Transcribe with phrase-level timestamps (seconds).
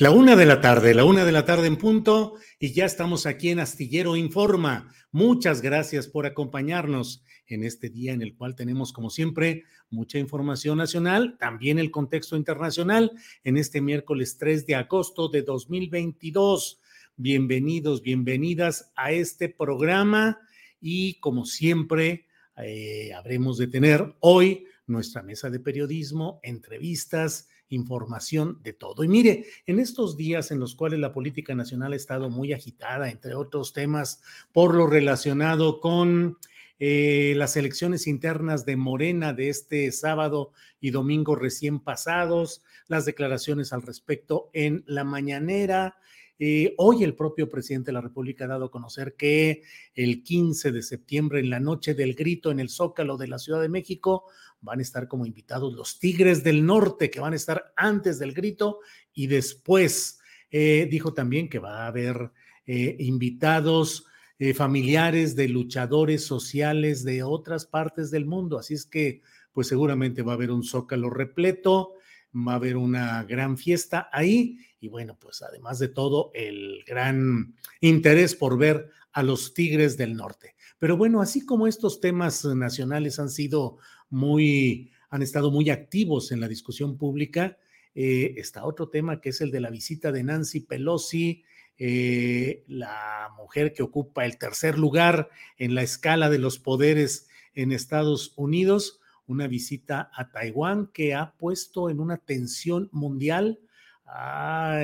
[0.00, 3.26] La una de la tarde, la una de la tarde en punto, y ya estamos
[3.26, 4.90] aquí en Astillero Informa.
[5.12, 10.78] Muchas gracias por acompañarnos en este día en el cual tenemos, como siempre, mucha información
[10.78, 13.12] nacional, también el contexto internacional,
[13.44, 16.80] en este miércoles 3 de agosto de 2022.
[17.16, 20.40] Bienvenidos, bienvenidas a este programa
[20.80, 22.24] y como siempre,
[22.56, 29.02] eh, habremos de tener hoy nuestra mesa de periodismo, entrevistas, información de todo.
[29.02, 33.10] Y mire, en estos días en los cuales la política nacional ha estado muy agitada,
[33.10, 34.22] entre otros temas,
[34.52, 36.36] por lo relacionado con
[36.78, 43.72] eh, las elecciones internas de Morena de este sábado y domingo recién pasados, las declaraciones
[43.72, 45.96] al respecto en la mañanera.
[46.38, 49.62] Eh, hoy el propio presidente de la República ha dado a conocer que
[49.94, 53.60] el 15 de septiembre, en la noche del grito en el Zócalo de la Ciudad
[53.60, 54.24] de México,
[54.60, 58.32] van a estar como invitados los Tigres del Norte, que van a estar antes del
[58.32, 58.80] grito
[59.12, 60.18] y después.
[60.50, 62.32] Eh, dijo también que va a haber
[62.66, 64.06] eh, invitados
[64.38, 68.58] eh, familiares de luchadores sociales de otras partes del mundo.
[68.58, 69.22] Así es que,
[69.52, 71.94] pues seguramente va a haber un zócalo repleto,
[72.34, 77.54] va a haber una gran fiesta ahí y bueno, pues además de todo, el gran
[77.80, 80.54] interés por ver a los Tigres del Norte.
[80.80, 83.76] Pero bueno, así como estos temas nacionales han sido
[84.08, 87.58] muy, han estado muy activos en la discusión pública.
[87.94, 91.44] Eh, está otro tema que es el de la visita de Nancy Pelosi,
[91.76, 97.72] eh, la mujer que ocupa el tercer lugar en la escala de los poderes en
[97.72, 103.60] Estados Unidos, una visita a Taiwán que ha puesto en una tensión mundial,
[104.12, 104.82] ha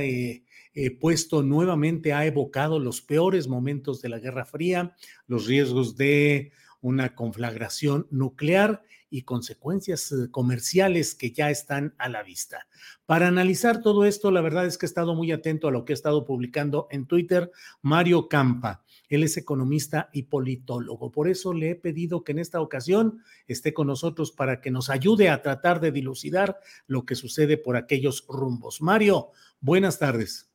[1.01, 4.95] puesto nuevamente, ha evocado los peores momentos de la Guerra Fría,
[5.27, 12.23] los riesgos de una conflagración nuclear y consecuencias eh, comerciales que ya están a la
[12.23, 12.67] vista.
[13.07, 15.93] Para analizar todo esto, la verdad es que he estado muy atento a lo que
[15.93, 17.51] he estado publicando en Twitter
[17.83, 18.85] Mario Campa.
[19.09, 21.11] Él es economista y politólogo.
[21.11, 24.91] Por eso le he pedido que en esta ocasión esté con nosotros para que nos
[24.91, 28.83] ayude a tratar de dilucidar lo que sucede por aquellos rumbos.
[28.83, 29.31] Mario,
[29.61, 30.51] buenas tardes.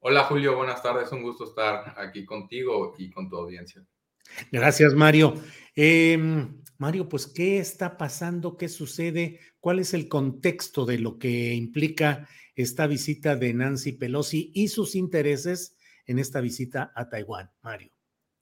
[0.00, 1.12] Hola Julio, buenas tardes.
[1.12, 3.84] Un gusto estar aquí contigo y con tu audiencia.
[4.50, 5.34] Gracias, Mario.
[5.74, 8.56] Em, Mario, pues, ¿qué está pasando?
[8.56, 9.40] ¿Qué sucede?
[9.60, 14.94] ¿Cuál es el contexto de lo que implica esta visita de Nancy Pelosi y sus
[14.94, 15.76] intereses
[16.10, 17.92] en esta visita a Taiwán, Mario?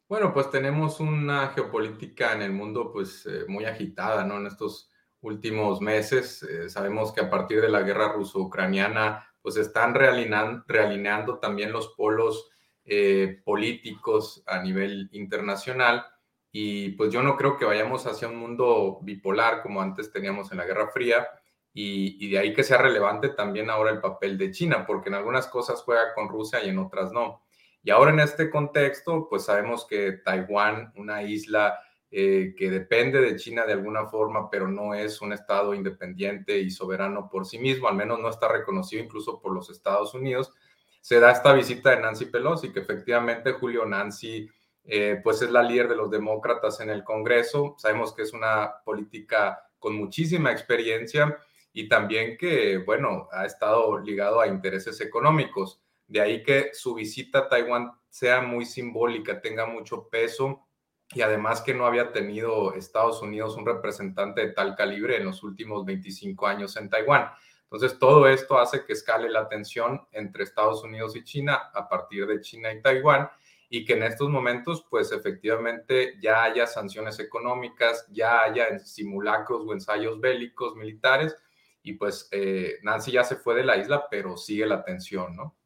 [0.09, 4.38] Bueno, pues tenemos una geopolítica en el mundo pues eh, muy agitada, ¿no?
[4.38, 9.94] En estos últimos meses eh, sabemos que a partir de la guerra ruso-ucraniana pues están
[9.94, 12.50] realineando también los polos
[12.85, 16.06] eh, políticos a nivel internacional.
[16.50, 20.59] Y pues yo no creo que vayamos hacia un mundo bipolar como antes teníamos en
[20.59, 21.29] la Guerra Fría.
[21.75, 25.47] Y, de ahí que sea relevante también ahora el papel de China, porque en algunas
[25.47, 27.43] cosas juega con Rusia y en otras no.
[27.83, 31.79] Y ahora en este contexto, pues sabemos que Taiwán, una isla
[32.11, 36.71] eh, que depende de China de alguna forma, pero no es un estado independiente y
[36.71, 40.53] soberano por sí mismo, al menos no está reconocido incluso por los Estados Unidos,
[41.01, 44.49] se da esta visita de Nancy Pelosi, que efectivamente Julio Nancy,
[44.85, 47.77] eh, pues es la líder de los demócratas en el Congreso.
[47.79, 51.39] Sabemos que es una política con muchísima experiencia
[51.73, 55.81] y también que, bueno, ha estado ligado a intereses económicos.
[56.08, 60.66] De ahí que su visita a Taiwán sea muy simbólica, tenga mucho peso
[61.14, 65.43] y además que no había tenido Estados Unidos un representante de tal calibre en los
[65.43, 67.31] últimos 25 años en Taiwán.
[67.70, 72.26] Entonces, todo esto hace que escale la tensión entre Estados Unidos y China a partir
[72.26, 73.28] de China y Taiwán
[73.69, 79.72] y que en estos momentos, pues efectivamente ya haya sanciones económicas, ya haya simulacros o
[79.75, 81.37] ensayos bélicos militares
[81.82, 85.57] y pues eh, Nancy ya se fue de la isla, pero sigue la tensión, ¿no?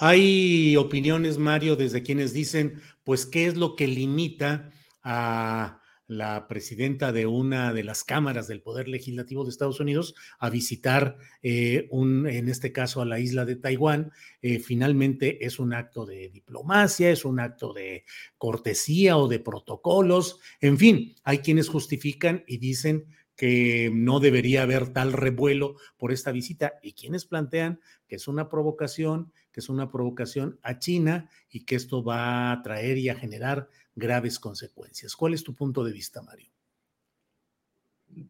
[0.00, 4.70] Hay opiniones, Mario, desde quienes dicen, pues, ¿qué es lo que limita
[5.02, 10.50] a la presidenta de una de las cámaras del Poder Legislativo de Estados Unidos a
[10.50, 14.12] visitar, eh, un, en este caso, a la isla de Taiwán.
[14.42, 18.04] Eh, finalmente es un acto de diplomacia, es un acto de
[18.36, 20.40] cortesía o de protocolos.
[20.60, 23.06] En fin, hay quienes justifican y dicen
[23.36, 28.48] que no debería haber tal revuelo por esta visita y quienes plantean que es una
[28.48, 33.14] provocación, que es una provocación a China y que esto va a traer y a
[33.14, 35.14] generar graves consecuencias.
[35.14, 36.50] ¿Cuál es tu punto de vista, Mario?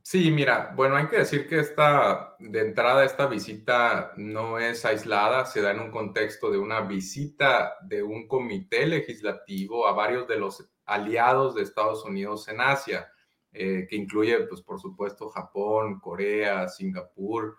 [0.02, 5.46] Sí, mira, bueno, hay que decir que esta, de entrada, esta visita no es aislada,
[5.46, 10.38] se da en un contexto de una visita de un comité legislativo a varios de
[10.38, 13.08] los aliados de Estados Unidos en Asia,
[13.52, 17.58] eh, que incluye, pues, por supuesto, Japón, Corea, Singapur.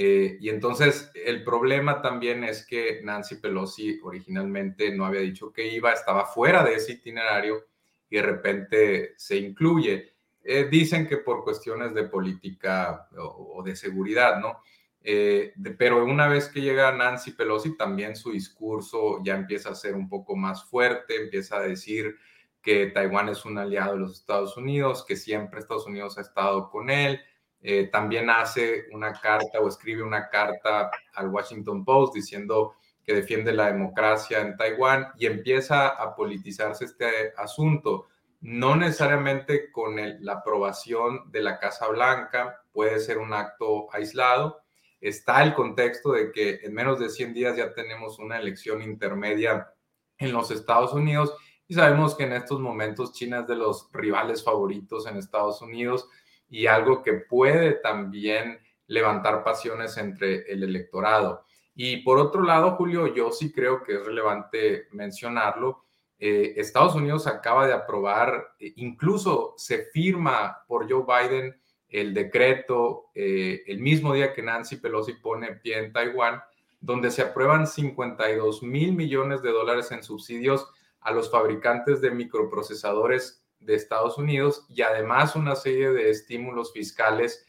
[0.00, 5.66] Eh, y entonces el problema también es que Nancy Pelosi originalmente no había dicho que
[5.66, 7.66] iba, estaba fuera de ese itinerario
[8.08, 10.14] y de repente se incluye.
[10.44, 14.60] Eh, dicen que por cuestiones de política o, de seguridad, ¿no?
[15.02, 19.96] Eh, pero una vez que llega Nancy Pelosi, también su discurso ya empieza a ser
[19.96, 22.14] un poco más fuerte, empieza a decir
[22.62, 26.70] que Taiwán es un aliado de los Estados Unidos, que siempre Estados Unidos ha estado
[26.70, 27.20] con él,
[27.60, 32.74] eh, también hace una carta o escribe una carta al Washington Post diciendo
[33.04, 38.06] que defiende la democracia en Taiwán y empieza a politizarse este asunto,
[38.40, 44.60] no necesariamente con la aprobación de la Casa Blanca, puede ser un acto aislado.
[45.00, 49.72] Está el contexto de que en menos de 100 días ya tenemos una elección intermedia
[50.18, 51.34] en los Estados Unidos
[51.66, 56.08] y sabemos que en estos momentos China es de los rivales favoritos en Estados Unidos
[56.48, 61.44] y algo que puede también levantar pasiones entre el electorado.
[61.74, 65.84] Y por otro lado, Julio, yo sí creo que es relevante mencionarlo.
[66.18, 71.56] Eh, Estados Unidos acaba de aprobar, eh, incluso se firma por Joe Biden
[71.88, 76.42] el decreto eh, el mismo día que Nancy Pelosi pone pie en Taiwán,
[76.80, 80.68] donde se aprueban 52 mil millones de dólares en subsidios
[81.00, 87.46] a los fabricantes de microprocesadores de Estados Unidos y además una serie de estímulos fiscales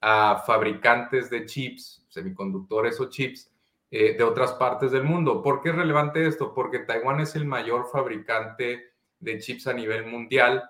[0.00, 3.50] a fabricantes de chips, semiconductores o chips
[3.90, 5.42] eh, de otras partes del mundo.
[5.42, 6.52] ¿Por qué es relevante esto?
[6.54, 10.68] Porque Taiwán es el mayor fabricante de chips a nivel mundial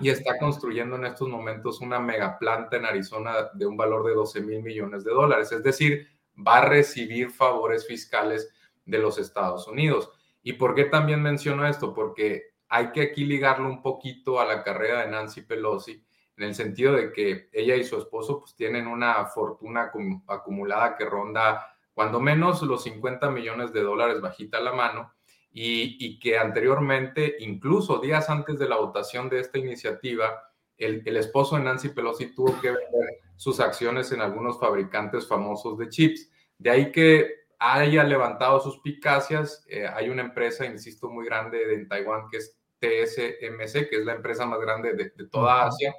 [0.00, 4.40] y está construyendo en estos momentos una megaplanta en Arizona de un valor de 12
[4.42, 5.50] mil millones de dólares.
[5.50, 6.06] Es decir,
[6.36, 8.52] va a recibir favores fiscales
[8.84, 10.10] de los Estados Unidos.
[10.42, 11.94] ¿Y por qué también menciono esto?
[11.94, 16.04] Porque hay que aquí ligarlo un poquito a la carrera de Nancy Pelosi,
[16.36, 19.90] en el sentido de que ella y su esposo pues tienen una fortuna
[20.26, 25.14] acumulada que ronda cuando menos los 50 millones de dólares bajita la mano
[25.50, 30.44] y, que anteriormente, incluso días antes de la votación de esta iniciativa,
[30.76, 35.88] el, esposo de Nancy Pelosi tuvo que vender sus acciones en algunos fabricantes famosos de
[35.88, 36.30] chips.
[36.56, 39.64] De ahí que haya levantado sus picacias.
[39.68, 44.14] Eh, hay una empresa, insisto, muy grande en Taiwán que es TSMC, que es la
[44.14, 45.94] empresa más grande de, toda Asia,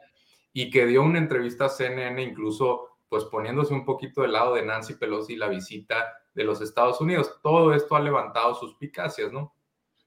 [0.53, 4.65] y que dio una entrevista a CNN, incluso pues poniéndose un poquito del lado de
[4.65, 7.39] Nancy Pelosi y la visita de los Estados Unidos.
[7.41, 9.55] Todo esto ha levantado sus picacias, ¿no?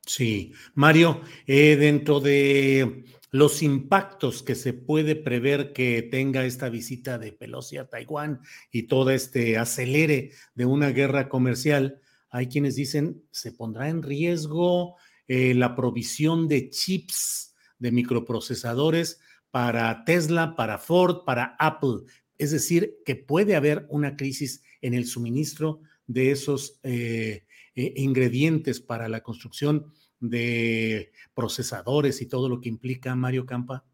[0.07, 7.19] Sí, Mario, eh, dentro de los impactos que se puede prever que tenga esta visita
[7.19, 12.01] de Pelosi a Taiwán y todo este acelere de una guerra comercial,
[12.31, 14.97] hay quienes dicen se pondrá en riesgo
[15.29, 22.01] eh, la provisión de chips de microprocesadores para Tesla, para Ford, para Apple.
[22.39, 28.81] Es decir, que puede haber una crisis en el suministro de esos eh, eh, ingredientes
[28.81, 33.85] para la construcción de procesadores y todo lo que implica Mario Campa.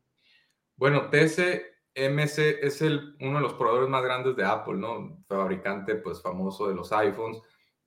[0.76, 5.24] Bueno, TSMC es el, uno de los proveedores más grandes de Apple, ¿no?
[5.26, 7.40] Fabricante pues famoso de los iPhones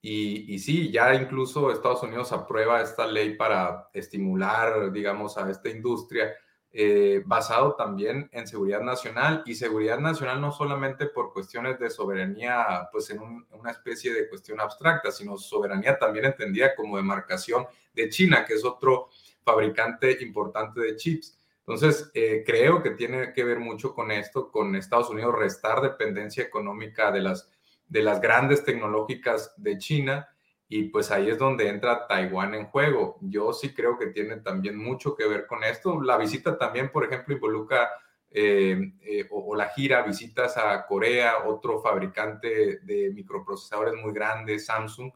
[0.04, 6.34] Y, sí, ya incluso Estados Unidos aprueba esta ley para estimular, digamos, a esta industria,
[6.74, 12.90] eh, basado también en seguridad nacional y seguridad nacional no solamente por cuestiones de soberanía,
[12.92, 18.44] pues en una especie de cuestión abstracta, sino soberanía también entendida como demarcación de China,
[18.46, 19.10] que es otro
[19.44, 21.38] fabricante importante de chips.
[21.60, 26.44] Entonces, eh, creo que tiene que ver mucho con esto, con Estados Unidos restar dependencia
[26.44, 27.52] económica de las
[27.92, 30.30] de las grandes tecnológicas de China
[30.70, 33.18] y pues ahí es donde entra Taiwán en juego.
[33.20, 36.02] Yo sí creo que tiene también mucho que ver con esto.
[36.02, 37.90] La visita también, por ejemplo, involucra
[38.30, 45.12] eh, eh, o, la gira, visitas a Corea, otro fabricante de microprocesadores muy grande, Samsung.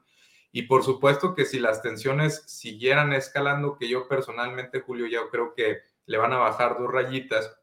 [0.52, 5.54] Y por supuesto que si las tensiones siguieran escalando, que yo personalmente, Julio, ya creo
[5.54, 7.58] que le van a bajar dos rayitas,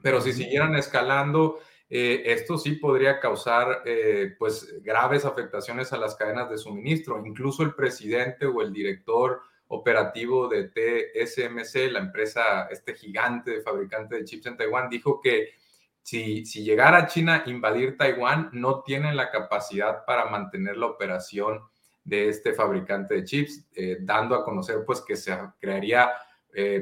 [0.00, 1.58] pero si siguieran escalando,
[1.90, 7.24] eh, esto sí podría causar eh, pues graves afectaciones a las cadenas de suministro.
[7.24, 14.24] Incluso el presidente o el director operativo de TSMC, la empresa, este gigante fabricante de
[14.24, 15.50] chips en Taiwán, dijo que
[16.02, 21.60] si, si llegara China a invadir Taiwán, no tienen la capacidad para mantener la operación
[22.04, 26.12] de este fabricante de chips, eh, dando a conocer pues que se crearía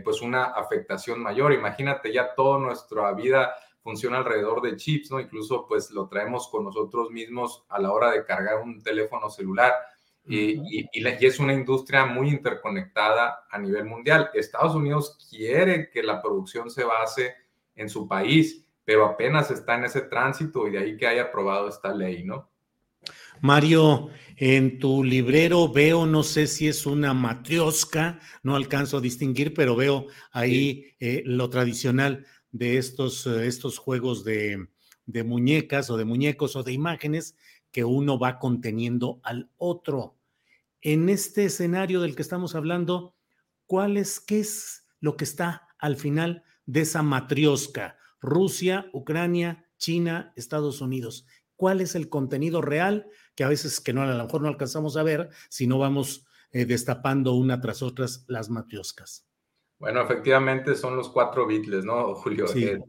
[0.04, 1.50] pues una afectación mayor.
[1.50, 5.20] Imagínate ya toda nuestra vida funciona alrededor de chips, ¿no?
[5.20, 9.72] Incluso pues lo traemos con nosotros mismos a la hora de cargar un teléfono celular.
[10.24, 14.30] Y, y, es una industria muy interconectada a nivel mundial.
[14.34, 17.34] Estados Unidos quiere que la producción se base
[17.74, 21.68] en su país, pero apenas está en ese tránsito y de ahí que haya aprobado
[21.68, 22.52] esta ley, ¿no?
[23.40, 29.52] Mario, en tu librero veo, no sé si es una matriosca, no alcanzo a distinguir,
[29.54, 34.68] pero veo ahí eh, lo tradicional de estos, eh, estos juegos de,
[35.06, 37.36] de muñecas o de muñecos o de imágenes
[37.70, 40.18] que uno va conteniendo al otro.
[40.80, 43.16] En este escenario del que estamos hablando,
[43.66, 47.96] ¿cuál es, qué es lo que está al final de esa matriosca?
[48.20, 51.26] Rusia, Ucrania, China, Estados Unidos.
[51.56, 54.96] ¿Cuál es el contenido real que a veces que no a lo mejor no alcanzamos
[54.96, 59.26] a ver si no vamos eh, destapando una tras otras las matrioscas?
[59.82, 62.44] Bueno, efectivamente son los cuatro Beatles, ¿no, Julio?
[62.44, 62.80] Este,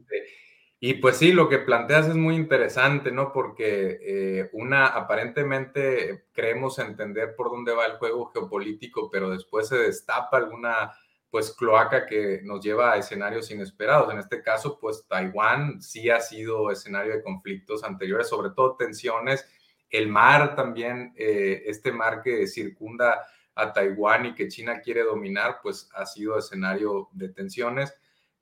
[0.78, 3.32] y pues sí, lo que planteas es muy interesante, ¿no?
[3.32, 9.78] Porque eh, una, aparentemente creemos entender por dónde va el juego geopolítico, pero después se
[9.78, 10.92] destapa alguna,
[11.30, 14.12] pues, cloaca que nos lleva a escenarios inesperados.
[14.12, 19.44] En este caso, pues, Taiwán sí ha sido escenario de conflictos anteriores, sobre todo tensiones.
[19.90, 23.20] El mar también, eh, este mar que circunda
[23.54, 27.94] a Taiwán y que China quiere dominar, pues ha sido escenario de tensiones.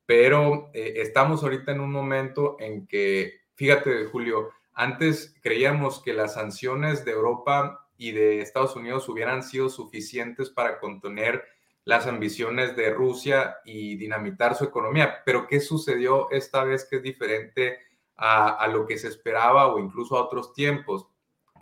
[0.07, 6.35] Pero eh, estamos ahorita en un momento en que, fíjate, Julio, antes creíamos que las
[6.35, 11.45] sanciones de Europa y de Estados Unidos hubieran sido suficientes para contener
[11.85, 15.23] las ambiciones de Rusia y dinamitar su economía.
[15.25, 17.79] Pero ¿qué sucedió esta vez que es diferente
[18.17, 21.07] a, a lo que se esperaba o incluso a otros tiempos?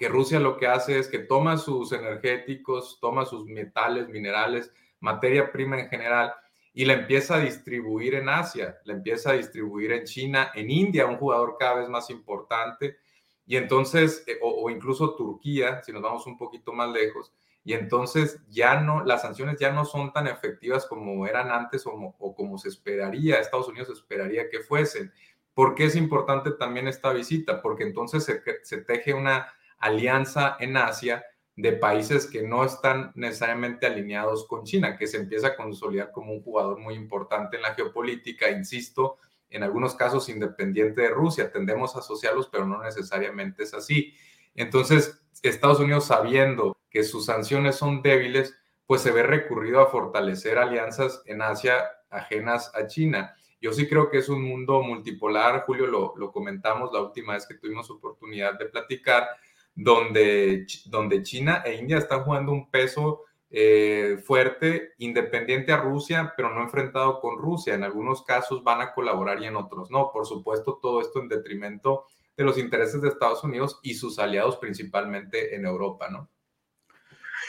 [0.00, 5.52] Que Rusia lo que hace es que toma sus energéticos, toma sus metales, minerales, materia
[5.52, 6.33] prima en general,
[6.73, 11.04] y la empieza a distribuir en Asia, la empieza a distribuir en China, en India,
[11.04, 12.97] un jugador cada vez más importante,
[13.45, 18.40] y entonces, eh, o, incluso Turquía, si nos vamos un poquito más lejos, y entonces
[18.49, 22.71] ya no, las sanciones ya no son tan efectivas como eran antes o, como se
[22.71, 25.12] esperaría, Estados Unidos esperaría que fuesen.
[25.52, 27.61] ¿Por qué es importante también esta visita?
[27.61, 28.25] Porque entonces
[28.62, 31.25] se teje una alianza en Asia
[31.56, 36.32] de países que no están necesariamente alineados con China, que se empieza a consolidar como
[36.32, 39.18] un jugador muy importante en la geopolítica, insisto,
[39.50, 41.50] en algunos casos independiente de Rusia.
[41.50, 44.14] Tendemos a asociarlos, pero no necesariamente es así.
[44.54, 48.56] Entonces, Estados Unidos, sabiendo que sus sanciones son débiles,
[48.87, 51.76] pues se ve recurrido a fortalecer alianzas en Asia
[52.10, 53.34] ajenas a China.
[53.60, 57.46] Yo sí creo que es un mundo multipolar, Julio, lo, lo comentamos la última vez
[57.46, 59.28] que tuvimos oportunidad de platicar,
[59.74, 66.54] donde, donde China e India están jugando un peso eh, fuerte, independiente a Rusia, pero
[66.54, 67.74] no enfrentado con Rusia.
[67.74, 70.10] En algunos casos van a colaborar y en otros no.
[70.12, 72.04] Por supuesto, todo esto en detrimento
[72.36, 76.30] de los intereses de Estados Unidos y sus aliados, principalmente en Europa, ¿no?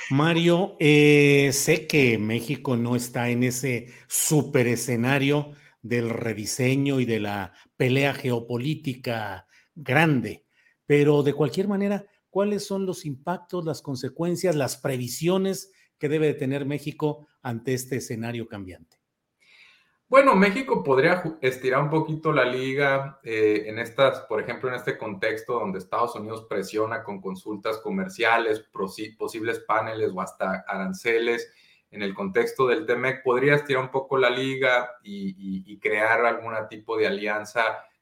[0.09, 5.51] Mario, eh, sé que México no está en ese super escenario
[5.81, 10.45] del rediseño y de la pelea geopolítica grande,
[10.85, 16.65] pero de cualquier manera, ¿cuáles son los impactos, las consecuencias, las previsiones que debe tener
[16.65, 18.97] México ante este escenario cambiante?
[20.11, 24.97] Bueno, México podría estirar un poquito la liga eh, en estas, por ejemplo, en este
[24.97, 28.59] contexto donde Estados Unidos presiona con consultas comerciales,
[29.17, 31.53] posibles paneles o hasta aranceles.
[31.91, 36.97] En el contexto del TEMEC, podría estirar un poco la liga y, crear algún tipo
[36.97, 37.61] de alianza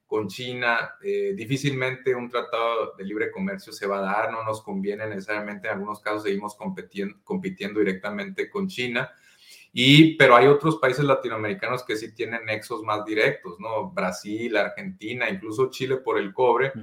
[0.09, 0.95] con China.
[1.03, 5.67] Eh, difícilmente un tratado de libre comercio se va a dar, no nos conviene necesariamente,
[5.67, 9.11] en algunos casos seguimos compitiendo, compitiendo directamente con China.
[9.71, 13.91] Y, pero hay otros países latinoamericanos que sí tienen nexos más directos, ¿no?
[13.91, 16.73] Brasil, Argentina, incluso Chile por el cobre.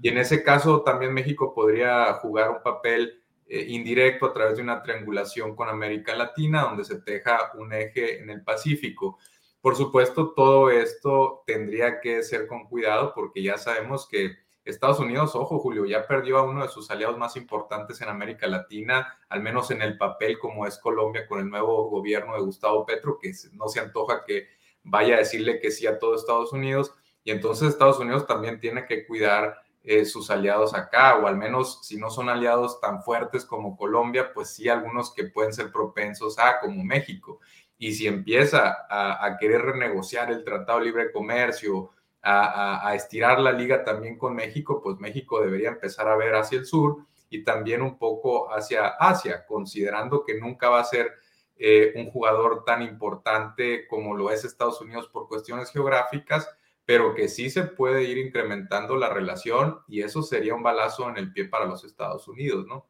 [0.00, 4.62] Y en ese caso también México podría jugar un papel eh, indirecto a través de
[4.62, 9.18] una triangulación con América Latina, donde se teja un eje en el Pacífico.
[9.66, 15.34] Por supuesto, todo esto tendría que ser con cuidado porque ya sabemos que Estados Unidos,
[15.34, 19.42] ojo Julio, ya perdió a uno de sus aliados más importantes en América Latina, al
[19.42, 23.32] menos en el papel como es Colombia con el nuevo gobierno de Gustavo Petro, que
[23.54, 24.46] no se antoja que
[24.84, 26.94] vaya a decirle que sí a todo Estados Unidos.
[27.24, 31.80] Y entonces Estados Unidos también tiene que cuidar eh, sus aliados acá, o al menos
[31.82, 36.38] si no son aliados tan fuertes como Colombia, pues sí algunos que pueden ser propensos
[36.38, 37.40] a, como México.
[37.78, 41.90] Y si empieza a, querer renegociar el Tratado de Libre Comercio,
[42.22, 46.66] a, estirar la liga también con México, pues México debería empezar a ver hacia el
[46.66, 51.12] sur y también un poco hacia Asia, considerando que nunca va a ser
[51.56, 56.48] eh, un jugador tan importante como lo es Estados Unidos por cuestiones geográficas,
[56.84, 61.16] pero que sí se puede ir incrementando la relación y eso sería un balazo en
[61.16, 62.86] el pie para los Estados Unidos, ¿no?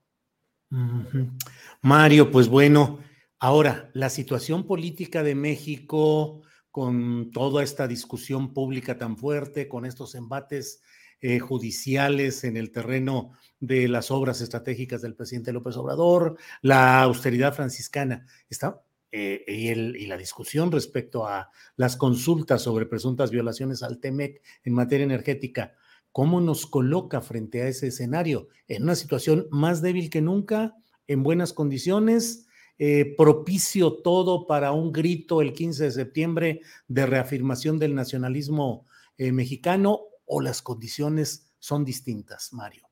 [1.81, 2.99] Mario, pues bueno,
[3.39, 10.15] ahora la situación política de México, con toda esta discusión pública tan fuerte, con estos
[10.15, 10.83] embates
[11.23, 17.55] eh, judiciales en el terreno de las obras estratégicas del presidente López Obrador, la austeridad
[17.55, 23.99] franciscana, está eh, y, y, la discusión respecto a las consultas sobre presuntas violaciones al
[23.99, 25.73] TEMEC en materia energética,
[26.13, 28.49] ¿cómo nos coloca frente a ese escenario?
[28.69, 30.75] En una situación más débil que nunca,
[31.07, 32.46] en buenas condiciones,
[32.79, 39.33] eh, propicio todo para un grito el 15 de septiembre de reafirmación del nacionalismo eh,
[39.33, 42.87] mexicano o las condiciones son distintas, Mario?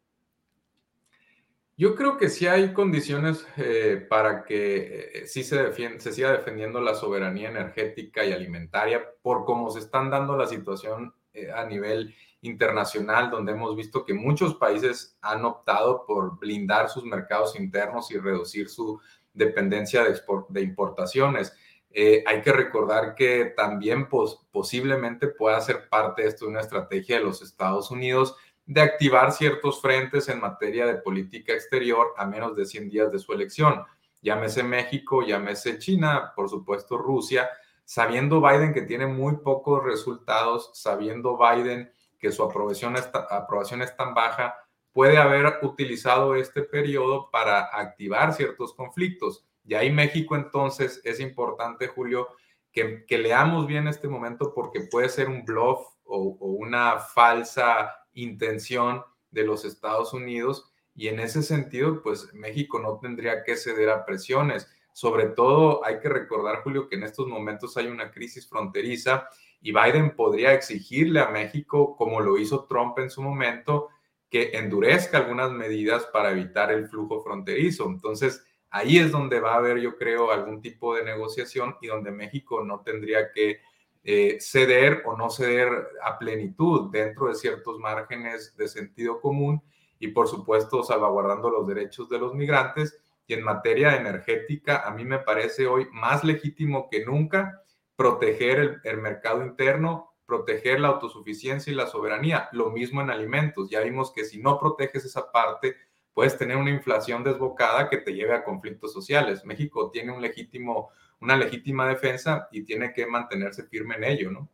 [1.76, 6.94] Yo creo que sí hay condiciones eh, para que sí se, se siga defendiendo la
[6.94, 11.12] soberanía energética y alimentaria por cómo se están dando la situación
[11.52, 17.58] a nivel internacional, donde hemos visto que muchos países han optado por blindar sus mercados
[17.58, 19.00] internos y reducir su
[19.34, 20.04] dependencia
[20.48, 21.54] de, importaciones.
[21.90, 24.08] Eh, hay que recordar que también
[24.50, 29.82] posiblemente pueda ser parte esto de una estrategia de los Estados Unidos de activar ciertos
[29.82, 33.84] frentes en materia de política exterior a menos de 100 días de su elección.
[34.22, 37.50] Llámese México, llámese China, por supuesto Rusia,
[37.84, 44.54] sabiendo Biden que tiene muy pocos resultados, sabiendo Biden que su aprobación es tan baja,
[44.94, 49.44] puede haber utilizado este periodo para activar ciertos conflictos.
[49.66, 52.28] Y ahí México entonces es importante, Julio,
[52.72, 59.02] que, leamos bien este momento porque puede ser un bluff o, una falsa intención
[59.32, 64.04] de los Estados Unidos y en ese sentido, pues México no tendría que ceder a
[64.06, 64.70] presiones.
[64.92, 69.28] Sobre todo hay que recordar, Julio, que en estos momentos hay una crisis fronteriza
[69.60, 73.88] y Biden podría exigirle a México, como lo hizo Trump en su momento,
[74.34, 77.86] que endurezca algunas medidas para evitar el flujo fronterizo.
[77.86, 82.10] Entonces, ahí es donde va a haber, yo creo, algún tipo de negociación y donde
[82.10, 83.60] México no tendría que
[84.02, 85.70] eh, ceder o no ceder
[86.02, 89.62] a plenitud dentro de ciertos márgenes de sentido común
[90.00, 93.00] y, por supuesto, salvaguardando los derechos de los migrantes.
[93.28, 97.62] Y en materia energética, a mí me parece hoy más legítimo que nunca
[97.94, 102.48] proteger el mercado interno, proteger la autosuficiencia y la soberanía.
[102.52, 103.70] Lo mismo en alimentos.
[103.70, 105.76] Ya vimos que si no proteges esa parte,
[106.12, 109.44] puedes tener una inflación desbocada que te lleve a conflictos sociales.
[109.44, 114.48] México tiene un legítimo, una legítima defensa y tiene que mantenerse firme en ello, ¿no?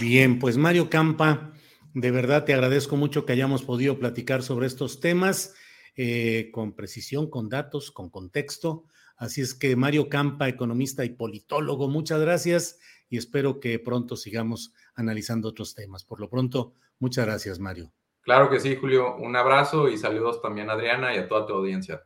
[0.00, 1.52] Bien, pues Mario Campa,
[1.94, 5.54] de verdad te agradezco mucho que hayamos podido platicar sobre estos temas
[5.94, 8.84] eh, con precisión, con datos, con contexto.
[9.16, 14.72] Así es que Mario Campa, economista y politólogo, muchas gracias y espero que pronto sigamos
[14.94, 16.04] analizando otros temas.
[16.04, 17.92] Por lo pronto, muchas gracias, Mario.
[18.22, 19.16] Claro que sí, Julio.
[19.16, 22.02] Un abrazo y saludos también a Adriana y a toda tu audiencia.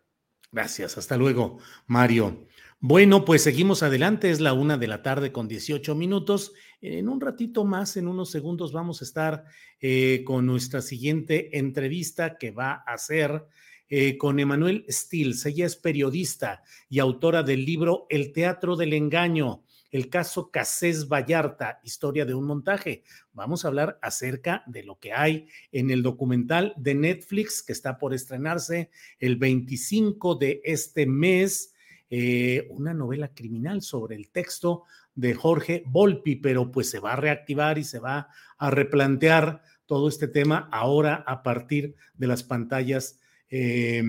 [0.53, 0.99] Gracias.
[0.99, 2.47] Hasta luego, Mario.
[2.79, 4.31] Bueno, pues seguimos adelante.
[4.31, 6.53] Es la una de la tarde con 18 minutos.
[6.81, 9.45] En un ratito más, en unos segundos, vamos a estar
[9.81, 13.47] eh, con nuestra siguiente entrevista que va a ser
[13.89, 15.45] eh, con Emanuel Stills.
[15.47, 21.81] Ella es periodista y autora del libro El Teatro del Engaño, el caso Casés Vallarta,
[21.83, 23.03] historia de un montaje.
[23.33, 27.98] Vamos a hablar acerca de lo que hay en el documental de Netflix que está
[27.98, 31.74] por estrenarse el 25 de este mes,
[32.09, 37.16] eh, una novela criminal sobre el texto de Jorge Volpi, pero pues se va a
[37.16, 43.18] reactivar y se va a replantear todo este tema ahora a partir de las pantallas
[43.48, 44.03] eh,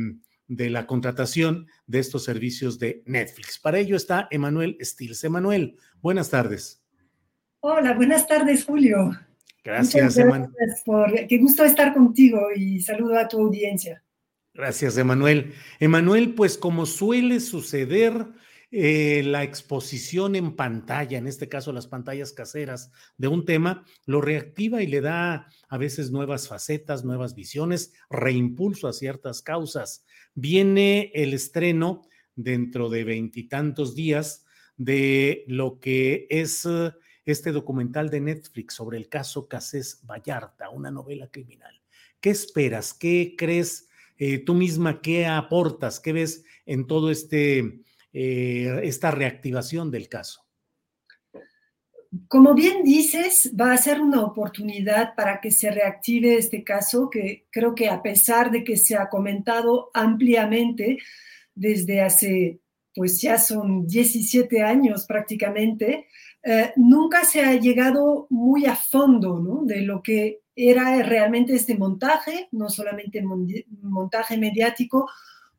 [0.52, 3.58] de la contratación de estos servicios de Netflix.
[3.58, 5.24] Para ello está Emanuel Stills.
[5.24, 6.84] Emanuel, buenas tardes.
[7.62, 9.18] Hola, buenas tardes, Julio.
[9.64, 10.52] Gracias, Emanuel.
[11.30, 14.04] qué gusto estar contigo y saludo a tu audiencia.
[14.54, 15.54] Gracias, Emanuel.
[15.80, 18.28] Emanuel, pues como suele suceder,
[18.72, 24.22] eh, la exposición en pantalla, en este caso las pantallas caseras de un tema, lo
[24.22, 30.06] reactiva y le da a veces nuevas facetas, nuevas visiones, reimpulso a ciertas causas.
[30.36, 34.46] Viene el estreno dentro de veintitantos días
[34.78, 36.94] de lo que es eh,
[37.26, 41.82] este documental de Netflix sobre el caso Casés Vallarta, una novela criminal.
[42.22, 42.94] ¿Qué esperas?
[42.94, 45.02] ¿Qué crees eh, tú misma?
[45.02, 46.00] ¿Qué aportas?
[46.00, 47.82] ¿Qué ves en todo este
[48.14, 50.46] eh, esta reactivación del caso?
[52.28, 57.46] Como bien dices, va a ser una oportunidad para que se reactive este caso, que
[57.50, 60.98] creo que a pesar de que se ha comentado ampliamente
[61.56, 62.60] desde hace,
[62.94, 66.08] pues ya son 17 años prácticamente,
[66.44, 72.50] eh, nunca se ha llegado muy a fondo de lo que era realmente este montaje,
[72.52, 75.10] no solamente montaje mediático,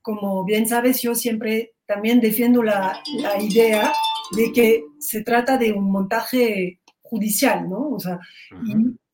[0.03, 3.03] como bien sabes, yo siempre también defiendo la,
[3.41, 3.93] idea
[4.35, 7.91] de que se trata de un montaje judicial, ¿no?
[7.91, 8.19] O sea,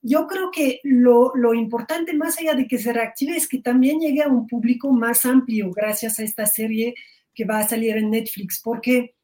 [0.00, 3.98] yo creo que lo, lo, importante, más allá de que se reactive, es que también
[3.98, 6.94] llegue a un público más amplio gracias a esta serie
[7.34, 9.16] que va a salir en Netflix, porque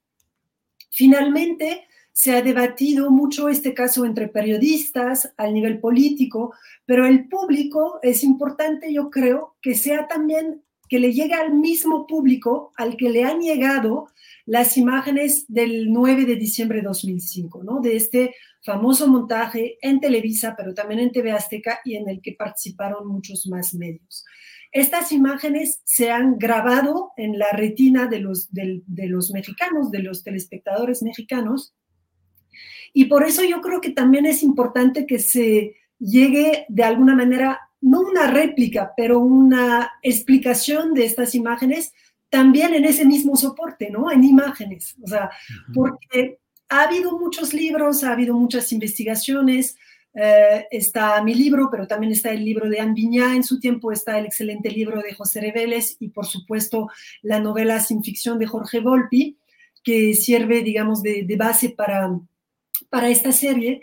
[0.90, 6.54] finalmente se ha debatido mucho este caso entre periodistas al nivel político,
[6.86, 12.06] pero el público es importante, yo creo, que sea también que le llegue al mismo
[12.06, 14.08] público al que le han llegado
[14.46, 17.80] las imágenes del 9 de diciembre de 2005, ¿no?
[17.80, 22.32] De este famoso montaje en Televisa, pero también en TV Azteca y en el que
[22.32, 24.24] participaron muchos más medios.
[24.72, 30.24] Estas imágenes se han grabado en la retina de los, de los mexicanos, de los
[30.24, 31.74] telespectadores mexicanos,
[32.92, 37.60] y por eso yo creo que también es importante que se llegue de alguna manera
[37.84, 41.92] no una réplica, pero una explicación de estas imágenes
[42.30, 44.10] también en ese mismo soporte, ¿no?
[44.10, 44.96] En imágenes.
[45.02, 45.30] O sea,
[45.74, 46.38] porque
[46.70, 49.76] ha habido muchos libros, ha habido muchas investigaciones.
[50.14, 54.18] Eh, está mi libro, pero también está el libro de Anne en su tiempo, está
[54.18, 56.88] el excelente libro de José Reveles y, por supuesto,
[57.20, 59.36] la novela sin ficción de Jorge Volpi,
[59.82, 62.18] que sirve, digamos, de, de base para,
[62.88, 63.82] para esta serie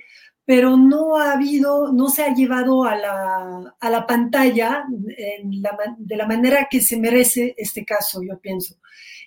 [0.51, 6.27] pero no ha habido, no se ha llevado a la, a la pantalla de la
[6.27, 8.75] manera que se merece este caso, yo pienso.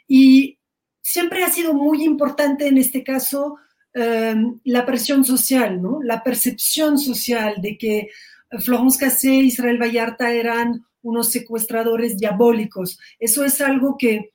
[0.07, 0.59] Y
[1.01, 3.57] siempre ha sido muy importante en este caso
[3.95, 6.03] em, la presión social, ¿no?
[6.03, 8.11] La percepción social de que
[8.61, 12.99] Florence Cassé y Israel Vallarta eran unos secuestradores diabólicos.
[13.19, 14.35] Eso es algo que,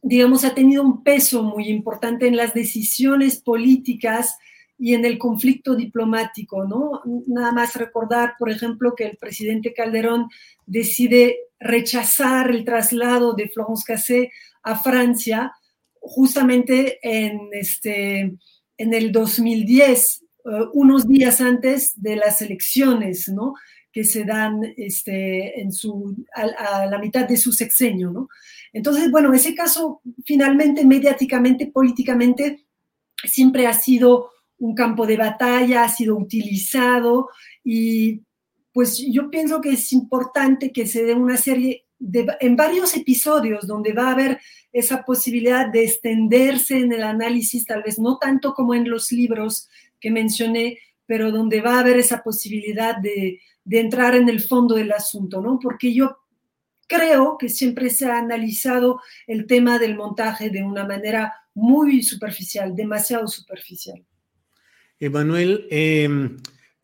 [0.00, 4.38] digamos, ha tenido un peso muy importante en las decisiones políticas
[4.80, 7.02] y en el conflicto diplomático, ¿no?
[7.26, 10.28] Nada más recordar, por ejemplo, que el presidente Calderón
[10.64, 15.52] decide rechazar el traslado de Florence Cassé a Francia
[16.00, 18.32] justamente en, este,
[18.78, 23.52] en el 2010, eh, unos días antes de las elecciones, ¿no?
[23.92, 28.28] que se dan este, en su, a, a, la mitad de su sexenio, ¿no?
[28.72, 32.66] Entonces, bueno, ese caso finalmente, mediáticamente, políticamente,
[33.24, 34.30] siempre ha sido
[34.60, 37.28] un campo de batalla, ha sido utilizado
[37.64, 38.22] y
[38.72, 43.66] pues yo pienso que es importante que se dé una serie de, en varios episodios
[43.66, 44.40] donde va a haber
[44.72, 49.68] esa posibilidad de extenderse en el análisis, tal vez no tanto como en los libros
[49.98, 54.76] que mencioné, pero donde va a haber esa posibilidad de, de entrar en el fondo
[54.76, 55.58] del asunto, ¿no?
[55.60, 56.18] Porque yo
[56.86, 62.76] creo que siempre se ha analizado el tema del montaje de una manera muy superficial,
[62.76, 64.04] demasiado superficial.
[65.02, 66.36] Emanuel, em,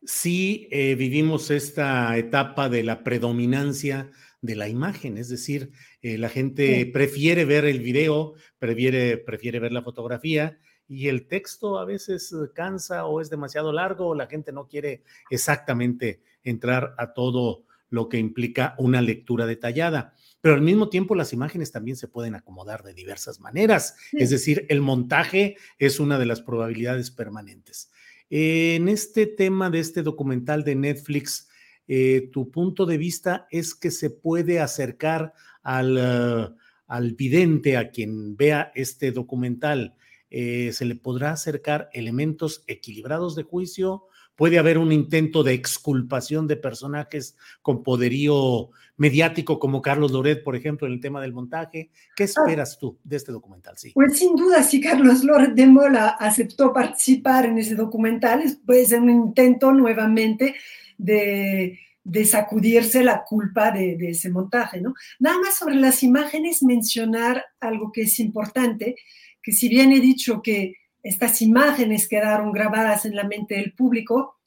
[0.03, 4.09] sí eh, vivimos esta etapa de la predominancia
[4.41, 9.71] de la imagen, es decir, eh, la gente prefiere ver el video, prefiere, prefiere ver
[9.71, 14.51] la fotografía y el texto a veces cansa o es demasiado largo o la gente
[14.51, 20.15] no quiere exactamente entrar a todo lo que implica una lectura detallada.
[20.41, 23.97] pero al mismo tiempo las imágenes también se pueden acomodar de diversas maneras.
[24.13, 27.91] Es decir, el montaje es una de las probabilidades permanentes.
[28.29, 31.47] En este tema de este documental de Netflix,
[31.87, 36.55] eh, tu punto de vista es que se puede acercar al, uh,
[36.87, 39.95] al vidente, a quien vea este documental,
[40.29, 44.03] eh, se le podrá acercar elementos equilibrados de juicio,
[44.37, 50.55] puede haber un intento de exculpación de personajes con poderío mediático como Carlos Loret, por
[50.55, 51.89] ejemplo, en el tema del montaje.
[52.15, 52.27] ¿Qué ah.
[52.27, 53.77] esperas tú de este documental?
[53.77, 53.91] Sí.
[53.93, 59.01] Pues sin duda, si Carlos Loret de Mola aceptó participar en ese documental, puede ser
[59.01, 60.55] un intento nuevamente
[60.99, 64.93] de, de sacudirse la culpa de, de, ese montaje, ¿no?
[65.19, 68.95] Nada más sobre las imágenes, mencionar algo que es importante,
[69.41, 74.37] que si bien he dicho que estas imágenes quedaron grabadas en la mente del público,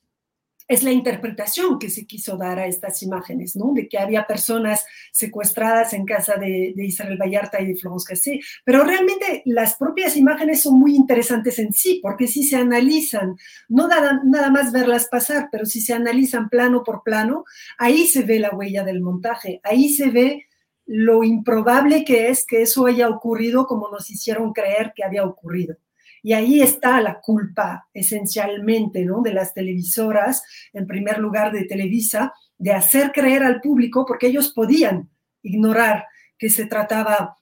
[0.70, 3.72] es la interpretación que se quiso dar a estas imágenes, ¿no?
[3.74, 8.38] De que había personas secuestradas en casa de, Israel Vallarta y de Florence Cassé.
[8.64, 13.36] Pero realmente las propias imágenes son muy interesantes en sí, porque si se analizan,
[13.68, 17.44] no nada, nada más verlas pasar, pero si se analizan plano por plano,
[17.76, 20.46] ahí se ve la huella del montaje, ahí se ve
[20.86, 25.76] lo improbable que es que eso haya ocurrido como nos hicieron creer que había ocurrido.
[26.22, 29.22] Y ahí está la culpa esencialmente ¿no?
[29.22, 34.52] de las televisoras, en primer lugar de Televisa, de hacer creer al público, porque ellos
[34.52, 35.08] podían
[35.42, 36.04] ignorar
[36.38, 37.36] que se trataba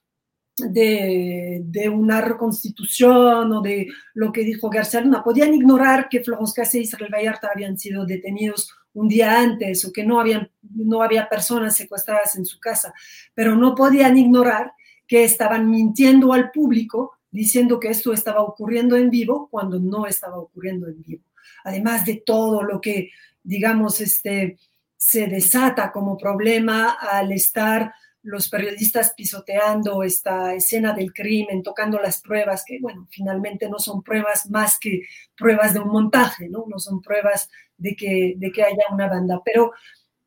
[0.57, 5.23] de, una reconstitución o de lo que dijo García Luna.
[5.23, 9.93] Podían ignorar que Florence Cassé y Israel Vallarta habían sido detenidos un día antes o
[9.93, 12.93] que no, habían, no había personas secuestradas en su casa,
[13.35, 14.73] pero no podían ignorar
[15.07, 20.39] que estaban mintiendo al público diciendo que esto estaba ocurriendo en vivo cuando no estaba
[20.39, 21.23] ocurriendo en vivo.
[21.63, 23.11] Además de todo lo que,
[23.45, 24.59] digamos, este,
[24.97, 32.21] se desata como problema al estar los periodistas pisoteando esta escena del crimen, tocando las
[32.21, 35.03] pruebas, que bueno, finalmente no son pruebas más que
[35.37, 36.65] pruebas de un montaje, ¿no?
[36.69, 39.41] No son pruebas de que, de que haya una banda.
[39.45, 39.71] Pero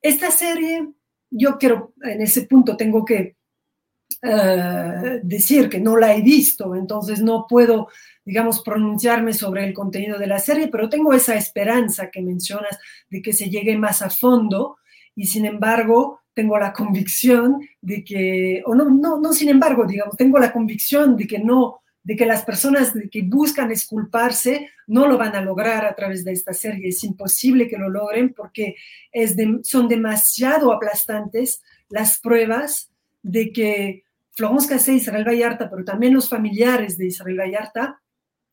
[0.02, 0.88] esta serie,
[1.30, 3.36] yo quiero, en ese punto tengo que
[4.22, 7.88] eh, decir que no la he visto, entonces no puedo,
[8.26, 12.78] digamos, pronunciarme sobre el contenido de la serie, pero tengo esa esperanza que mencionas
[13.10, 14.78] de que se llegue más a fondo
[15.16, 20.16] y sin embargo tengo la convicción de que, o no, no, no sin embargo, digamos,
[20.16, 25.18] tengo la convicción de que no, de que las personas que buscan esculparse no lo
[25.18, 26.90] van a lograr a través de esta serie.
[26.90, 28.76] Es imposible que lo logren porque
[29.64, 32.91] son demasiado aplastantes las pruebas
[33.22, 38.02] de que Florence Cassé, Israel Vallarta, pero también los familiares de Israel Vallarta,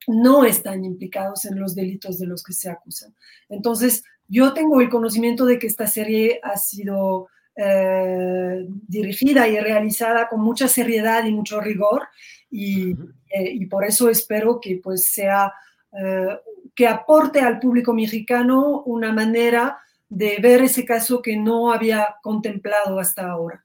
[0.06, 3.14] no están implicados en los delitos de los que se acusan.
[3.48, 10.28] Entonces, yo tengo el conocimiento de que esta serie ha sido eh, dirigida y realizada
[10.28, 12.08] con mucha seriedad y mucho rigor
[12.50, 12.92] y,
[13.30, 15.52] eh, por eso espero que pues sea,
[15.92, 16.38] eh,
[16.74, 19.78] que aporte al público mexicano una manera
[20.08, 23.64] de ver ese caso que no había contemplado hasta ahora.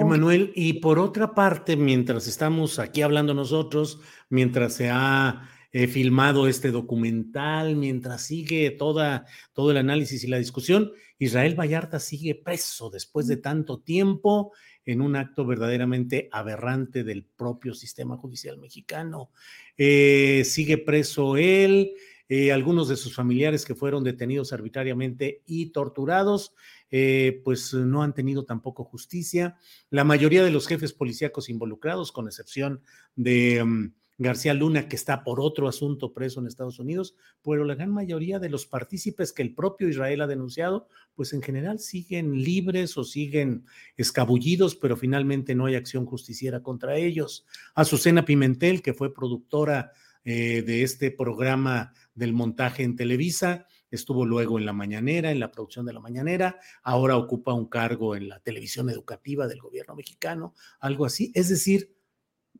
[0.00, 4.00] Emanuel, y por otra parte, mientras estamos aquí hablando nosotros,
[4.30, 10.38] mientras se ha eh, filmado este documental, mientras sigue toda, todo el análisis y la
[10.38, 14.52] discusión, Israel Vallarta sigue preso después de tanto tiempo
[14.84, 19.30] en un acto verdaderamente aberrante del propio sistema judicial mexicano.
[19.76, 21.92] Eh, sigue preso él,
[22.28, 26.54] eh, algunos de sus familiares que fueron detenidos arbitrariamente y torturados,
[26.94, 29.56] eh, pues no han tenido tampoco justicia.
[29.88, 32.82] La mayoría de los jefes policíacos involucrados, con excepción
[33.16, 37.76] de mm, García Luna, que está por otro asunto preso en Estados Unidos, pero la
[37.76, 42.42] gran mayoría de los partícipes que el propio Israel ha denunciado, pues en general siguen
[42.42, 43.64] libres o siguen
[43.96, 47.46] escabullidos, pero finalmente no hay acción justiciera contra ellos.
[47.74, 49.92] Azucena Pimentel, que fue productora
[50.24, 55.52] eh, de este programa del montaje en Televisa, estuvo luego en la mañanera, en la
[55.52, 60.54] producción de la mañanera, ahora ocupa un cargo en la televisión educativa del gobierno mexicano,
[60.80, 61.30] algo así.
[61.34, 61.94] Es decir,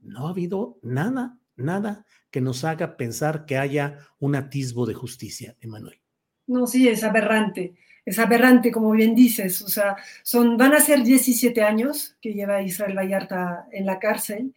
[0.00, 5.56] no ha habido nada, nada que nos haga pensar que haya un atisbo de justicia,
[5.60, 6.00] Emanuel.
[6.46, 11.02] No, sí, es aberrante, es aberrante, como bien dices, o sea, son, van a ser
[11.02, 14.54] 17 años que lleva Israel Vallarta en la cárcel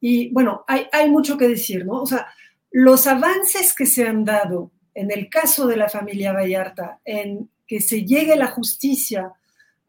[0.00, 2.02] y bueno, hay, hay mucho que decir, ¿no?
[2.02, 2.26] O sea,
[2.70, 7.80] los avances que se han dado en el caso de la familia Vallarta, en que
[7.80, 9.30] se llegue la justicia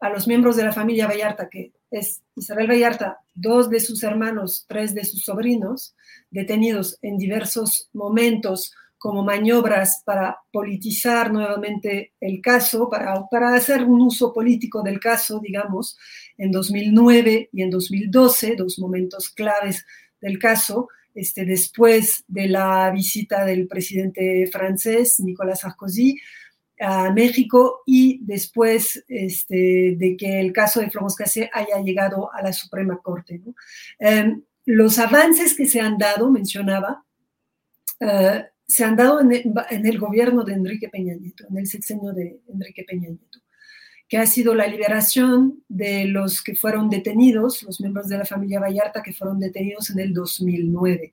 [0.00, 4.66] a los miembros de la familia Vallarta, que es Isabel Vallarta, dos de sus hermanos,
[4.68, 5.94] tres de sus sobrinos,
[6.30, 14.02] detenidos en diversos momentos como maniobras para politizar nuevamente el caso, para, para hacer un
[14.02, 15.96] uso político del caso, digamos,
[16.36, 19.86] en 2009 y en 2012, dos momentos claves
[20.20, 26.16] del caso, este, después de la visita del presidente francés, Nicolas Sarkozy,
[26.80, 32.42] a México y después este, de que el caso de Florence Cassé haya llegado a
[32.42, 33.40] la Suprema Corte.
[33.98, 37.04] Em, los avances que se han dado, mencionaba,
[38.00, 42.40] eh, se han dado en el, gobierno de Enrique Peña Nieto, en el sexenio de
[42.48, 43.40] Enrique Peña Nieto,
[44.08, 48.60] que ha sido la liberación de los que fueron detenidos, los miembros de la familia
[48.60, 51.12] Vallarta que fueron detenidos en el 2009.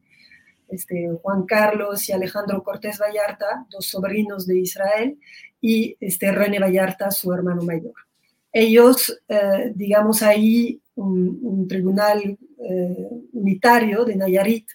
[0.69, 5.19] Este, Juan Carlos y Alejandro Cortés Vallarta, dos sobrinos de Israel,
[5.60, 7.93] y este, René Vallarta, su hermano mayor.
[8.51, 14.67] Ellos, eh, digamos ahí, un, tribunal eh, unitario de Nayarit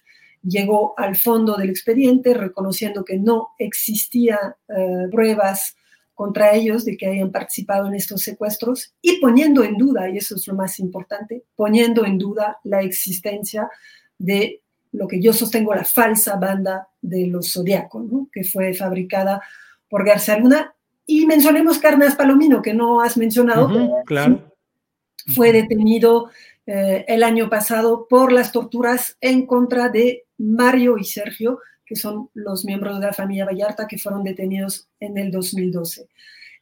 [0.42, 5.76] llegó al fondo del expediente reconociendo que no existía eh, pruebas
[6.20, 10.34] contra ellos de que hayan participado en estos secuestros y poniendo en duda, y eso
[10.34, 13.70] es lo más importante, poniendo en duda la existencia
[14.18, 14.60] de
[14.92, 19.40] lo que yo sostengo la falsa banda de los Zodiacos, que fue fabricada
[19.88, 20.74] por García Luna.
[21.06, 23.70] Y mencionemos Carnas Palomino, que no has mencionado.
[24.04, 24.54] claro.
[25.34, 26.28] Fue detenido
[26.66, 32.30] eh, el año pasado por las torturas en contra de Mario y Sergio, que son
[32.34, 36.06] los miembros de la familia Vallarta que fueron detenidos en el 2012.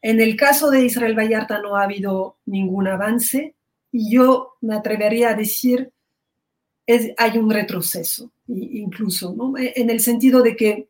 [0.01, 3.55] En el caso de Israel Vallarta no ha habido ningún avance
[3.93, 5.93] y yo me atrevería a decir
[6.87, 10.89] es, hay un retroceso incluso, en el sentido de que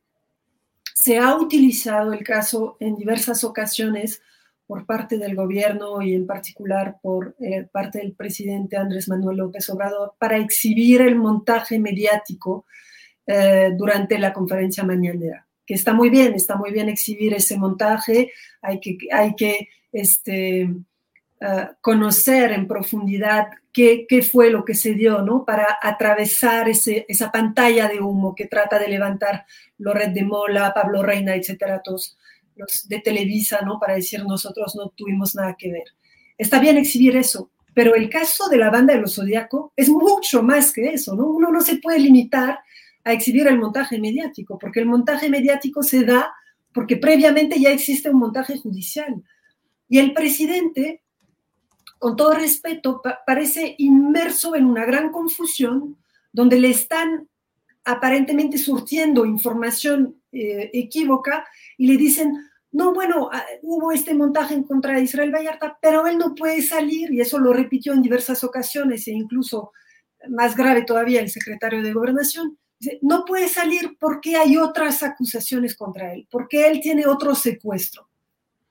[0.95, 4.23] se ha utilizado el caso en diversas ocasiones
[4.69, 9.69] por parte del gobierno y en particular por eh, parte del presidente Andrés Manuel López
[9.71, 12.67] Obrador para exhibir el montaje mediático
[13.31, 15.47] eh, durante la conferencia mañanera.
[15.67, 20.63] Que está muy bien, está muy bien exhibir ese montaje, hay que, hay que este,
[20.63, 25.45] eh, conocer en profundidad qué, qué, fue lo que se dio, ¿no?
[25.45, 29.45] Para atravesar ese, esa pantalla de humo que trata de levantar
[29.77, 32.17] Loret de Mola, Pablo Reina, etcétera, todos
[32.57, 33.79] los de Televisa, ¿no?
[33.79, 35.85] Para decir nosotros no tuvimos nada que ver.
[36.39, 40.43] Está bien exhibir eso, pero el caso de la banda de los Zodíaco es mucho
[40.43, 41.27] más que eso, ¿no?
[41.27, 42.61] Uno no se puede limitar
[43.09, 46.31] a exhibir el montaje mediático, porque el montaje mediático se da
[46.75, 49.23] porque previamente ya existe un montaje judicial.
[49.89, 51.03] Y el presidente,
[51.99, 55.97] con todo respeto, parece inmerso en una gran confusión
[56.33, 57.27] donde le están
[57.85, 61.47] aparentemente surtiendo información eh, equívoca
[61.79, 62.35] y le dicen,
[62.71, 66.61] no, bueno, ah, hubo este montaje en contra de Israel Vallarta, pero él no puede
[66.61, 69.73] salir, y eso lo repitió en diversas ocasiones, e incluso
[70.29, 72.59] más grave todavía el secretario de Gobernación,
[73.03, 78.09] no puede salir porque hay otras acusaciones contra él, porque él tiene otro secuestro.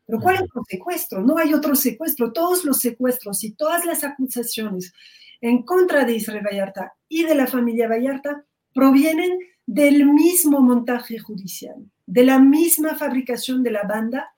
[0.05, 1.21] Pero ¿cuál es otro secuestro?
[1.21, 2.31] No hay otro secuestro.
[2.31, 4.93] Todos los secuestros y todas las acusaciones
[5.41, 11.75] en contra de Israel Vallarta y de la familia Vallarta provienen del mismo montaje judicial
[12.07, 14.33] de la misma fabricación de la banda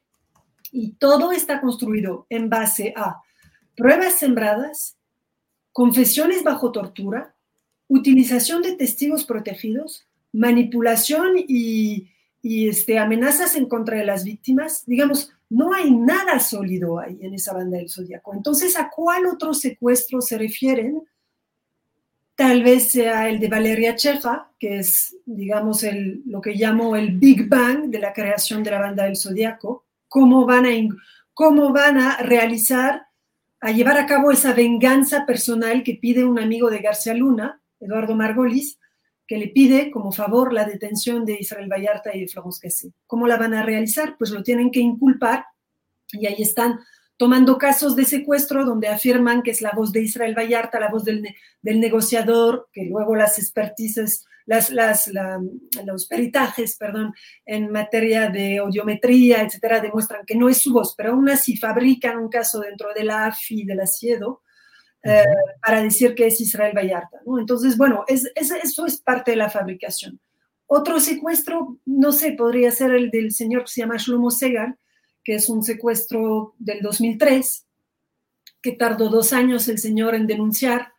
[0.72, 3.22] y todo está construido en base a
[3.78, 4.98] pruebas sembradas,
[5.72, 7.36] confesiones bajo tortura,
[7.90, 12.08] utilización de testigos protegidos, manipulación y,
[12.42, 14.86] este, amenazas en contra de las víctimas.
[14.86, 18.34] Digamos, no hay nada sólido ahí en esa banda del zodiaco.
[18.34, 21.04] Entonces, ¿a cuál otro secuestro se refieren?
[22.40, 27.18] tal vez sea el de Valeria Cheja, que es, digamos, el, lo que llamo el
[27.18, 30.70] Big Bang de la creación de la banda del Zodíaco, cómo van a,
[31.34, 33.08] cómo van a realizar,
[33.60, 38.16] a llevar a cabo esa venganza personal que pide un amigo de García Luna, Eduardo
[38.16, 38.80] Margolis,
[39.28, 42.92] que le pide como favor la detención de Israel Vallarta y de Florence Cassé.
[43.06, 44.16] ¿Cómo la van a realizar?
[44.18, 45.46] Pues lo tienen que inculpar
[46.12, 46.80] y ahí están
[47.20, 51.04] tomando casos de secuestro donde afirman que es la voz de Israel Vallarta, la voz
[51.04, 51.22] del,
[51.62, 55.12] negociador, que luego las expertices, las, las,
[55.86, 57.14] los peritajes, perdón,
[57.46, 62.18] en materia de audiometría, etcétera, demuestran que no es su voz, pero aún así fabrican
[62.18, 64.42] un caso dentro de la AFI, de la CIEDO,
[65.04, 65.26] eh,
[65.66, 67.20] para decir que es Israel Vallarta.
[67.26, 67.40] ¿no?
[67.40, 70.20] Entonces, bueno, es, eso es parte de la fabricación.
[70.68, 74.78] Otro secuestro, no sé, podría ser el del señor que se llama Shlomo Segar,
[75.24, 77.66] que es un secuestro del 2003,
[78.62, 80.94] que tardó dos años el señor en denunciar,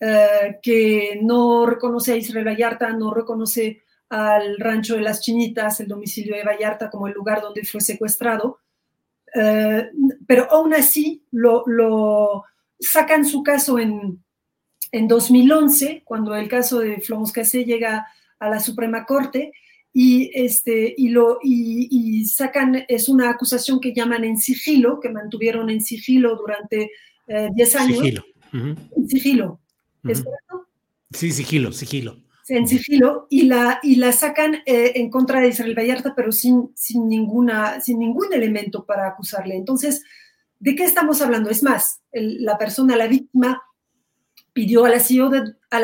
[0.00, 5.88] eh, que no reconoce a Israel Vallarta, no reconoce al rancho de las Chinitas, el
[5.88, 8.58] domicilio de Vallarta, como el lugar donde fue secuestrado,
[9.34, 9.90] eh,
[10.26, 12.44] pero aún así lo, lo,
[12.78, 14.22] sacan su caso en,
[14.92, 18.06] en 2011, cuando el caso de Florence Cassé llega
[18.38, 19.52] a la Suprema Corte,
[19.98, 25.70] y, este, y, lo, y, sacan, es una acusación que llaman en sigilo, que mantuvieron
[25.70, 26.90] en sigilo durante
[27.26, 27.98] 10 eh, años.
[27.98, 28.24] Sigilo.
[28.52, 29.60] En sigilo.
[30.04, 30.68] ¿Es correcto?
[31.12, 32.18] Sí, sigilo, sigilo.
[32.48, 36.72] En sigilo, y la, y la sacan eh, en contra de Israel Vallarta, pero sin,
[36.74, 39.56] sin, ninguna, sin ningún elemento para acusarle.
[39.56, 40.04] Entonces,
[40.58, 41.50] ¿de qué estamos hablando?
[41.50, 43.62] Es más, la persona, la víctima,
[44.52, 44.94] pidió al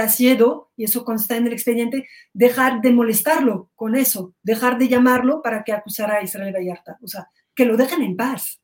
[0.01, 5.43] asiedo, y eso consta en el expediente, dejar de molestarlo con eso, dejar de llamarlo
[5.43, 6.99] para que acusara a Israel Vallarta.
[7.03, 8.63] O sea, que lo dejen en paz.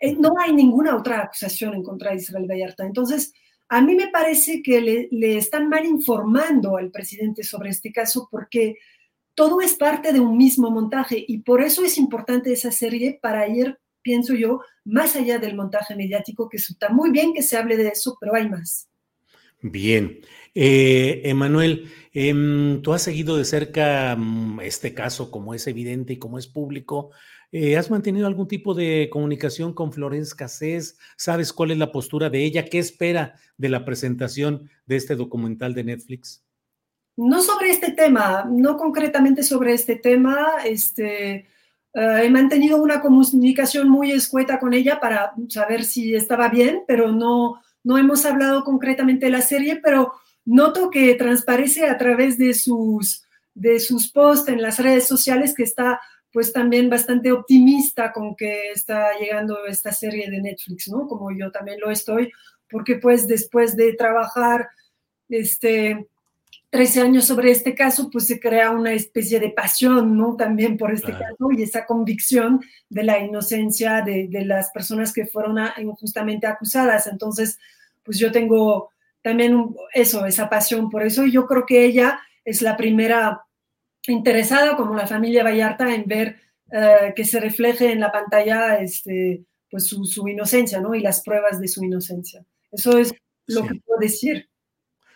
[0.00, 2.86] Eh, no hay ninguna otra acusación en contra de Israel Vallarta.
[2.86, 3.34] Entonces,
[3.68, 8.28] a mí me parece que le, le están mal informando al presidente sobre este caso
[8.30, 8.76] porque
[9.34, 13.48] todo es parte de un mismo montaje y por eso es importante esa serie para
[13.48, 17.76] ir, pienso yo, más allá del montaje mediático, que está muy bien que se hable
[17.76, 18.88] de eso, pero hay más.
[19.62, 20.20] Bien.
[20.54, 26.18] Eh, Emanuel, em, tú has seguido de cerca mm, este caso, como es evidente y
[26.18, 27.10] como es público.
[27.52, 30.98] Eh, ¿Has mantenido algún tipo de comunicación con Florence Cassés?
[31.16, 32.64] ¿Sabes cuál es la postura de ella?
[32.64, 36.44] ¿Qué espera de la presentación de este documental de Netflix?
[37.16, 40.48] No sobre este tema, no concretamente sobre este tema.
[40.64, 41.46] Este,
[41.94, 47.12] eh, he mantenido una comunicación muy escueta con ella para saber si estaba bien, pero
[47.12, 50.14] no, no hemos hablado concretamente de la serie, pero
[50.44, 53.24] noto que transparece a través de sus,
[53.54, 56.00] de sus posts en las redes sociales que está
[56.32, 61.06] pues también bastante optimista con que está llegando esta serie de Netflix, ¿no?
[61.06, 62.32] Como yo también lo estoy,
[62.70, 64.70] porque pues después de trabajar
[65.28, 66.08] este
[66.72, 70.36] 13 años sobre este caso, pues se crea una especie de pasión, ¿no?
[70.36, 75.26] También por este caso y esa convicción de la inocencia de, de las personas que
[75.26, 77.06] fueron injustamente acusadas.
[77.08, 77.58] Entonces,
[78.02, 82.62] pues yo tengo también eso, esa pasión por eso y yo creo que ella es
[82.62, 83.42] la primera
[84.06, 86.40] interesada, como la familia Vallarta, en ver
[86.72, 90.94] eh, que se refleje en la pantalla este, pues su, su, inocencia, ¿no?
[90.94, 92.42] Y las pruebas de su inocencia.
[92.70, 93.12] Eso es
[93.46, 94.48] lo que puedo decir.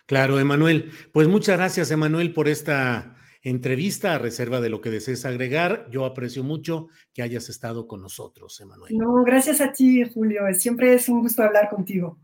[0.07, 0.91] Claro, Emanuel.
[1.11, 5.87] Pues muchas gracias, Emanuel, por esta entrevista a reserva de lo que desees agregar.
[5.91, 8.97] Yo aprecio mucho que hayas estado con nosotros, Emanuel.
[8.97, 10.41] No, gracias a ti, Julio.
[10.53, 12.17] Siempre es un gusto hablar contigo.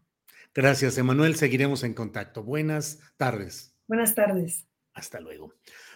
[0.56, 1.36] Gracias, Emanuel.
[1.36, 2.42] Seguiremos en contacto.
[2.42, 3.76] Buenas tardes.
[3.86, 4.66] Buenas tardes.
[4.94, 5.54] Hasta luego.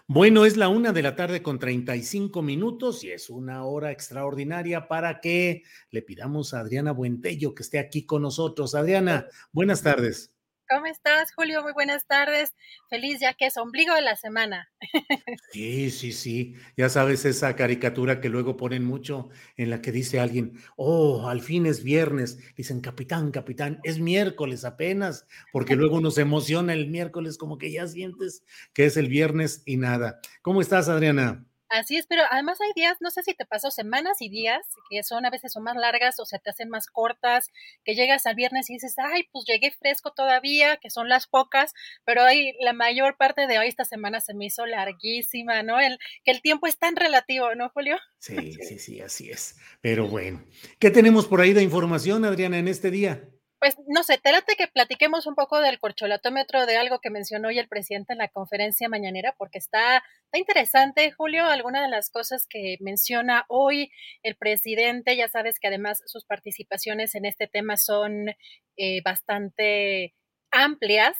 [0.08, 4.90] Bueno, es la una de la tarde con 35 minutos y es una hora extraordinaria
[4.90, 8.76] para que le pidamos a Adriana Buentello que esté aquí con nosotros.
[8.76, 10.37] Adriana, buenas tardes.
[10.70, 11.64] ¿Cómo estás, Julio?
[11.64, 12.54] Muy buenas tardes.
[12.90, 14.70] Feliz ya que es ombligo de la semana.
[15.54, 16.56] Sí, sí, sí.
[16.76, 21.42] Ya sabes esa caricatura que luego ponen mucho en la que dice alguien, oh, al
[21.42, 22.38] fin es viernes.
[22.56, 27.88] Dicen, capitán, capitán, es miércoles apenas, porque luego nos emociona el miércoles como que ya
[27.88, 28.44] sientes
[28.74, 30.20] que es el viernes y nada.
[30.42, 31.46] ¿Cómo estás, Adriana?
[31.70, 35.04] Así es, pero además hay días, no sé si te pasó semanas y días, que
[35.04, 37.50] son a veces son más largas o se te hacen más cortas,
[37.84, 41.74] que llegas al viernes y dices, ay, pues llegué fresco todavía, que son las pocas,
[42.06, 45.80] pero hay la mayor parte de hoy esta semana se me hizo larguísima, ¿no?
[45.80, 47.98] El, que el tiempo es tan relativo, ¿no, Julio?
[48.20, 49.58] Sí, sí, sí, así es.
[49.82, 50.46] Pero bueno,
[50.80, 53.24] ¿qué tenemos por ahí de información, Adriana, en este día?
[53.60, 57.58] Pues no sé, te que platiquemos un poco del corcholatómetro de algo que mencionó hoy
[57.58, 60.04] el presidente en la conferencia mañanera, porque está,
[60.34, 63.92] interesante, Julio, alguna de las cosas que menciona hoy
[64.22, 68.30] el presidente, ya sabes que además sus participaciones en este tema son
[68.78, 70.14] eh, bastante
[70.52, 71.18] amplias,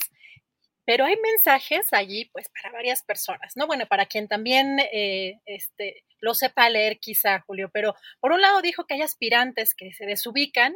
[0.86, 3.66] pero hay mensajes allí, pues, para varias personas, ¿no?
[3.66, 8.62] Bueno, para quien también eh, este, lo sepa leer quizá, Julio, pero por un lado
[8.62, 10.76] dijo que hay aspirantes que se desubican,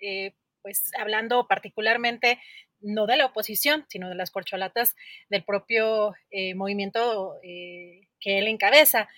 [0.00, 2.40] eh, pues hablando particularmente
[2.80, 4.96] no de la oposición, sino de las corcholatas
[5.28, 9.08] del propio eh, movimiento eh, que él encabeza.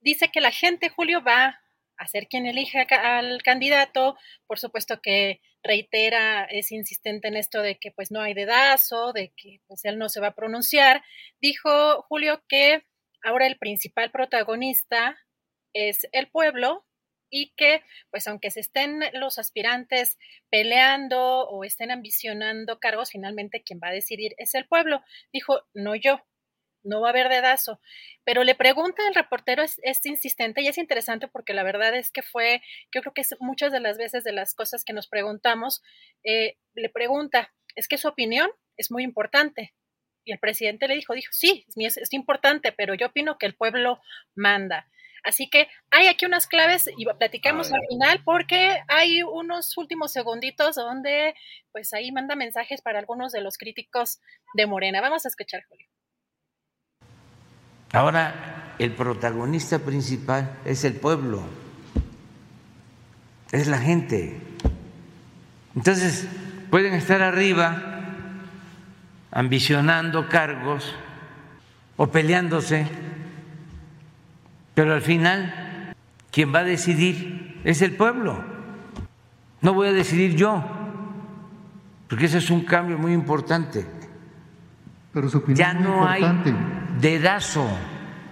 [0.00, 1.60] Dice que la gente, Julio, va
[1.96, 4.16] a ser quien elige al candidato,
[4.46, 9.32] por supuesto que reitera, es insistente en esto de que pues no hay dedazo, de
[9.36, 11.02] que pues él no se va a pronunciar.
[11.40, 12.84] Dijo Julio que
[13.22, 15.18] ahora el principal protagonista
[15.74, 16.86] es el pueblo,
[17.30, 20.18] y que, pues aunque se estén los aspirantes
[20.50, 25.02] peleando o estén ambicionando cargos, finalmente quien va a decidir es el pueblo.
[25.32, 26.20] Dijo, no yo,
[26.82, 27.80] no va a haber dedazo.
[28.24, 32.22] Pero le pregunta el reportero, es, insistente y es interesante porque la verdad es que
[32.22, 32.62] fue,
[32.92, 35.82] yo creo que es muchas de las veces de las cosas que nos preguntamos,
[36.24, 39.74] eh, le pregunta, es que su opinión es muy importante.
[40.24, 43.54] Y el presidente le dijo, dijo, sí, es, es importante, pero yo opino que el
[43.54, 44.00] pueblo
[44.34, 44.88] manda.
[45.24, 50.76] Así que hay aquí unas claves y platicamos al final porque hay unos últimos segunditos
[50.76, 51.34] donde
[51.72, 54.20] pues ahí manda mensajes para algunos de los críticos
[54.54, 55.00] de Morena.
[55.00, 55.86] Vamos a escuchar, Julio.
[57.92, 61.42] Ahora, el protagonista principal es el pueblo,
[63.50, 64.40] es la gente.
[65.74, 66.26] Entonces,
[66.70, 67.90] pueden estar arriba
[69.32, 70.94] ambicionando cargos
[71.96, 72.86] o peleándose,
[74.80, 75.92] pero al final
[76.32, 78.42] quien va a decidir es el pueblo.
[79.60, 80.64] No voy a decidir yo,
[82.08, 83.84] porque ese es un cambio muy importante.
[85.12, 86.54] Pero su opinión ya es muy no hay importante.
[86.98, 87.68] dedazo.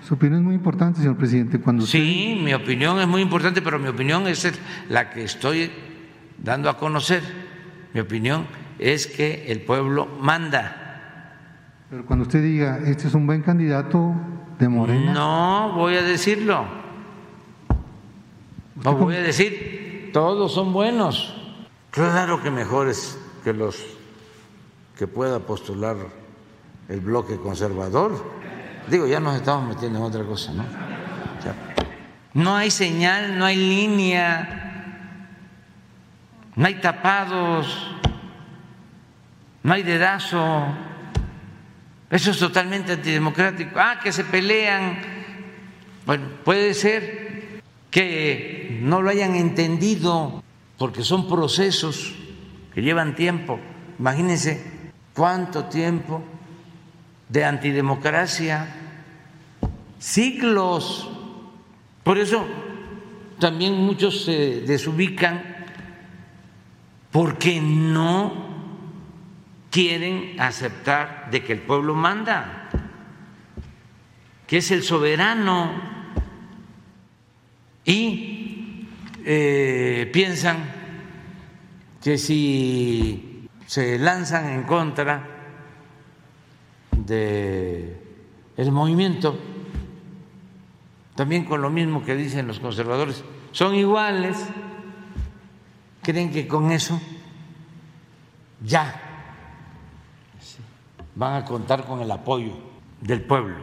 [0.01, 1.61] Su opinión es muy importante, señor presidente.
[1.61, 4.51] Cuando usted- Sí, mi opinión es muy importante, pero mi opinión es
[4.88, 5.70] la que estoy
[6.42, 7.22] dando a conocer.
[7.92, 8.46] Mi opinión
[8.78, 10.84] es que el pueblo manda.
[11.90, 14.14] pero cuando usted diga, este es un buen candidato
[14.59, 16.65] de Morena, No voy a decirlo.
[18.85, 21.35] No voy a decir, todos son buenos.
[21.91, 23.77] Claro que mejores que los
[24.97, 25.97] que pueda postular
[26.89, 28.25] el bloque conservador.
[28.89, 30.63] Digo, ya nos estamos metiendo en otra cosa, ¿no?
[30.63, 31.55] O sea,
[32.35, 35.29] no hay señal, no hay línea,
[36.57, 37.95] no hay tapados,
[39.63, 40.65] no hay dedazo.
[42.11, 43.79] Eso es totalmente antidemocrático.
[43.79, 44.99] Ah, que se pelean.
[46.07, 50.43] Bueno, puede ser que no lo hayan entendido
[50.79, 52.15] porque son procesos
[52.75, 53.61] que llevan tiempo.
[53.99, 56.23] Imagínense cuánto tiempo
[57.29, 58.75] de antidemocracia,
[59.99, 61.11] siglos.
[62.05, 62.47] Por eso
[63.39, 65.43] también muchos se desubican
[67.11, 68.47] porque no
[69.71, 72.69] quieren aceptar de que el pueblo manda,
[74.47, 75.73] que es el soberano,
[77.85, 78.87] y
[79.25, 80.59] eh, piensan
[82.03, 85.27] que si se lanzan en contra
[86.93, 87.97] de
[88.57, 89.39] el movimiento,
[91.14, 94.37] también con lo mismo que dicen los conservadores, son iguales,
[96.03, 97.01] creen que con eso
[98.62, 99.08] ya
[101.19, 102.53] van a contar con el apoyo
[103.01, 103.57] del pueblo.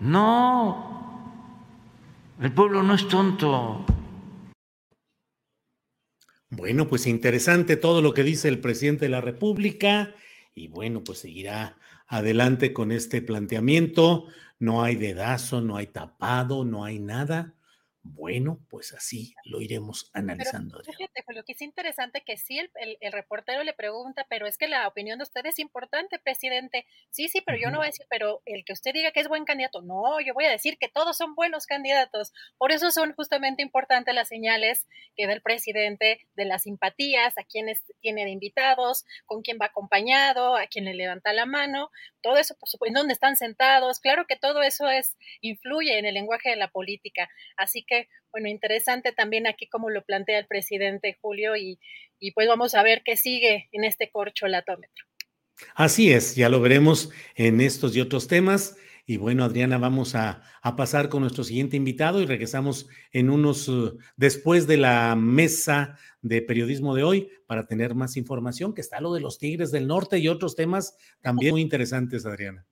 [0.00, 1.28] No,
[2.40, 3.84] el pueblo no es tonto.
[6.48, 10.14] Bueno, pues interesante todo lo que dice el presidente de la República
[10.54, 14.26] y bueno, pues seguirá adelante con este planteamiento.
[14.58, 17.52] No hay dedazo, no hay tapado, no hay nada.
[18.04, 20.80] Bueno, pues así lo iremos analizando.
[20.84, 24.46] Pero fíjate, Julio, que es interesante que sí el, el, el, reportero le pregunta, pero
[24.46, 26.84] es que la opinión de usted es importante, presidente.
[27.10, 29.28] Sí, sí, pero yo no voy a decir, pero el que usted diga que es
[29.28, 32.32] buen candidato, no, yo voy a decir que todos son buenos candidatos.
[32.58, 37.44] Por eso son justamente importantes las señales que da el presidente de las simpatías, a
[37.44, 41.90] quienes tiene de invitados, con quién va acompañado, a quién le levanta la mano,
[42.22, 44.00] todo eso, por supuesto, en dónde están sentados.
[44.00, 47.28] Claro que todo eso es influye en el lenguaje de la política.
[47.56, 51.78] Así que bueno, interesante también aquí como lo plantea el presidente Julio y,
[52.18, 55.04] y pues vamos a ver qué sigue en este corcholatómetro.
[55.74, 58.76] Así es, ya lo veremos en estos y otros temas.
[59.04, 63.68] Y bueno, Adriana, vamos a, a pasar con nuestro siguiente invitado y regresamos en unos,
[63.68, 69.00] uh, después de la mesa de periodismo de hoy, para tener más información, que está
[69.00, 72.66] lo de los Tigres del Norte y otros temas también muy interesantes, Adriana.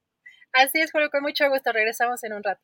[0.53, 1.72] Así es, Julio, con mucho gusto.
[1.72, 2.62] Regresamos en un rato.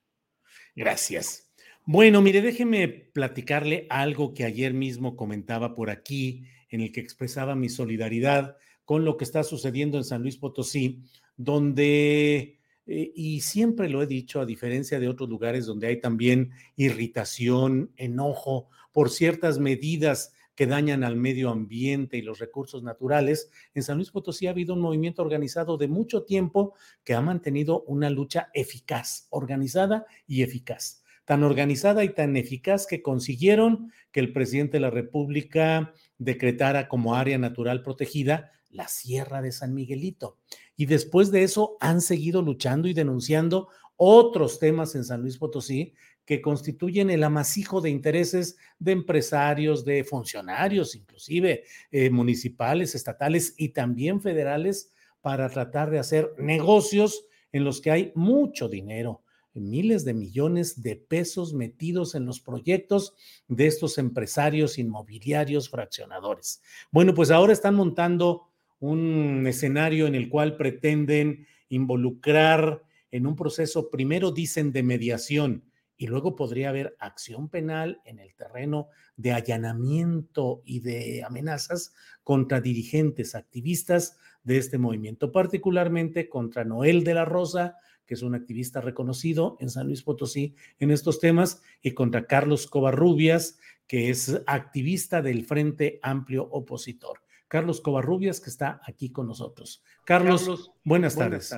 [0.74, 1.50] Gracias.
[1.84, 7.54] Bueno, mire, déjeme platicarle algo que ayer mismo comentaba por aquí, en el que expresaba
[7.54, 11.02] mi solidaridad con lo que está sucediendo en San Luis Potosí,
[11.36, 16.52] donde, eh, y siempre lo he dicho, a diferencia de otros lugares donde hay también
[16.76, 23.84] irritación, enojo por ciertas medidas que dañan al medio ambiente y los recursos naturales, en
[23.84, 28.10] San Luis Potosí ha habido un movimiento organizado de mucho tiempo que ha mantenido una
[28.10, 34.76] lucha eficaz, organizada y eficaz tan organizada y tan eficaz que consiguieron que el presidente
[34.76, 40.38] de la República decretara como área natural protegida la Sierra de San Miguelito.
[40.76, 45.94] Y después de eso han seguido luchando y denunciando otros temas en San Luis Potosí
[46.26, 53.70] que constituyen el amasijo de intereses de empresarios, de funcionarios, inclusive eh, municipales, estatales y
[53.70, 59.22] también federales, para tratar de hacer negocios en los que hay mucho dinero,
[59.54, 63.14] miles de millones de pesos metidos en los proyectos
[63.48, 66.60] de estos empresarios inmobiliarios fraccionadores.
[66.90, 73.90] Bueno, pues ahora están montando un escenario en el cual pretenden involucrar en un proceso,
[73.90, 75.64] primero dicen de mediación,
[75.96, 82.60] y luego podría haber acción penal en el terreno de allanamiento y de amenazas contra
[82.60, 87.76] dirigentes, activistas de este movimiento, particularmente contra Noel de la Rosa,
[88.06, 92.66] que es un activista reconocido en San Luis Potosí en estos temas, y contra Carlos
[92.66, 97.20] Covarrubias, que es activista del Frente Amplio Opositor.
[97.48, 99.82] Carlos Covarrubias, que está aquí con nosotros.
[100.04, 101.54] Carlos, buenas, tardes.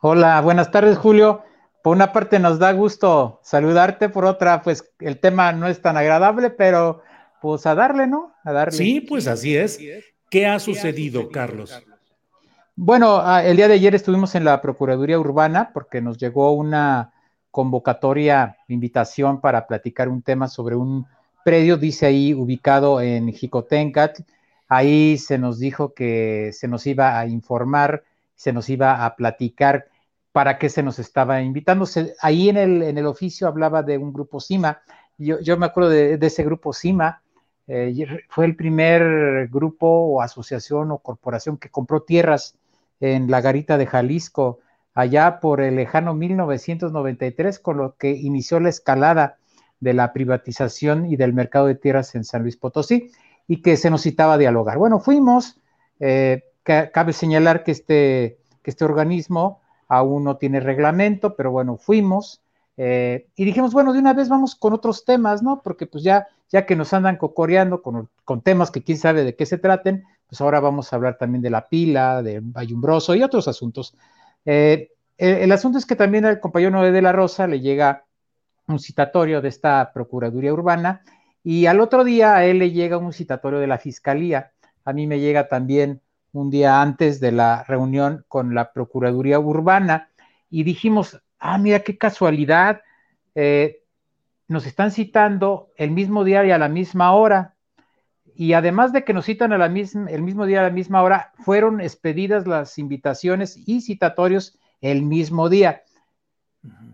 [0.00, 1.42] Hola, buenas tardes, Julio.
[1.88, 5.96] Por una parte nos da gusto saludarte, por otra, pues el tema no es tan
[5.96, 7.00] agradable, pero
[7.40, 8.34] pues a darle, ¿no?
[8.44, 8.76] A darle.
[8.76, 9.80] Sí, pues así es.
[10.28, 11.82] ¿Qué ha sucedido, Carlos?
[12.76, 17.14] Bueno, ah, el día de ayer estuvimos en la Procuraduría Urbana porque nos llegó una
[17.50, 21.06] convocatoria, invitación para platicar un tema sobre un
[21.42, 24.18] predio, dice ahí, ubicado en Jicotencat.
[24.68, 29.86] Ahí se nos dijo que se nos iba a informar, se nos iba a platicar
[30.32, 31.86] para qué se nos estaba invitando.
[32.20, 34.80] ahí en el, en el oficio hablaba de un grupo CIMA.
[35.16, 37.22] Yo, yo me acuerdo de, ese grupo CIMA,
[37.66, 42.56] eh, fue el primer grupo o asociación o corporación que compró tierras
[43.00, 44.60] en la garita de Jalisco,
[44.94, 49.36] allá por el lejano 1993, con lo que inició la escalada
[49.80, 53.12] de la privatización y del mercado de tierras en San Luis Potosí
[53.46, 54.78] y que se nos citaba a dialogar.
[54.78, 55.60] Bueno, fuimos,
[56.00, 62.42] eh, cabe señalar que este, que este organismo aún no tiene reglamento, pero bueno, fuimos,
[62.80, 65.62] eh, y dijimos, bueno, de una vez vamos con otros temas, ¿no?
[65.62, 68.08] Porque pues ya, ya que nos andan cocoreando con,
[68.42, 71.50] temas que quién sabe de qué se traten, pues ahora vamos a hablar también de
[71.50, 73.96] la pila, de Bayumbroso y otros asuntos.
[74.44, 78.04] Eh, el, asunto es que también al compañero de la Rosa le llega
[78.68, 81.02] un citatorio de esta Procuraduría Urbana
[81.42, 84.52] y al otro día a él le llega un citatorio de la Fiscalía.
[84.84, 86.00] A mí me llega también
[86.32, 90.10] un día antes de la reunión con la Procuraduría Urbana
[90.50, 92.82] y dijimos, ah, mira qué casualidad,
[93.34, 93.82] eh,
[94.46, 97.54] nos están citando el mismo día y a la misma hora.
[98.34, 101.02] Y además de que nos citan a la misma, el mismo día a la misma
[101.02, 105.82] hora, fueron expedidas las invitaciones y citatorios el mismo día.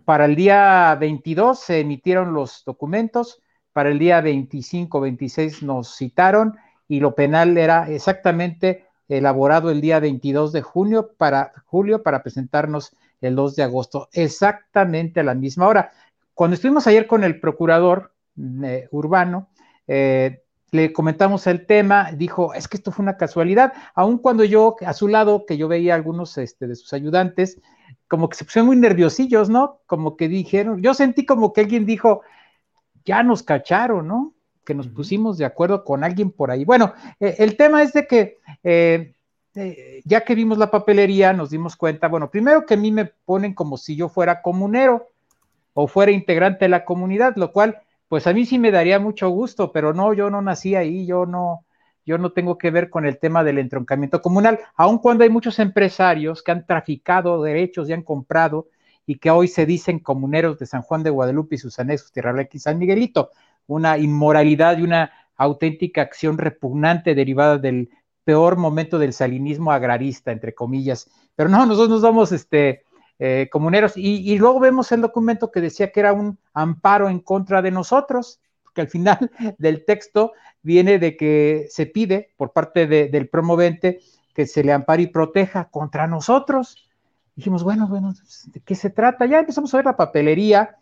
[0.04, 6.56] Para el día 22 se emitieron los documentos, para el día 25, 26 nos citaron
[6.88, 12.96] y lo penal era exactamente elaborado el día 22 de junio para julio para presentarnos
[13.20, 15.92] el 2 de agosto, exactamente a la misma hora.
[16.34, 18.12] Cuando estuvimos ayer con el procurador
[18.62, 19.48] eh, urbano,
[19.86, 20.42] eh,
[20.72, 24.92] le comentamos el tema, dijo, es que esto fue una casualidad, aun cuando yo, a
[24.92, 27.60] su lado, que yo veía algunos este, de sus ayudantes,
[28.08, 29.80] como que se pusieron muy nerviosillos, ¿no?
[29.86, 32.22] Como que dijeron, yo sentí como que alguien dijo,
[33.04, 34.33] ya nos cacharon, ¿no?
[34.64, 36.64] Que nos pusimos de acuerdo con alguien por ahí.
[36.64, 38.38] Bueno, eh, el tema es de que
[39.54, 43.04] este, ya que vimos la papelería, nos dimos cuenta, bueno, primero que a mí me
[43.04, 45.10] ponen como si yo fuera comunero
[45.74, 49.28] o fuera integrante de la comunidad, lo cual, pues a mí sí me daría mucho
[49.28, 51.64] gusto, pero no, yo no nací ahí, yo no,
[52.04, 55.60] yo no tengo que ver con el tema del entroncamiento comunal, aun cuando hay muchos
[55.60, 58.66] empresarios que han traficado derechos y han comprado
[59.06, 62.34] y que hoy se dicen comuneros de San Juan de Guadalupe y sus anexos Tierra
[62.50, 63.30] y San Miguelito,
[63.66, 67.90] una inmoralidad y una auténtica acción repugnante derivada del
[68.24, 71.10] peor momento del salinismo agrarista, entre comillas.
[71.36, 72.84] Pero no, nosotros nos vamos este,
[73.18, 73.92] eh, comuneros.
[73.96, 78.40] Y, luego vemos el documento que decía que era un amparo en contra de nosotros,
[78.62, 84.00] porque al final del texto viene de que se pide por parte del promovente
[84.34, 86.88] que se le ampare y proteja contra nosotros.
[87.36, 88.14] Dijimos, bueno, bueno,
[88.46, 89.26] ¿de qué se trata?
[89.26, 90.76] Ya empezamos a ver la papelería.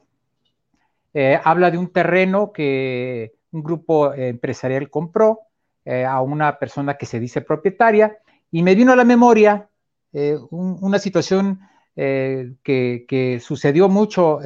[1.14, 5.40] Eh, habla de un terreno que un grupo empresarial compró
[5.84, 8.16] eh, a una persona que se dice propietaria
[8.52, 9.68] y me vino a la memoria
[10.12, 11.60] eh, una situación
[11.96, 14.38] eh, que, sucedió mucho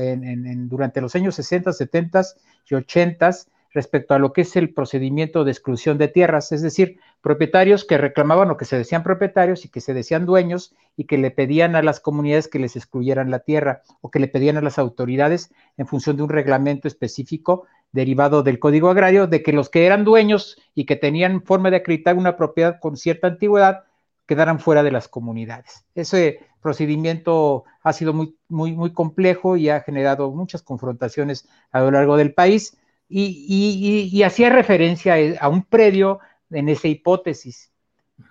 [0.68, 2.22] durante los años 60, 70
[2.70, 3.30] y 80
[3.77, 7.99] respecto a lo que es el procedimiento de exclusión de tierras, es decir, propietarios que
[7.99, 11.77] reclamaban o que se decían propietarios y que se decían dueños y que le pedían
[11.77, 15.53] a las comunidades que les excluyeran la tierra o que le pedían a las autoridades
[15.77, 20.05] en función de un reglamento específico derivado del Código Agrario, de que los que eran
[20.05, 23.85] dueños y que tenían forma de acreditar una propiedad con cierta antigüedad
[24.27, 25.85] quedaran fuera de las comunidades.
[25.95, 31.91] Ese procedimiento ha sido muy, muy, muy complejo y ha generado muchas confrontaciones a lo
[31.91, 37.72] largo del país y, hacía referencia a un predio en esa hipótesis.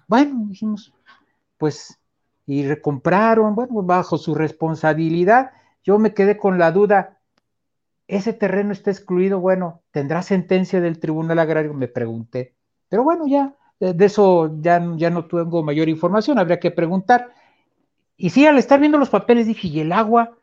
[0.07, 0.93] Bueno, dijimos,
[1.57, 1.99] pues,
[2.45, 5.51] y recompraron, bueno, bajo su responsabilidad.
[5.83, 7.19] Yo me quedé con la duda,
[8.07, 11.73] ese terreno está excluido, bueno, ¿tendrá sentencia del Tribunal Agrario?
[11.73, 12.55] Me pregunté.
[12.87, 17.31] Pero bueno, ya, de eso ya, ya no tengo mayor información, habría que preguntar.
[18.15, 20.37] Y sí, al estar viendo los papeles dije, ¿y el agua?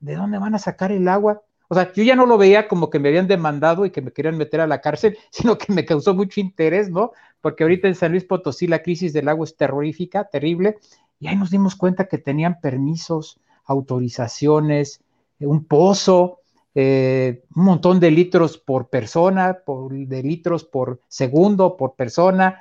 [0.00, 1.42] ¿De dónde van a sacar el agua?
[1.74, 4.12] O sea, yo ya no lo veía como que me habían demandado y que me
[4.12, 7.10] querían meter a la cárcel, sino que me causó mucho interés, ¿no?
[7.40, 10.78] Porque ahorita en San Luis Potosí la crisis del agua es terrorífica, terrible,
[11.18, 15.00] y ahí nos dimos cuenta que tenían permisos, autorizaciones,
[15.40, 16.38] un pozo,
[16.76, 22.56] un montón de litros por persona, por, de litros por segundo, por persona,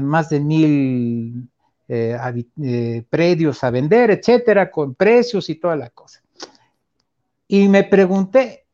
[0.00, 1.48] más de mil
[3.08, 6.22] predios a vender, etcétera, con precios y toda la cosa.
[7.52, 8.64] Y me pregunté,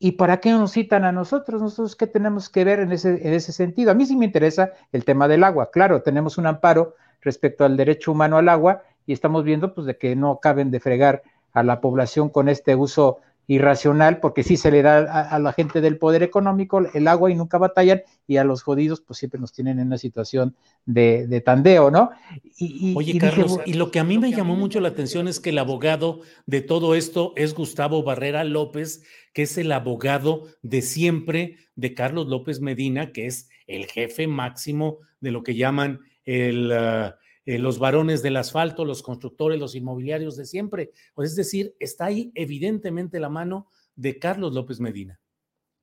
[0.00, 1.62] ¿y para qué nos citan a nosotros?
[1.62, 3.92] ¿Nosotros qué tenemos que ver en ese, en ese sentido?
[3.92, 5.70] A mí sí me interesa el tema del agua.
[5.70, 9.96] Claro, tenemos un amparo respecto al derecho humano al agua y estamos viendo pues de
[9.96, 11.22] que no acaben de fregar
[11.52, 15.80] a la población con este uso irracional, porque sí se le da a, la gente
[15.80, 19.52] del poder económico el agua y nunca batallan, y a los jodidos pues siempre nos
[19.52, 22.10] tienen en una situación de, tandeo, ¿no?
[22.56, 25.50] Y, Oye, Carlos, y lo que a mí me llamó mucho la atención es que
[25.50, 31.56] el abogado de todo esto es Gustavo Barrera López, que es el abogado de siempre
[31.76, 36.72] de Carlos López Medina, que es el jefe máximo de lo que llaman el...
[36.72, 37.16] Ah,
[37.46, 40.90] eh, los varones del asfalto, los constructores, los inmobiliarios de siempre.
[41.16, 45.20] Es decir, está ahí evidentemente la mano de Carlos López Medina.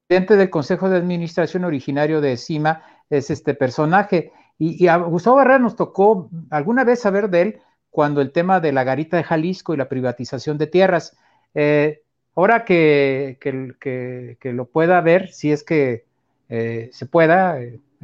[0.08, 4.34] Presidente del Consejo de Administración originario de CIMA es este personaje.
[4.60, 7.60] Y, a Gustavo Barrera nos tocó alguna vez saber de él
[7.90, 11.16] cuando el tema de la garita de Jalisco y la privatización de tierras.
[11.56, 12.02] Eh,
[12.36, 16.04] ahora que, que, lo pueda ver, si es que
[16.50, 17.58] eh, se pueda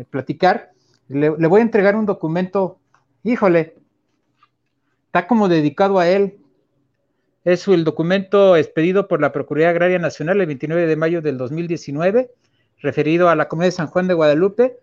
[0.10, 0.72] platicar,
[1.10, 2.80] le, voy a entregar un documento
[3.24, 3.76] híjole,
[5.07, 6.38] está como dedicado a él.
[7.45, 12.32] Es el documento expedido por la Procuraduría Agraria Nacional el 29 de mayo del 2019,
[12.80, 14.78] referido a la Comunidad de San Juan de Guadalupe,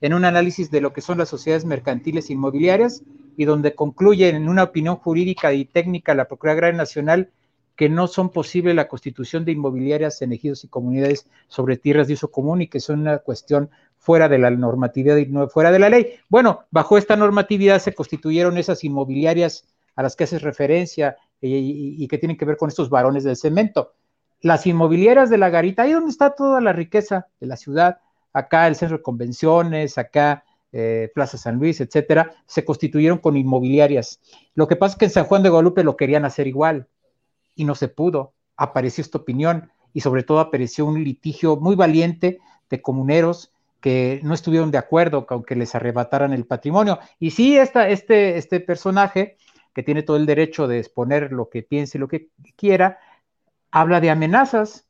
[0.00, 3.02] en un análisis de lo que son las sociedades mercantiles inmobiliarias
[3.36, 7.30] y donde concluye en una opinión jurídica y técnica la Procuraduría Agraria Nacional
[7.78, 12.14] que no son posible la constitución de inmobiliarias en ejidos y comunidades sobre tierras de
[12.14, 13.70] uso común y que son una cuestión
[14.08, 16.14] fuera de la normatividad y fuera de la ley.
[16.30, 22.16] Bueno, bajo esta normatividad se constituyeron esas inmobiliarias a las que haces referencia y, que
[22.16, 23.92] tienen que ver con estos varones del cemento.
[24.40, 27.98] Las inmobiliarias de la garita, ahí donde está toda la riqueza de la ciudad,
[28.32, 30.42] acá el centro de convenciones, acá
[30.72, 34.20] eh, Plaza San Luis, etcétera, se constituyeron con inmobiliarias.
[34.54, 36.88] Lo que pasa es que en San Juan de Guadalupe lo querían hacer igual
[37.54, 38.32] y no se pudo.
[38.56, 42.38] Apareció esta opinión y sobre todo apareció un litigio muy valiente
[42.70, 46.98] de comuneros que no estuvieron de acuerdo con que les arrebataran el patrimonio.
[47.18, 49.36] Y sí, esta, este, este personaje,
[49.74, 52.98] que tiene todo el derecho de exponer lo que piense y lo que quiera,
[53.70, 54.86] habla de amenazas.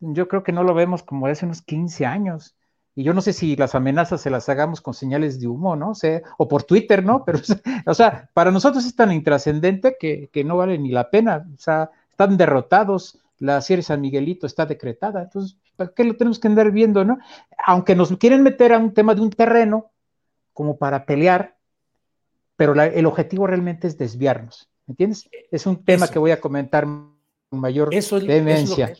[0.00, 2.56] Yo creo que no lo vemos como hace unos 15 años.
[2.96, 5.90] Y yo no sé si las amenazas se las hagamos con señales de humo, ¿no?
[5.90, 7.24] O, sea, o por Twitter, ¿no?
[7.26, 7.40] Pero,
[7.86, 11.46] o sea, para nosotros es tan intrascendente que, que, no vale ni la pena.
[11.52, 15.24] O sea, están derrotados, la Sierra San Miguelito está decretada.
[15.24, 17.18] Entonces, ¿para qué lo tenemos que andar viendo, no?
[17.66, 19.92] Aunque nos quieren meter a un tema de un terreno
[20.52, 21.56] como para pelear,
[22.56, 24.68] pero el objetivo realmente es desviarnos.
[24.86, 25.28] ¿Me entiendes?
[25.50, 28.94] Es un tema que voy a comentar con mayor eso demencia.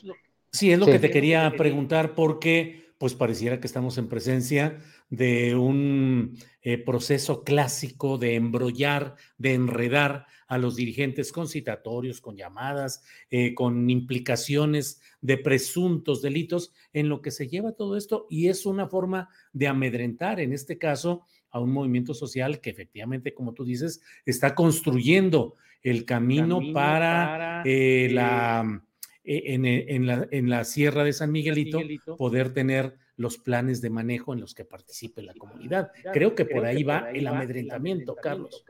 [0.51, 4.79] sí, es lo que te quería preguntar porque pues pareciera que estamos en presencia
[5.11, 12.35] de un eh, proceso clásico de embrollar, de enredar a los dirigentes con citatorios, con
[12.35, 18.49] llamadas, eh, con implicaciones de presuntos delitos, en lo que se lleva todo esto y
[18.49, 23.53] es una forma de amedrentar, en este caso, a un movimiento social que efectivamente, como
[23.53, 28.83] tú dices, está construyendo el camino, para, eh, la
[29.25, 29.55] e, e,
[29.95, 31.81] en, la, en, la, Sierra de San Miguelito,
[32.17, 35.91] poder tener los planes de manejo en los que participe la comunidad.
[36.13, 38.65] Creo que por ahí va el amedrentamiento, Carlos.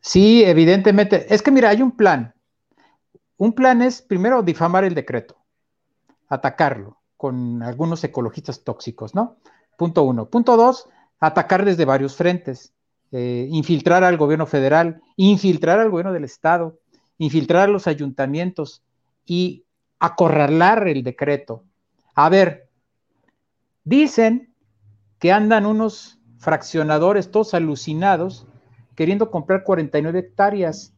[0.00, 1.26] Sí, evidentemente.
[1.32, 2.34] Es que mira, hay un plan.
[3.36, 5.36] Un plan es primero difamar el decreto,
[6.28, 9.38] atacarlo con algunos ecologistas tóxicos, ¿no?
[9.76, 10.30] Punto uno.
[10.30, 12.72] Punto dos, atacar desde varios frentes.
[13.10, 16.80] Eh, infiltrar al gobierno federal, infiltrar al gobierno del estado,
[17.18, 18.82] infiltrar a los ayuntamientos
[19.24, 19.63] y
[20.04, 21.64] acorralar el decreto.
[22.14, 22.68] A ver,
[23.84, 24.54] dicen
[25.18, 28.46] que andan unos fraccionadores todos alucinados
[28.94, 30.92] queriendo comprar 49 hectáreas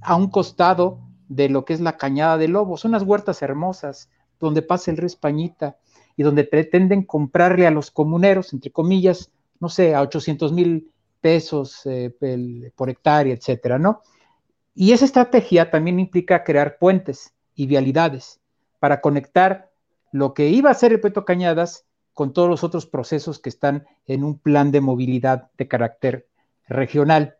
[0.00, 4.62] a un costado de lo que es la cañada de Lobos, unas huertas hermosas donde
[4.62, 5.78] pasa el río Españita
[6.16, 11.80] y donde pretenden comprarle a los comuneros, entre comillas, no sé, a 800 mil pesos
[11.84, 12.14] eh,
[12.76, 14.02] por hectárea, etcétera, ¿no?
[14.74, 18.38] Y esa estrategia también implica crear puentes y vialidades
[18.78, 19.70] para conectar
[20.12, 21.84] lo que iba a ser el Puerto Cañadas
[22.14, 26.26] con todos los otros procesos que están en un plan de movilidad de carácter
[26.68, 27.36] regional.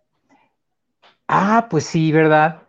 [1.29, 2.63] Ah, pues sí, ¿verdad?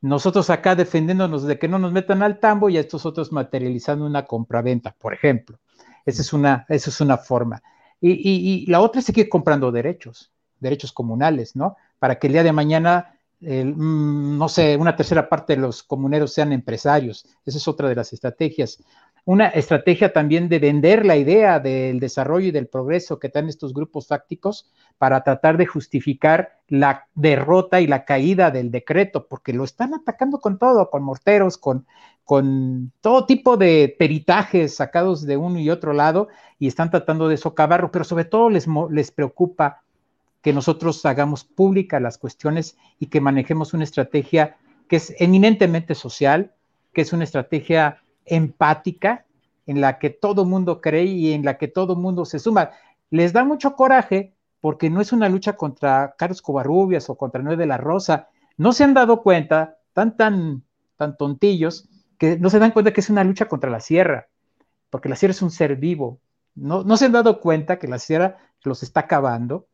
[0.00, 4.06] Nosotros acá defendiéndonos de que no nos metan al tambo y a estos otros materializando
[4.06, 5.58] una compraventa, por ejemplo.
[6.04, 7.62] Esa es una, esa es una forma.
[8.00, 10.30] Y, y la otra es seguir comprando derechos,
[10.60, 11.76] derechos comunales, ¿no?
[11.98, 16.32] Para que el día de mañana mm, no sé, una tercera parte de los comuneros
[16.32, 17.26] sean empresarios.
[17.44, 18.82] Esa es otra de las estrategias.
[19.24, 23.74] Una estrategia también de vender la idea del desarrollo y del progreso que dan estos
[23.74, 29.64] grupos fácticos para tratar de justificar la derrota y la caída del decreto, porque lo
[29.64, 31.86] están atacando con todo, con morteros, con,
[32.24, 36.28] con todo tipo de peritajes sacados de uno y otro lado
[36.58, 39.82] y están tratando de socavarlo, pero sobre todo les, les preocupa
[40.48, 44.56] que nosotros hagamos públicas las cuestiones y que manejemos una estrategia
[44.88, 46.54] que es eminentemente social,
[46.94, 49.26] que es una estrategia empática,
[49.66, 52.70] en la que todo mundo cree y en la que todo mundo se suma.
[53.10, 54.32] Les da mucho coraje
[54.62, 58.30] porque no es una lucha contra Carlos Covarrubias o contra Noé de la Rosa.
[58.56, 60.62] No se han dado cuenta, tan, tan,
[60.96, 64.28] tan tontillos, que no se dan cuenta que es una lucha contra la sierra,
[64.88, 66.20] porque la sierra es un ser vivo.
[66.54, 69.66] No, no se han dado cuenta que la sierra los está acabando,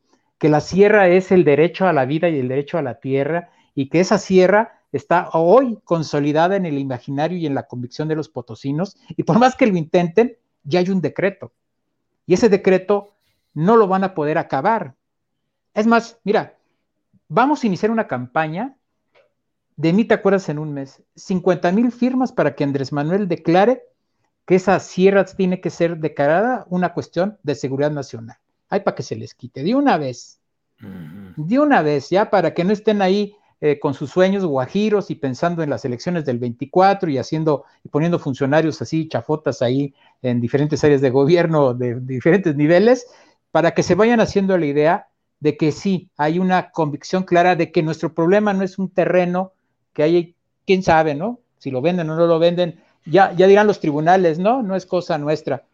[0.45, 3.49] que la sierra es el derecho a la vida y el derecho a la tierra,
[3.75, 8.15] y que esa sierra está hoy consolidada en el imaginario y en la convicción de
[8.15, 11.55] los potosinos, y por más que lo intenten, ya hay un decreto.
[12.27, 13.15] Y ese decreto
[13.55, 14.97] no lo van a poder acabar.
[15.73, 16.59] Es más, mira,
[17.27, 18.77] vamos a iniciar una campaña
[19.77, 23.85] de mí te acuerdas en un mes, 50 mil firmas para que Andrés Manuel declare
[24.45, 28.37] que esa sierra tiene que ser declarada una cuestión de seguridad nacional.
[28.69, 30.41] Hay para que se les quite, de una vez,
[31.37, 35.15] de una vez, ya para que no estén ahí eh, con sus sueños guajiros y
[35.15, 40.41] pensando en las elecciones del 24 y haciendo y poniendo funcionarios así, chafotas ahí en
[40.41, 43.07] diferentes áreas de gobierno de, diferentes niveles,
[43.51, 45.09] para que se vayan haciendo la idea
[45.41, 49.53] de que sí, hay una convicción clara de que nuestro problema no es un terreno,
[49.93, 50.37] que hay,
[50.67, 51.39] quién sabe, ¿no?
[51.59, 54.63] Si lo venden o no lo venden, ya, ya dirán los tribunales, ¿no?
[54.63, 55.65] No es cosa nuestra,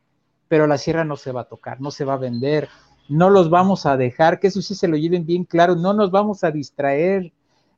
[0.50, 2.68] pero la sierra no se va a tocar, no se va a vender,
[3.08, 6.10] no los vamos a dejar, que eso sí se lo lleven bien claro, no nos
[6.10, 7.32] vamos a distraer,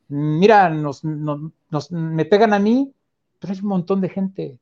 [0.09, 2.91] mira, nos, me pegan a mí,
[3.39, 4.59] pero hay un montón de gente.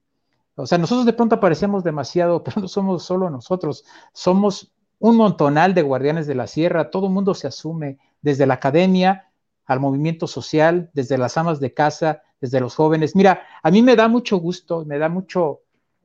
[0.57, 5.73] O sea, nosotros de pronto aparecemos demasiado, pero no somos solo nosotros, somos un montonal
[5.73, 9.31] de guardianes de la sierra, todo el mundo se asume, desde la academia
[9.67, 13.15] al movimiento social, desde las amas de casa, desde los jóvenes.
[13.15, 15.61] Mira, a mí me da mucho gusto, me da mucho,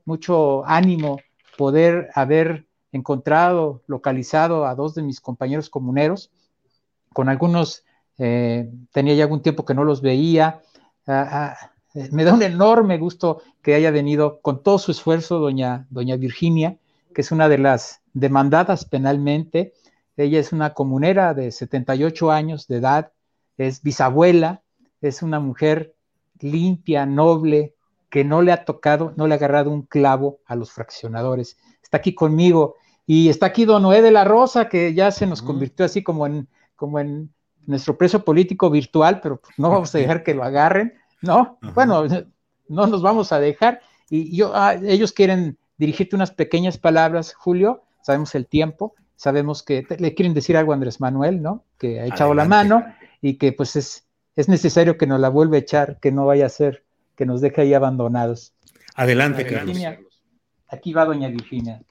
[0.06, 1.18] mucho ánimo
[1.58, 6.32] poder haber encontrado, localizado a dos de mis compañeros comuneros,
[7.14, 7.84] con algunos
[8.18, 10.62] eh, tenía ya algún tiempo que no los veía.
[11.08, 15.40] Ah, ah, eh, me da un enorme gusto que haya venido con todo su esfuerzo
[15.40, 16.78] doña, doña Virginia,
[17.14, 19.74] que es una de las demandadas penalmente.
[20.18, 23.12] Ella es una comunera de 78 años de edad,
[23.58, 24.62] es bisabuela,
[25.02, 25.96] es una mujer
[26.40, 27.75] limpia, noble,
[28.16, 31.58] que no le ha tocado, no le ha agarrado un clavo a los fraccionadores.
[31.84, 35.42] Está aquí conmigo y está aquí don Noé de la Rosa, que ya se nos
[35.42, 36.48] convirtió así como en,
[36.78, 37.34] como en
[37.66, 41.58] nuestro preso político virtual, pero pues, no vamos a dejar que lo agarren, ¿no?
[41.74, 42.06] Bueno,
[42.70, 43.82] no nos vamos a dejar.
[44.10, 49.86] Y yo, ah, ellos quieren dirigirte unas pequeñas palabras, Julio, sabemos el tiempo, sabemos que
[50.00, 51.66] le quieren decir algo a Andrés Manuel, ¿no?
[51.78, 52.82] Que ha echado la mano
[53.22, 54.08] y que pues es,
[54.38, 56.85] es necesario que nos la vuelva a echar, que no vaya a ser
[57.16, 58.54] que nos deje ahí abandonados.
[58.96, 59.78] Adelante, Carlos.
[60.68, 61.82] Aquí va doña Virginia.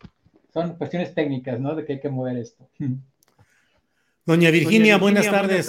[0.52, 1.74] Son cuestiones técnicas, ¿no?
[1.74, 2.68] De que hay que mover esto.
[4.26, 5.68] Doña Virginia, buenas, tardes.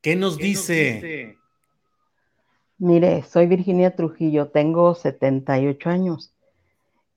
[0.00, 1.36] ¿Qué, nos, dice?
[2.78, 6.34] Mire, soy Virginia Trujillo, tengo 78 años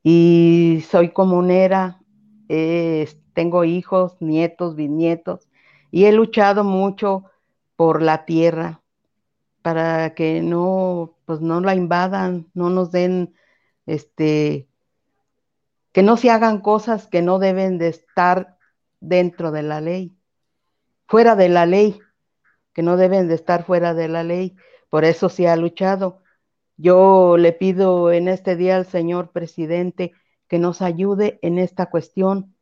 [0.01, 1.99] y soy comunera,
[2.47, 5.47] tengo hijos, nietos, bisnietos
[5.91, 7.25] y he luchado mucho
[7.75, 8.81] por la tierra
[9.65, 13.33] para que no, pues no la invadan, no nos den,
[13.87, 14.69] este,
[15.91, 18.59] que no se hagan cosas que no deben de estar
[18.99, 20.15] dentro de la ley,
[21.07, 21.99] fuera de la ley,
[22.73, 24.55] que no deben de estar fuera de la ley.
[24.91, 26.21] Por eso se ha luchado.
[26.77, 30.11] Yo le pido en este día al señor presidente
[30.47, 32.53] que nos ayude en esta cuestión,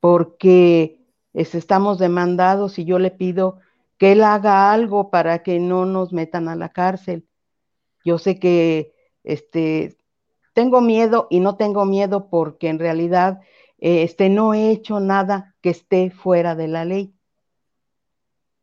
[0.00, 1.00] porque
[1.32, 3.60] estamos demandados y yo le pido
[3.98, 7.26] que él haga algo para que no nos metan a la cárcel.
[8.04, 8.94] Yo sé que
[9.24, 9.98] este,
[10.54, 13.40] tengo miedo y no tengo miedo porque en realidad
[13.78, 17.12] este, no he hecho nada que esté fuera de la ley.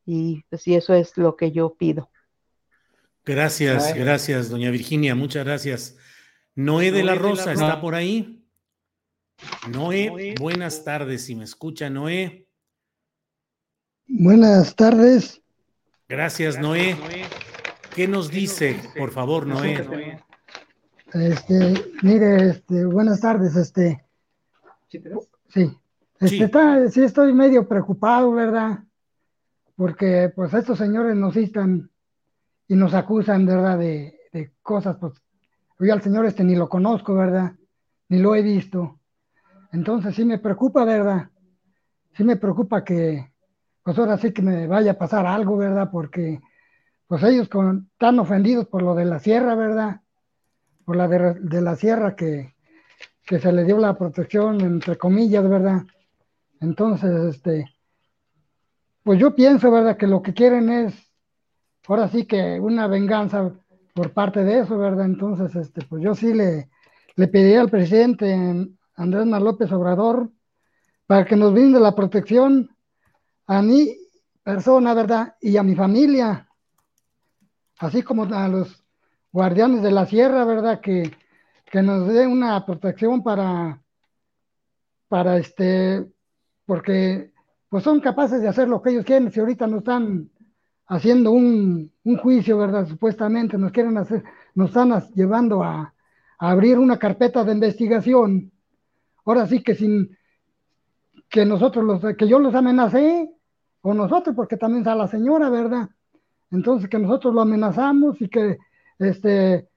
[0.06, 2.10] Y pues eso es lo que yo pido.
[3.26, 5.98] Gracias, gracias, doña Virginia, muchas gracias.
[6.54, 8.46] Noé de la Rosa está por ahí.
[9.70, 12.45] Noé, buenas tardes, si me escucha, Noé.
[14.08, 15.42] Buenas tardes.
[16.08, 16.96] Gracias, Noé.
[17.94, 20.20] ¿Qué nos dice, por favor, Noé?
[21.14, 24.04] Este, mire, este, buenas tardes, este,
[24.90, 25.00] ¿Sí?
[25.50, 25.78] Sí.
[26.20, 27.04] Este, sí.
[27.04, 28.86] estoy medio preocupado, ¿verdad?
[29.76, 31.90] porque pues estos señores nos instan
[32.68, 33.78] y nos acusan, ¿verdad?
[33.78, 35.14] De, de cosas, pues
[35.80, 37.54] yo al señor este ni lo conozco, ¿verdad?
[38.10, 39.00] Ni lo he visto.
[39.72, 41.30] Entonces sí me preocupa, ¿verdad?
[42.14, 43.34] Sí me preocupa que,
[43.86, 45.90] pues ahora sí que me vaya a pasar algo, ¿verdad?
[45.92, 46.42] Porque
[47.06, 50.02] pues ellos con, están ofendidos por lo de la sierra, ¿verdad?
[50.86, 52.56] Por la de, la sierra que,
[53.28, 55.84] que se le dio la protección, entre comillas, ¿verdad?
[56.62, 57.76] Entonces, este,
[59.04, 59.98] pues yo pienso, ¿verdad?
[59.98, 60.96] Que lo que quieren es,
[61.88, 63.54] ahora sí que una venganza
[63.94, 65.06] por parte de eso, ¿verdad?
[65.06, 66.72] Entonces, este, pues yo sí le,
[67.18, 68.34] le pediría al presidente
[68.96, 70.32] Andrés Manuel López Obrador
[71.06, 72.75] para que nos brinde la protección
[73.48, 73.96] a mi
[74.44, 75.36] persona, ¿verdad?
[75.42, 76.48] Y a mi familia,
[77.80, 78.84] así como a los
[79.32, 80.80] guardianes de la sierra, ¿verdad?
[80.82, 81.12] Que,
[81.66, 83.82] que nos dé una protección para,
[85.08, 86.06] para este,
[86.66, 87.32] porque
[87.70, 90.30] pues son capaces de hacer lo que ellos quieren, si ahorita nos están
[90.88, 92.88] haciendo un, un juicio, ¿verdad?
[92.88, 94.24] Supuestamente nos quieren hacer,
[94.54, 95.94] nos están llevando a,
[96.38, 98.52] abrir una carpeta de investigación.
[99.26, 100.15] Ahora sí que sin
[101.30, 103.32] que nosotros los, que yo los amenacé,
[103.82, 105.90] o nosotros, porque también está la señora, ¿verdad?
[106.52, 108.58] Entonces que nosotros lo amenazamos y que
[109.00, 109.70] este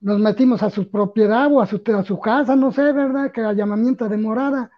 [0.00, 3.30] nos metimos a su propiedad o a su, a su casa, no sé, ¿verdad?
[3.30, 4.70] Que allanamiento de morada.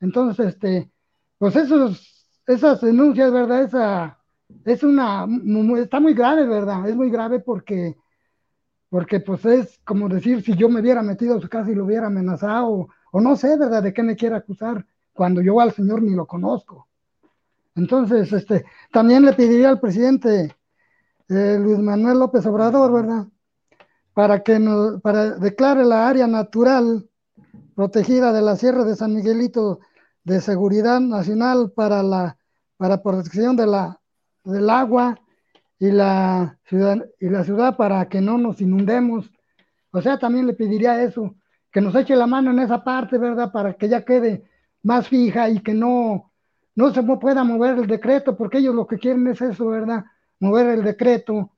[0.00, 0.90] Entonces, este,
[1.38, 3.62] pues esos, esas denuncias, ¿verdad?
[3.62, 4.18] Esa,
[4.64, 5.26] es una,
[5.78, 6.88] está muy grave, ¿verdad?
[6.88, 7.96] Es muy grave porque,
[8.90, 11.84] porque pues es como decir, si yo me hubiera metido a su casa y lo
[11.84, 13.82] hubiera amenazado, o, no sé, ¿verdad?
[13.82, 14.84] De qué me quiere acusar,
[15.16, 16.86] cuando yo al señor ni lo conozco.
[17.74, 20.54] Entonces, este, también le pediría al presidente
[21.28, 23.26] eh, Luis Manuel López Obrador, ¿verdad?
[24.14, 27.08] Para que nos, para declare la área natural
[27.74, 29.80] protegida de la Sierra de San Miguelito
[30.24, 32.36] de seguridad nacional para la
[32.76, 34.00] para protección de la
[34.44, 35.18] del agua
[35.78, 39.30] y la ciudad y la ciudad para que no nos inundemos.
[39.90, 41.34] O sea, también le pediría eso,
[41.70, 43.52] que nos eche la mano en esa parte, ¿verdad?
[43.52, 44.44] Para que ya quede
[44.86, 46.30] más fija y que no
[46.76, 50.04] no se pueda mover el decreto, porque ellos lo que quieren es eso, ¿verdad?
[50.40, 51.50] Mover el decreto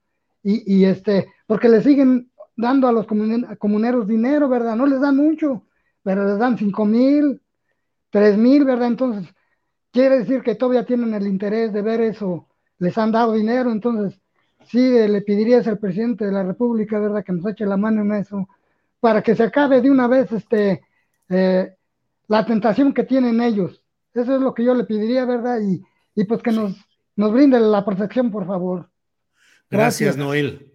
[0.44, 4.76] y, y este, porque le siguen dando a los comuneros dinero, ¿verdad?
[4.76, 5.64] No les dan mucho,
[6.04, 7.42] pero les dan cinco mil,
[8.10, 8.88] tres mil, ¿verdad?
[8.88, 9.34] Entonces,
[9.90, 12.46] quiere decir que todavía tienen el interés de ver eso,
[12.78, 14.20] les han dado dinero, entonces,
[14.66, 17.24] sí, le pedirías al presidente de la República, ¿verdad?
[17.24, 18.48] Que nos eche la mano en eso,
[19.00, 20.82] para que se acabe de una vez, este,
[21.28, 21.74] eh,
[22.28, 23.82] la tentación que tienen ellos.
[24.14, 25.60] Eso es lo que yo le pediría, ¿verdad?
[25.60, 25.82] Y,
[26.14, 26.76] y pues que nos,
[27.16, 28.90] nos brinde la protección, por favor.
[29.70, 30.72] Gracias, Gracias, Noel.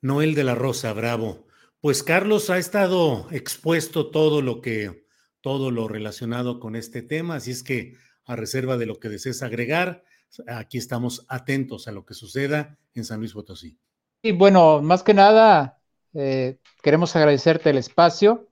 [0.00, 1.46] Noel de la Rosa, bravo.
[1.80, 5.06] Pues Carlos ha estado expuesto todo lo que,
[5.40, 9.42] todo lo relacionado con este tema, así es que a reserva de lo que desees
[9.42, 10.04] agregar,
[10.46, 13.78] aquí estamos atentos a lo que suceda en San Luis Potosí.
[14.22, 15.78] Y bueno, más que nada,
[16.14, 18.48] eh, queremos agradecerte el espacio.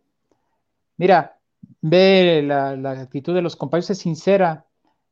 [0.97, 1.36] Mira,
[1.81, 4.66] ve la, actitud de los compañeros, es sincera.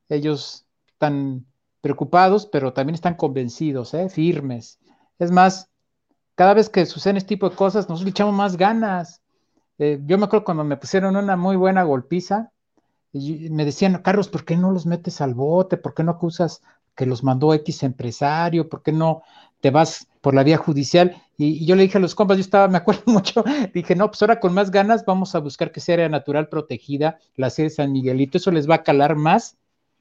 [0.09, 1.45] Ellos están
[1.81, 4.09] preocupados, pero también están convencidos, ¿eh?
[4.09, 4.79] firmes.
[5.19, 5.71] Es más,
[6.35, 9.23] cada vez que suceden este tipo de cosas, nos echamos más ganas.
[9.79, 12.53] Eh, yo me acuerdo cuando me pusieron una muy buena golpiza,
[13.15, 15.77] y me decían, Carlos, ¿por qué no los metes al bote?
[15.77, 16.63] ¿Por qué no acusas
[16.97, 18.69] que los mandó X empresario?
[18.69, 19.23] ¿Por qué no
[19.61, 21.23] te vas por la vía judicial?
[21.37, 23.45] Y, yo le dije a los compas, yo estaba, me acuerdo mucho,
[23.75, 27.19] dije, no, pues ahora con más ganas vamos a buscar que sea área natural protegida,
[27.37, 29.59] la sede de San Miguelito, eso les va a calar más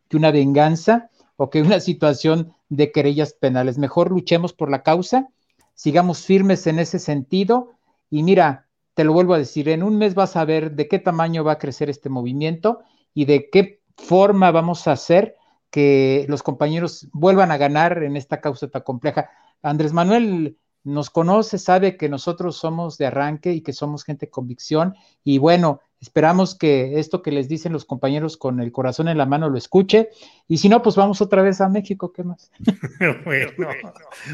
[0.07, 3.77] que una venganza o que una situación de querellas penales.
[3.77, 5.27] Mejor luchemos por la causa,
[5.73, 7.73] sigamos firmes en ese sentido
[8.09, 10.99] y mira, te lo vuelvo a decir, en un mes vas a ver de qué
[10.99, 12.79] tamaño va a crecer este movimiento
[13.13, 15.35] y de qué forma vamos a hacer
[15.69, 19.29] que los compañeros vuelvan a ganar en esta causa tan compleja.
[19.63, 24.31] Andrés Manuel nos conoce, sabe que nosotros somos de arranque y que somos gente de
[24.31, 29.17] convicción y bueno, esperamos que esto que les dicen los compañeros con el corazón en
[29.17, 30.09] la mano lo escuche
[30.47, 32.51] y si no, pues vamos otra vez a México, ¿qué más?
[33.25, 33.51] bueno,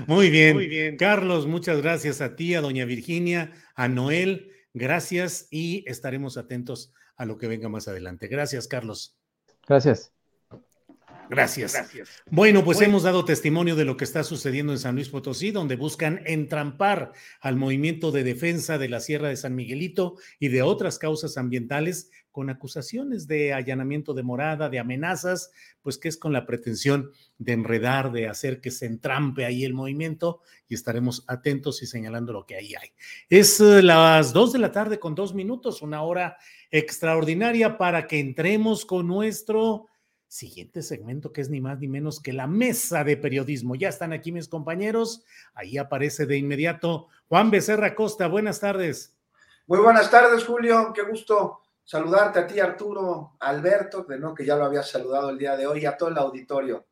[0.07, 0.55] muy bien.
[0.55, 0.97] muy bien.
[0.97, 7.25] Carlos, muchas gracias a ti, a doña Virginia, a Noel, gracias y estaremos atentos a
[7.25, 8.27] lo que venga más adelante.
[8.27, 9.15] Gracias, Carlos.
[9.67, 10.18] Gracias.
[11.29, 11.73] Gracias.
[11.73, 12.09] Gracias.
[12.29, 12.91] Bueno, pues bueno.
[12.91, 17.13] hemos dado testimonio de lo que está sucediendo en San Luis Potosí, donde buscan entrampar
[17.39, 22.09] al movimiento de defensa de la Sierra de San Miguelito y de otras causas ambientales
[22.31, 25.51] con acusaciones de allanamiento de morada, de amenazas,
[25.81, 29.73] pues que es con la pretensión de enredar, de hacer que se entrampe ahí el
[29.73, 32.89] movimiento y estaremos atentos y señalando lo que ahí hay.
[33.29, 36.37] Es uh, las dos de la tarde con dos minutos, una hora
[36.71, 39.87] extraordinaria para que entremos con nuestro
[40.29, 43.75] siguiente segmento que es ni más ni menos que la mesa de periodismo.
[43.75, 45.25] Ya están aquí mis compañeros.
[45.53, 48.27] Ahí aparece de inmediato Juan Becerra Costa.
[48.27, 49.17] Buenas tardes.
[49.67, 50.93] Muy buenas tardes, Julio.
[50.93, 55.39] Qué gusto saludarte a ti, Arturo, Alberto, de no que ya lo había saludado el
[55.39, 56.85] día de hoy, y a todo el auditorio.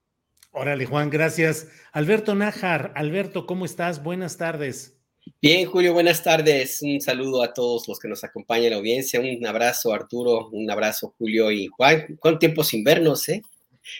[0.51, 1.67] Órale, Juan, gracias.
[1.91, 4.01] Alberto Nájar, Alberto, ¿cómo estás?
[4.01, 4.96] Buenas tardes.
[5.41, 6.81] Bien, Julio, buenas tardes.
[6.81, 9.19] Un saludo a todos los que nos acompañan en la audiencia.
[9.19, 10.49] Un abrazo, Arturo.
[10.49, 12.17] Un abrazo, Julio y Juan.
[12.19, 13.41] ¿Cuánto tiempo sin vernos, eh?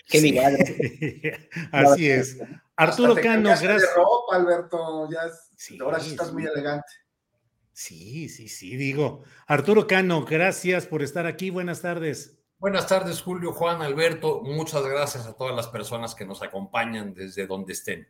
[0.06, 0.38] Qué sí.
[1.72, 2.38] Así es.
[2.76, 3.82] Arturo Cano, gracias.
[3.82, 5.08] De ropa, Alberto.
[5.10, 5.20] Ya
[5.56, 6.88] sí, ahora sí estás muy elegante.
[7.72, 9.22] Sí, sí, sí, digo.
[9.46, 11.50] Arturo Cano, gracias por estar aquí.
[11.50, 12.38] Buenas tardes.
[12.58, 14.42] Buenas tardes, Julio, Juan, Alberto.
[14.42, 18.08] Muchas gracias a todas las personas que nos acompañan desde donde estén.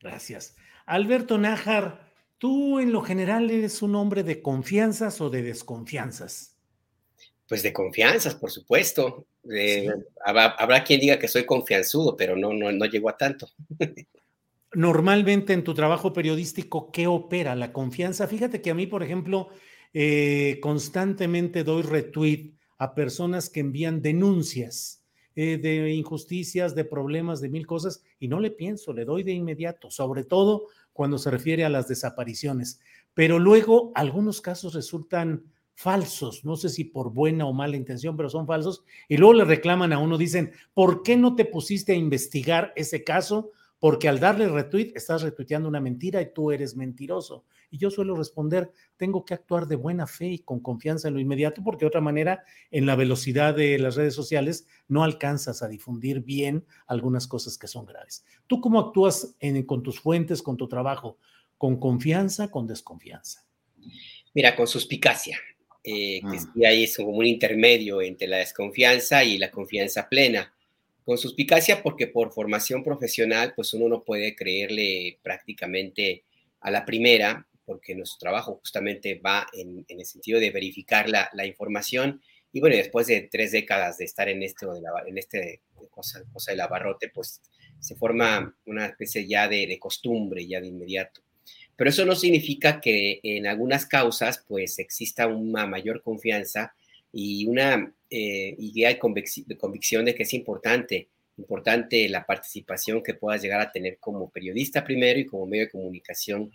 [0.00, 0.56] Gracias.
[0.86, 2.07] Alberto Nájar,
[2.38, 6.56] ¿Tú en lo general eres un hombre de confianzas o de desconfianzas?
[7.48, 9.26] Pues de confianzas, por supuesto.
[9.50, 9.88] Eh,
[10.24, 13.48] habrá, habrá, quien diga que soy confianzudo, pero no, no, no llego a tanto.
[14.74, 18.28] Normalmente en tu trabajo periodístico, ¿qué opera la confianza?
[18.28, 19.48] Fíjate que a mí, por ejemplo,
[19.94, 25.02] eh, constantemente doy retweet a personas que envían denuncias
[25.34, 29.32] eh, de injusticias, de problemas, de mil cosas, y no le pienso, le doy de
[29.32, 30.66] inmediato, sobre todo
[30.98, 32.80] cuando se refiere a las desapariciones.
[33.14, 38.28] Pero luego algunos casos resultan falsos, no sé si por buena o mala intención, pero
[38.28, 41.94] son falsos, y luego le reclaman a uno, dicen, ¿por qué no te pusiste a
[41.94, 43.52] investigar ese caso?
[43.78, 47.44] Porque al darle retweet estás retuiteando una mentira y tú eres mentiroso.
[47.70, 51.20] Y yo suelo responder, tengo que actuar de buena fe y con confianza en lo
[51.20, 55.68] inmediato, porque de otra manera, en la velocidad de las redes sociales, no alcanzas a
[55.68, 58.24] difundir bien algunas cosas que son graves.
[58.46, 61.18] ¿Tú cómo actúas en, con tus fuentes, con tu trabajo?
[61.58, 63.44] ¿Con confianza, con desconfianza?
[64.34, 65.38] Mira, con suspicacia.
[65.90, 70.52] Eh, que sí es como un intermedio entre la desconfianza y la confianza plena.
[71.02, 76.24] Con suspicacia porque por formación profesional, pues uno no puede creerle prácticamente
[76.60, 81.28] a la primera, porque nuestro trabajo justamente va en, en el sentido de verificar la,
[81.34, 82.22] la, información.
[82.50, 84.64] Y bueno, después de tres décadas de estar en este,
[85.06, 85.60] en este
[85.90, 87.42] cosa, cosa del abarrote, pues
[87.78, 91.20] se forma una especie ya de, de, costumbre, ya de inmediato.
[91.76, 96.74] Pero eso no significa que en algunas causas pues exista una mayor confianza
[97.12, 98.98] y una eh, idea de,
[99.46, 104.30] de convicción de que es importante, importante la participación que puedas llegar a tener como
[104.30, 106.50] periodista primero y como medio de comunicación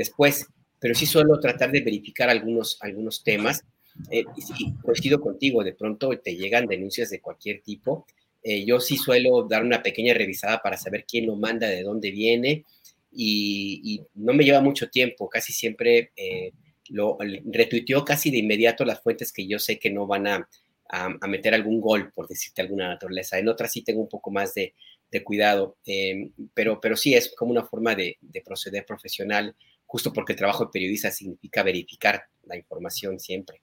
[0.00, 0.46] después.
[0.78, 3.62] Pero sí suelo tratar de verificar algunos, algunos temas.
[4.10, 8.06] Eh, y sí, coincido contigo, de pronto te llegan denuncias de cualquier tipo
[8.42, 12.10] eh, yo sí suelo dar una pequeña revisada para saber quién lo manda, de dónde
[12.10, 12.64] viene,
[13.12, 16.52] y, y no me lleva mucho tiempo, casi siempre eh,
[16.88, 17.18] lo
[17.52, 20.48] retuiteo casi de inmediato las fuentes que yo sé que no van a,
[20.88, 23.38] a, a, meter algún gol, por decirte alguna naturaleza.
[23.38, 24.74] En otras sí tengo un poco más de,
[25.10, 29.54] de cuidado, eh, pero, pero sí es como una forma de, de proceder profesional,
[29.90, 33.60] justo porque el trabajo de periodista significa verificar la información siempre.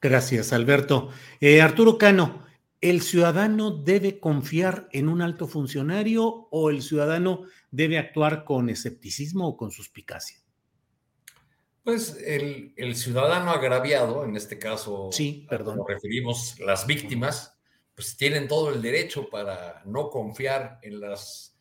[0.00, 1.08] Gracias, Alberto.
[1.40, 2.44] Eh, Arturo Cano,
[2.80, 9.48] ¿El ciudadano debe confiar en un alto funcionario o el ciudadano debe actuar con escepticismo
[9.48, 10.38] o con suspicacia?
[11.84, 15.76] Pues el, el ciudadano agraviado, en este caso, sí, perdón.
[15.76, 17.54] nos referimos las víctimas,
[17.94, 21.54] pues tienen todo el derecho para no confiar en las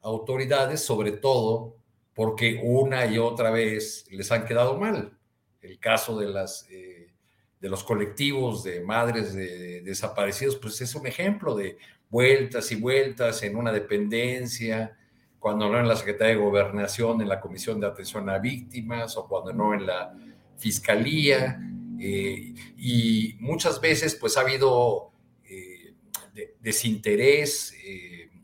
[0.00, 1.81] autoridades, sobre todo
[2.14, 5.16] porque una y otra vez les han quedado mal.
[5.60, 7.12] El caso de las eh,
[7.62, 11.78] de los colectivos de madres de, desaparecidos, pues es un ejemplo de
[12.10, 14.98] vueltas y vueltas en una dependencia,
[15.38, 19.28] cuando no en la Secretaría de Gobernación, en la Comisión de Atención a Víctimas, o
[19.28, 20.12] cuando no en la
[20.58, 21.60] Fiscalía.
[22.00, 25.12] Eh, y muchas veces pues ha habido
[25.44, 25.94] eh,
[26.34, 27.72] de, desinterés,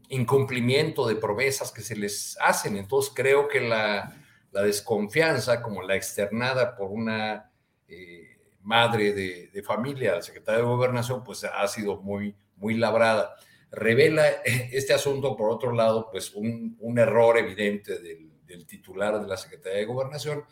[0.09, 2.77] incumplimiento de promesas que se les hacen.
[2.77, 4.17] Entonces creo que la,
[4.53, 7.49] la desconfianza, como la externada por una
[8.69, 13.35] madre de, de familia, la secretaria de Gobernación, pues ha sido muy, muy labrada.
[13.71, 19.27] Revela este asunto, por otro lado, pues un, un error evidente del, del, titular de
[19.27, 20.45] la Secretaría de Gobernación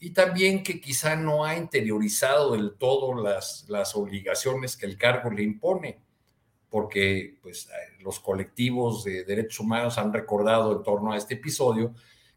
[0.00, 5.30] y también que quizá no ha interiorizado del todo las, las obligaciones que el cargo
[5.30, 6.00] le impone,
[6.70, 7.68] porque pues,
[8.00, 11.92] los colectivos de derechos humanos han recordado en torno a este episodio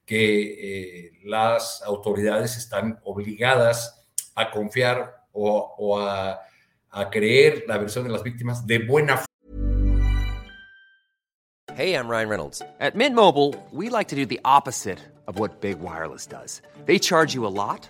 [0.06, 4.04] que eh, las autoridades están obligadas
[4.36, 6.42] a confiar o, o a,
[6.90, 9.26] a creer la versión de las víctimas de buena fe.
[11.76, 12.62] Hey, I'm Ryan Reynolds.
[12.80, 16.62] At Mint Mobile, we like to do the opposite of what Big Wireless does.
[16.86, 17.90] They charge you a lot.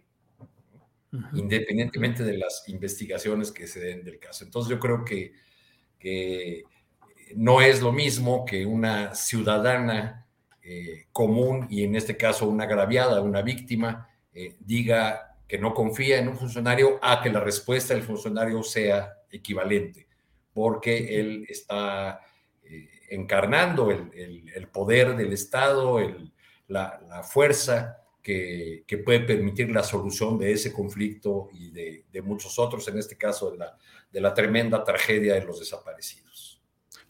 [1.33, 4.45] Independientemente de las investigaciones que se den del caso.
[4.45, 5.33] Entonces yo creo que,
[5.99, 6.63] que
[7.35, 10.25] no es lo mismo que una ciudadana
[10.63, 16.19] eh, común y en este caso una agraviada, una víctima, eh, diga que no confía
[16.19, 20.07] en un funcionario a que la respuesta del funcionario sea equivalente,
[20.53, 22.21] porque él está
[22.63, 26.31] eh, encarnando el, el, el, poder del Estado, el,
[26.67, 32.59] la, la, fuerza que, que, puede permitir la solución de ese conflicto y de, muchos
[32.59, 33.77] otros, en este caso de la,
[34.11, 36.61] de la tremenda tragedia de los desaparecidos.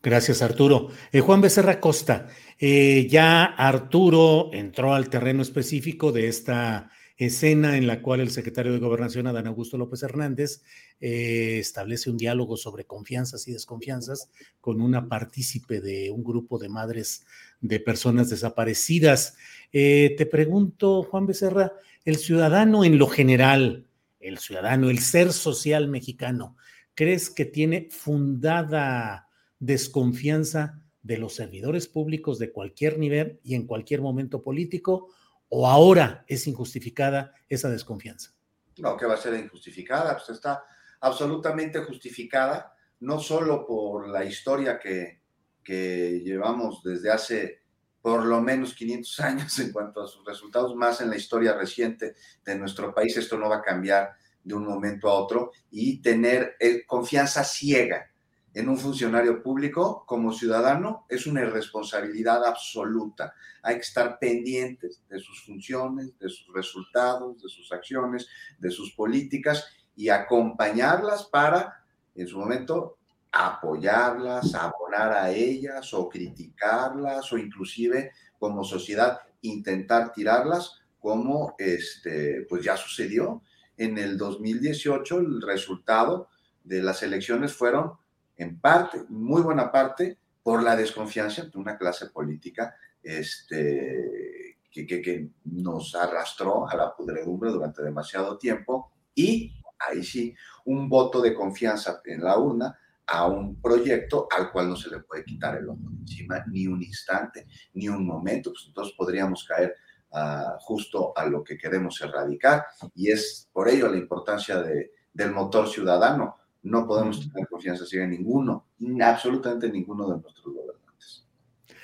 [0.03, 0.89] Gracias, Arturo.
[1.11, 2.27] Eh, Juan Becerra Costa,
[2.57, 8.71] eh, ya Arturo entró al terreno específico de esta escena en la cual el secretario
[8.71, 10.63] de Gobernación, Adán Augusto López Hernández,
[10.99, 16.69] eh, establece un diálogo sobre confianzas y desconfianzas con una partícipe de un grupo de
[16.69, 17.23] madres
[17.61, 19.37] de personas desaparecidas.
[19.71, 21.73] Eh, te pregunto, Juan Becerra,
[22.03, 23.85] el ciudadano en lo general,
[24.19, 26.57] el ciudadano, el ser social mexicano,
[26.95, 29.27] ¿crees que tiene fundada
[29.59, 35.09] desconfianza de los servidores públicos de cualquier nivel y en cualquier momento político?
[35.49, 38.33] ¿O ahora es injustificada esa desconfianza?
[38.77, 40.63] No, que va a ser injustificada, pues está
[41.01, 45.20] absolutamente justificada, no solo por la historia que,
[45.63, 47.61] que llevamos desde hace
[48.01, 52.15] por lo menos 500 años en cuanto a sus resultados, más en la historia reciente
[52.43, 53.15] de nuestro país.
[53.17, 54.11] Esto no va a cambiar
[54.43, 58.11] de un momento a otro y tener eh, confianza ciega
[58.53, 63.33] en un funcionario público como ciudadano es una irresponsabilidad absoluta.
[63.63, 68.27] Hay que estar pendientes de sus funciones, de sus resultados, de sus acciones,
[68.59, 69.65] de sus políticas
[69.95, 72.97] y acompañarlas para, en su momento,
[73.31, 82.63] apoyarlas, abonar a ellas o criticarlas o inclusive como sociedad intentar tirarlas como este pues
[82.63, 83.41] ya sucedió.
[83.77, 86.29] En el 2018 el resultado
[86.63, 87.93] de las elecciones fueron
[88.37, 95.01] en parte, muy buena parte, por la desconfianza de una clase política este, que, que,
[95.01, 100.35] que, nos arrastró a la pudredumbre durante demasiado tiempo y ahí sí,
[100.65, 102.77] un voto de confianza en la urna
[103.07, 106.81] a un proyecto al cual no se le puede quitar el ojo encima ni un
[106.81, 109.75] instante, ni un momento, pues entonces podríamos caer
[110.11, 112.65] uh, justo a lo que queremos erradicar
[112.95, 118.05] y es por ello la importancia de, del motor ciudadano no podemos tener confianza ciega
[118.05, 118.67] en ninguno,
[119.01, 121.25] absolutamente ninguno de nuestros gobernantes.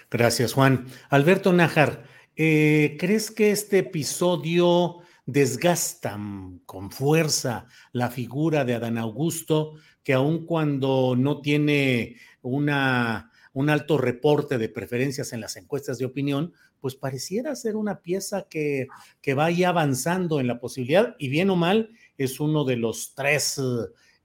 [0.10, 0.86] Gracias, Juan.
[1.10, 2.04] Alberto Nájar,
[2.36, 6.18] eh, ¿crees que este episodio desgasta
[6.66, 9.74] con fuerza la figura de Adán Augusto,
[10.08, 16.54] que aun cuando no tiene un alto reporte de preferencias en las encuestas de opinión,
[16.80, 18.88] pues pareciera ser una pieza que,
[19.22, 23.62] que vaya avanzando en la posibilidad, y bien o mal, es uno de los tres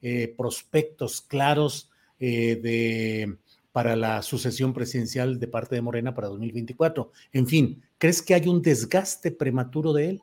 [0.03, 1.91] eh, prospectos claros
[2.21, 3.39] eh, de,
[3.73, 7.11] para la sucesión presidencial de parte de Morena para 2024.
[7.33, 10.23] En fin, ¿crees que hay un desgaste prematuro de él?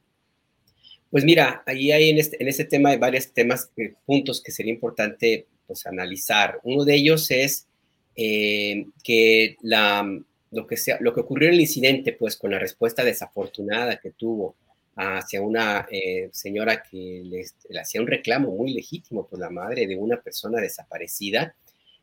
[1.12, 4.52] Pues mira, ahí hay en este, en este tema hay varios temas, eh, puntos que
[4.52, 6.60] sería importante pues, analizar.
[6.64, 7.68] Uno de ellos es
[8.16, 10.08] eh, que la,
[10.52, 14.56] lo, que ocurrió en el incidente, pues con la respuesta desafortunada que tuvo
[14.96, 19.88] hacia una eh, señora que le, le, hacía un reclamo muy legítimo, pues la madre
[19.88, 21.56] de una persona desaparecida.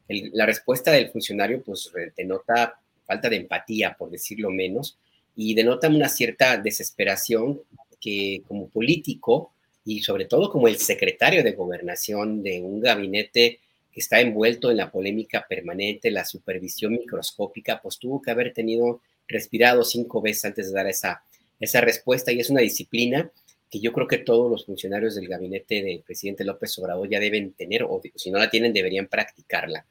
[0.09, 4.99] La respuesta del funcionario pues denota falta de empatía, por decirlo menos,
[5.35, 7.61] y denota una cierta desesperación
[8.01, 9.53] que como político
[9.85, 13.61] y sobre todo como el secretario de gobernación de un gabinete
[13.93, 19.01] que está envuelto en la polémica permanente, la supervisión microscópica, pues tuvo que haber tenido
[19.29, 21.23] respirado cinco veces antes de dar esa
[21.61, 23.31] esa respuesta y es una disciplina
[23.71, 27.53] que yo creo que todos los funcionarios del gabinete del presidente López Obrador ya deben
[27.53, 29.85] tener, o si no la tienen, deberían practicarla.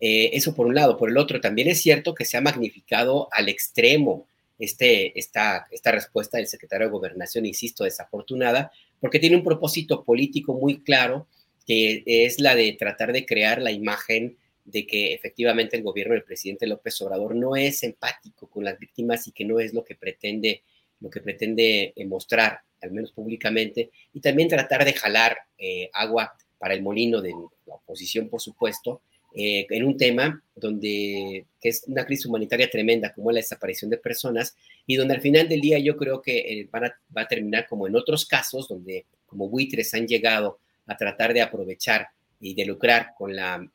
[0.00, 0.96] Eh, eso por un lado.
[0.96, 4.26] Por el otro, también es cierto que se ha magnificado al extremo
[4.58, 10.54] este, esta, esta respuesta del secretario de Gobernación, insisto, desafortunada, porque tiene un propósito político
[10.54, 11.26] muy claro,
[11.66, 16.24] que es la de tratar de crear la imagen de que efectivamente el gobierno del
[16.24, 19.94] presidente López Obrador no es empático con las víctimas y que no es lo que
[19.94, 20.62] pretende,
[21.00, 26.34] lo que pretende eh, mostrar, al menos públicamente, y también tratar de jalar eh, agua
[26.58, 27.30] para el molino de
[27.66, 29.00] la oposición, por supuesto,
[29.34, 33.98] eh, en un tema donde que es una crisis humanitaria tremenda como la desaparición de
[33.98, 34.56] personas
[34.86, 38.26] y donde al final del día yo creo que va a terminar como en otros
[38.26, 42.08] casos donde como buitres han llegado a tratar de aprovechar
[42.40, 43.68] y de lucrar con la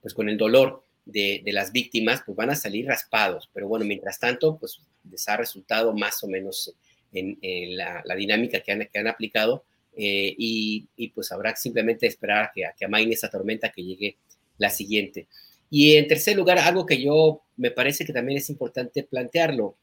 [0.00, 3.48] pues con el dolor de, las víctimas, pues van a salir raspados.
[3.52, 4.80] Pero bueno, mientras tanto, pues
[5.10, 6.74] les ha resultado más o menos
[7.12, 7.38] en,
[7.76, 9.64] la, dinámica que han, que han aplicado
[9.96, 14.16] eh, y, pues habrá simplemente esperar a que, a que amaine esa tormenta que llegue
[14.58, 15.28] la siguiente.
[15.70, 19.76] Y en tercer lugar, algo que yo me parece que también es importante plantearlo.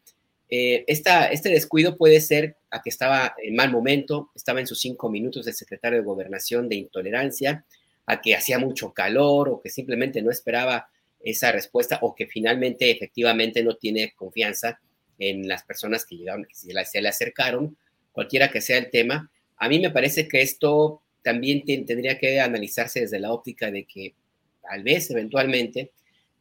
[0.49, 5.09] Eh, este descuido puede ser a que estaba en mal momento, estaba en sus cinco
[5.09, 7.65] minutos el secretario de Gobernación de intolerancia,
[8.05, 10.89] a que hacía mucho calor o que simplemente no esperaba
[11.21, 14.79] esa respuesta o que finalmente efectivamente no tiene confianza
[15.19, 17.77] en las personas que llegaron, que se le acercaron,
[18.11, 19.31] cualquiera que sea el tema.
[19.57, 24.15] A mí me parece que esto también tendría que analizarse desde la óptica de que
[24.61, 25.91] tal vez eventualmente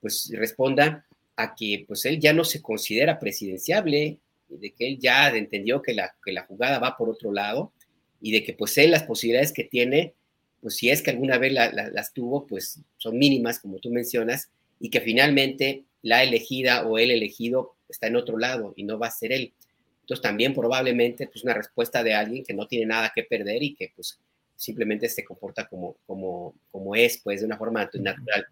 [0.00, 1.06] pues responda
[1.36, 4.18] a que pues él ya no se considera presidenciable,
[4.48, 7.72] de que él ya entendió que la, que la jugada va por otro lado
[8.20, 10.14] y de que pues él las posibilidades que tiene
[10.60, 14.90] pues si es que alguna vez las tuvo, pues son mínimas, como tú mencionas, y
[14.90, 19.10] que finalmente la elegida o el elegido está en otro lado y no va a
[19.10, 19.52] ser él.
[20.02, 23.74] Entonces también probablemente pues una respuesta de alguien que no tiene nada que perder y
[23.74, 24.18] que pues
[24.60, 28.46] simplemente se comporta como, como, como es, pues de una forma natural.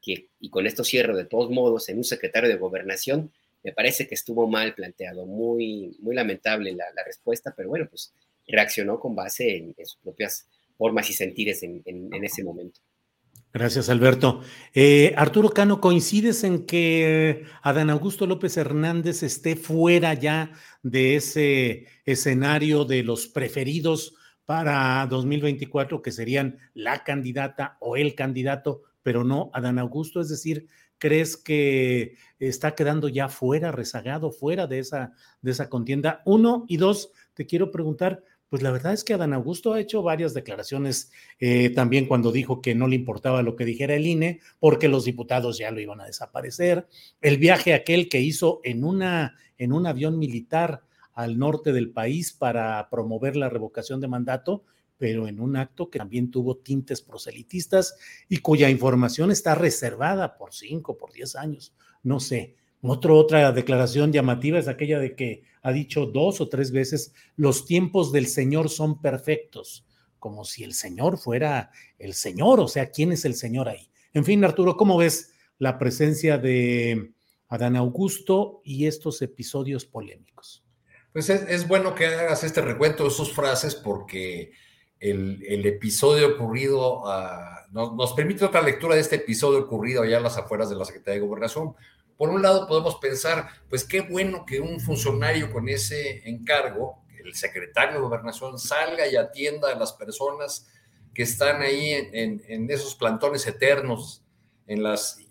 [0.00, 3.30] Que, y con esto cierro de todos modos, en un secretario de gobernación,
[3.62, 8.14] me parece que estuvo mal planteado, muy, muy lamentable la, respuesta, pero bueno, pues
[8.46, 10.46] reaccionó con base en sus propias
[10.78, 11.82] formas y sentires en,
[12.24, 12.80] ese momento.
[13.52, 14.40] Gracias, Alberto.
[14.72, 20.52] Eh, Arturo Cano, ¿coincides en que Adán Augusto López Hernández esté fuera ya
[20.82, 24.14] de ese escenario de los preferidos
[24.46, 30.20] para 2024, que serían la candidata o el candidato, pero no Adán Augusto?
[30.20, 30.66] Es decir,
[30.98, 35.12] ¿crees que está quedando ya fuera, rezagado, fuera de esa,
[35.42, 36.22] de esa contienda?
[36.24, 40.02] Uno, y dos, te quiero preguntar, pues la verdad es que Adán Augusto ha hecho
[40.02, 41.10] varias declaraciones
[41.40, 45.04] eh, también cuando dijo que no le importaba lo que dijera el INE, porque los
[45.04, 46.86] diputados ya lo iban a desaparecer.
[47.20, 50.82] El viaje aquel que hizo en, una, en un avión militar
[51.14, 54.64] al norte del país para promover la revocación de mandato,
[54.98, 57.96] pero en un acto que también tuvo tintes proselitistas
[58.28, 62.56] y cuya información está reservada por cinco, por diez años, no sé.
[62.80, 68.12] otra declaración llamativa es aquella de que ha dicho dos o tres veces, los tiempos
[68.12, 69.86] del Señor son perfectos,
[70.18, 73.90] como si el Señor fuera el Señor, o sea, ¿quién es el Señor ahí?
[74.12, 77.12] En fin, Arturo, ¿cómo ves la presencia de
[77.48, 80.63] Adán Augusto y estos episodios polémicos?
[81.14, 84.50] Pues es, bueno que hagas este recuento de sus frases porque
[84.98, 87.04] el, episodio ocurrido,
[87.70, 91.20] nos, permite otra lectura de este episodio ocurrido allá a las afueras de la Secretaría
[91.20, 91.76] de Gobernación,
[92.16, 97.32] por un lado podemos pensar, pues qué bueno que un funcionario con ese encargo, el
[97.36, 100.68] secretario de gobernación, salga y atienda a las personas
[101.14, 104.24] que están ahí en, esos plantones eternos,
[104.66, 105.24] en las eh,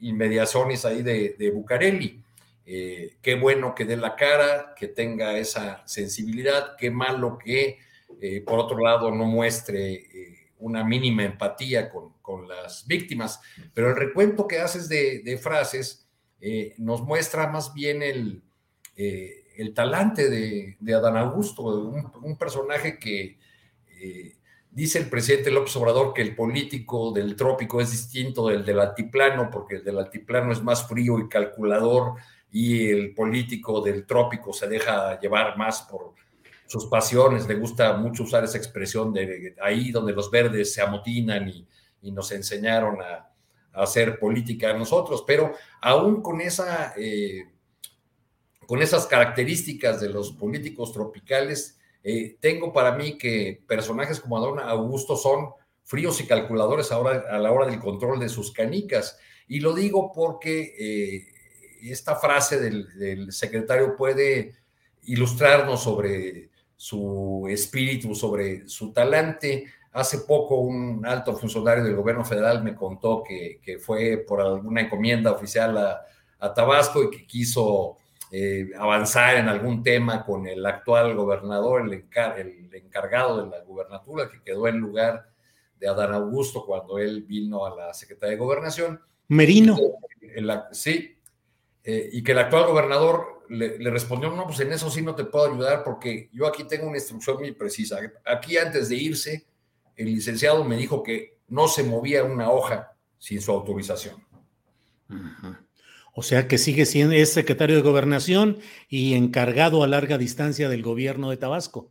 [0.00, 2.24] inmediaciones ahí de Bucareli.
[2.72, 7.78] Eh, qué bueno que dé la cara, que tenga esa sensibilidad, qué malo que,
[8.20, 10.06] eh, por otro lado, no muestre
[10.58, 13.40] una mínima empatía con, con, las víctimas.
[13.74, 16.06] Pero el recuento que haces de, de frases
[16.40, 18.42] eh, nos muestra más bien el,
[18.96, 23.38] eh, el talante de, Adán Augusto, un, personaje que
[24.00, 24.36] eh,
[24.70, 29.50] dice el presidente López Obrador que el político del trópico es distinto del del altiplano,
[29.50, 32.14] porque el del altiplano es más frío y calculador,
[32.52, 36.14] y el político del trópico se deja llevar más por
[36.66, 41.48] sus pasiones, le gusta mucho usar esa expresión de ahí donde los verdes se amotinan
[41.48, 41.66] y,
[42.02, 43.26] y nos enseñaron a,
[43.72, 47.44] hacer política nosotros, pero aún con, esa, eh,
[48.66, 54.58] con esas características de los políticos tropicales, eh, tengo para mí que personajes como Adón
[54.58, 55.50] Augusto son
[55.84, 59.18] fríos y calculadores ahora a la hora del control de sus canicas.
[59.46, 61.39] Y lo digo porque eh,
[61.82, 64.54] esta frase del, secretario puede
[65.04, 66.50] ilustrarnos sobre,
[66.80, 69.66] su espíritu, sobre su talante.
[69.92, 75.30] Hace poco un alto funcionario del gobierno federal me contó que, fue por alguna encomienda
[75.30, 77.98] oficial a, Tabasco y que quiso
[78.32, 84.30] eh, avanzar en algún tema con el actual gobernador, el, el, encargado de la gubernatura,
[84.30, 85.28] que quedó en lugar
[85.78, 89.02] de Adán Augusto cuando él vino a la Secretaría de Gobernación.
[89.28, 89.76] Merino.
[90.72, 91.14] sí,
[91.84, 95.24] eh, y que el actual gobernador le, respondió, no, pues en eso sí no te
[95.24, 97.98] puedo ayudar porque yo aquí tengo una instrucción muy precisa.
[98.24, 99.46] Aquí antes de irse,
[99.96, 104.16] el licenciado me dijo que no se movía una hoja sin su autorización.
[106.12, 108.58] O sea que sigue siendo, es secretario de gobernación
[108.88, 111.90] y encargado a larga distancia del gobierno de Tabasco.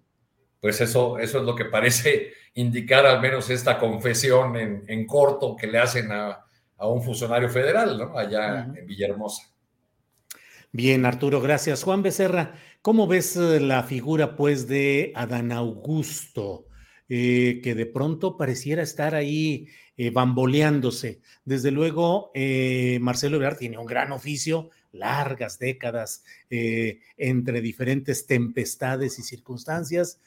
[0.61, 5.67] Pues eso, eso es lo que parece indicar al menos esta confesión en, corto que
[5.67, 6.45] le hacen a,
[6.79, 8.17] un funcionario federal, ¿no?
[8.17, 9.43] Allá en Villahermosa.
[10.71, 11.81] Bien, Arturo, gracias.
[11.81, 16.67] Juan Becerra, ¿cómo ves eh, la figura, pues, de Adán Augusto?
[17.09, 19.67] Eh, que de pronto pareciera estar ahí
[19.97, 21.21] eh, bamboleándose.
[21.43, 22.31] Desde luego,
[23.01, 30.21] Marcelo Ebrard tiene un gran oficio, largas décadas entre diferentes tempestades y circunstancias.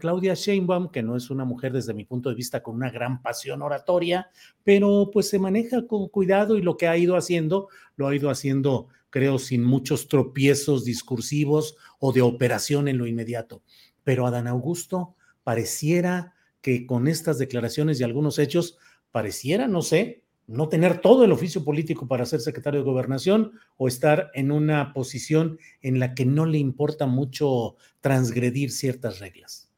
[0.00, 3.20] Claudia Sheinbaum, que no es una mujer desde mi punto de vista con una gran
[3.20, 4.30] pasión oratoria,
[4.64, 8.30] pero pues se maneja con cuidado y lo que ha ido haciendo, lo ha ido
[8.30, 13.62] haciendo creo, sin muchos tropiezos discursivos o de operación en lo inmediato.
[14.02, 15.14] Pero Adán Augusto
[15.44, 18.78] pareciera que con estas declaraciones y algunos hechos,
[19.10, 23.86] pareciera, no sé, no tener todo el oficio político para ser secretario de gobernación o
[23.86, 29.70] estar en una posición en la que no le importa mucho transgredir ciertas reglas.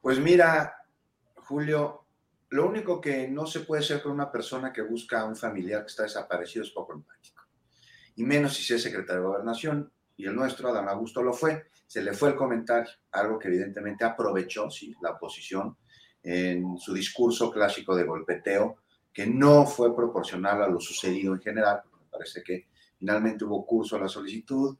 [0.00, 0.74] Pues mira,
[1.34, 2.06] Julio,
[2.50, 5.82] lo único que no se puede ser con una persona que busca a un familiar
[5.82, 7.31] que está desaparecido es poco empático
[8.16, 11.64] y menos si es secretario de gobernación, y el nuestro, Adán Augusto, lo fue.
[11.86, 15.76] Se le fue el comentario, algo que evidentemente aprovechó, sí, la oposición
[16.22, 18.76] en su discurso clásico de golpeteo,
[19.12, 21.82] que no fue proporcional a lo sucedido en general.
[21.92, 24.76] Me parece que finalmente hubo curso a la solicitud,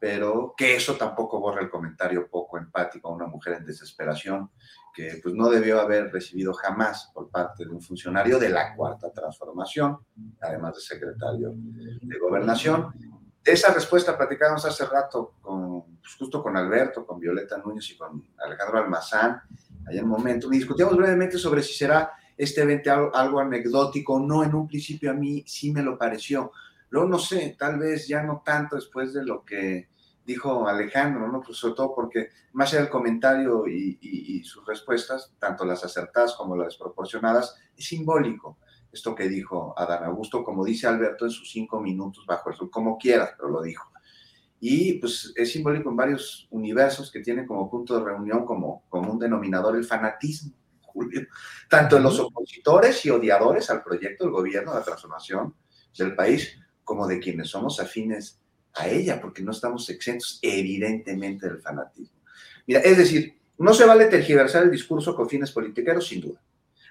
[0.00, 4.50] pero que eso tampoco borra el comentario poco empático a una mujer en desesperación
[4.94, 9.12] que pues no debió haber recibido jamás por parte de un funcionario de la cuarta
[9.12, 9.98] transformación,
[10.40, 12.92] además de secretario de gobernación.
[13.44, 17.96] De esa respuesta platicábamos hace rato con, pues, justo con Alberto, con Violeta Núñez y
[17.96, 19.42] con Alejandro Almazán,
[19.86, 24.20] allá en momento, y discutíamos brevemente sobre si será este evento algo, algo anecdótico o
[24.20, 24.42] no.
[24.42, 26.52] En un principio a mí sí me lo pareció.
[26.88, 29.89] Luego no sé, tal vez ya no tanto después de lo que
[30.30, 31.40] dijo Alejandro, ¿no?
[31.40, 36.56] Pues sobre todo porque más allá del comentario y, sus respuestas, tanto las acertadas como
[36.56, 38.58] las desproporcionadas, es simbólico
[38.92, 42.70] esto que dijo Adán Augusto, como dice Alberto en sus cinco minutos bajo el sol,
[42.70, 43.90] como quieras, pero lo dijo.
[44.58, 49.12] Y pues es simbólico en varios universos que tienen como punto de reunión, como, como
[49.12, 51.22] un denominador, el fanatismo, Julio,
[51.68, 55.54] tanto en los opositores y odiadores al proyecto del gobierno, de la transformación
[55.96, 58.40] del país, como de quienes somos afines
[58.74, 62.18] a ella, porque no estamos exentos evidentemente del fanatismo.
[62.66, 66.40] Mira, es decir, no se vale tergiversar el discurso con fines politiqueros, sin duda,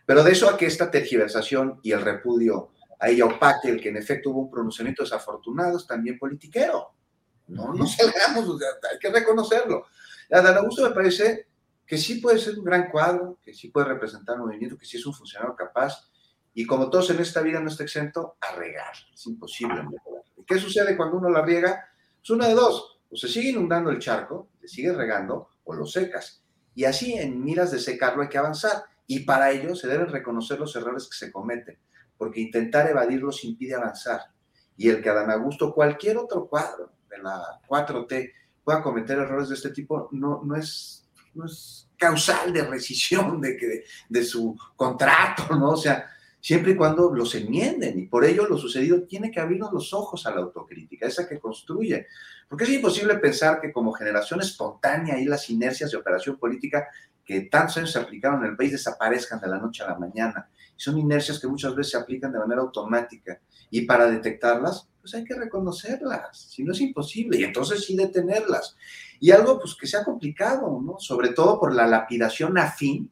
[0.06, 3.90] pero de eso a que esta tergiversación y el repudio a ella opaque el que
[3.90, 6.94] en efecto hubo un pronunciamiento desafortunado es también politiquero.
[7.48, 8.60] No nos salgamos,
[8.92, 9.86] hay que reconocerlo.
[10.32, 11.48] A Dan Augusto me parece
[11.88, 14.98] que sí puede ser un gran cuadro, que sí puede representar un movimiento, que sí
[14.98, 16.08] es un funcionario capaz,
[16.54, 19.82] y como todos en esta vida no está exento a regar, es imposible
[20.50, 21.92] ¿Qué sucede cuando uno la riega?
[22.24, 25.86] Es una de dos, o se sigue inundando el charco, se sigue regando, o lo
[25.86, 26.44] secas.
[26.74, 28.84] Y así en miras de secarlo hay que avanzar.
[29.06, 31.78] Y para ello se deben reconocer los errores que se cometen,
[32.18, 34.22] porque intentar evadirlos impide avanzar.
[34.76, 39.56] Y el que Adán Augusto, cualquier otro cuadro de la 4T, pueda cometer errores de
[39.56, 45.56] este tipo, no, no, es, no es causal de rescisión de, que, de su contrato,
[45.56, 45.72] ¿no?
[45.72, 46.10] O sea,
[46.42, 48.00] siempre y cuando los enmienden.
[48.00, 51.40] Y por ello lo sucedido tiene que abrirnos los ojos a la autocrítica, esa que
[51.40, 52.08] construye.
[52.48, 56.88] Porque es imposible pensar que como generación espontánea y las inercias de operación política
[57.24, 60.50] que tantos años se aplicaron en el país desaparezcan de la noche a la mañana.
[60.76, 63.40] son inercias que muchas veces se aplican de manera automática.
[63.70, 68.76] Y para detectarlas, pues hay que reconocerlas, si no es imposible, y entonces sí detenerlas.
[69.20, 70.98] Y algo pues que sea complicado, ¿no?
[71.00, 73.12] Sobre todo por la lapidación afín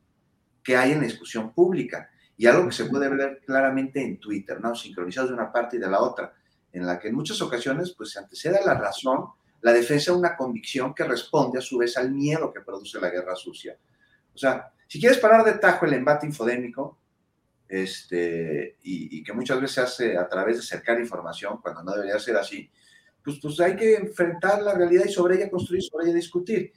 [0.63, 4.61] que hay en la discusión pública y algo que se puede ver claramente en Twitter,
[4.61, 4.75] ¿no?
[4.75, 6.33] Sincronizados de una parte y de la otra,
[6.71, 9.25] en la que en muchas ocasiones pues se antecede a la razón
[9.61, 13.09] la defensa de una convicción que responde a su vez al miedo que produce la
[13.09, 13.75] guerra sucia.
[14.33, 16.99] O sea, si quieres parar de tajo el embate infodémico,
[17.67, 22.19] este, y, que muchas veces se hace a través de cercar información cuando no debería
[22.19, 22.69] ser así,
[23.23, 26.71] pues, pues hay que enfrentar la realidad y sobre ella construir, sobre ella discutir.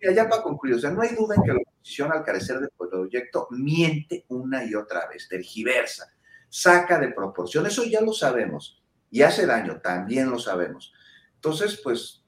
[0.00, 2.68] ya para concluir, o sea, no hay duda en que la oposición al carecer de
[2.68, 6.06] proyecto miente una y otra vez, tergiversa,
[6.48, 8.80] saca de proporción, eso ya lo sabemos,
[9.10, 10.92] y hace daño, también lo sabemos.
[11.34, 12.24] Entonces, pues,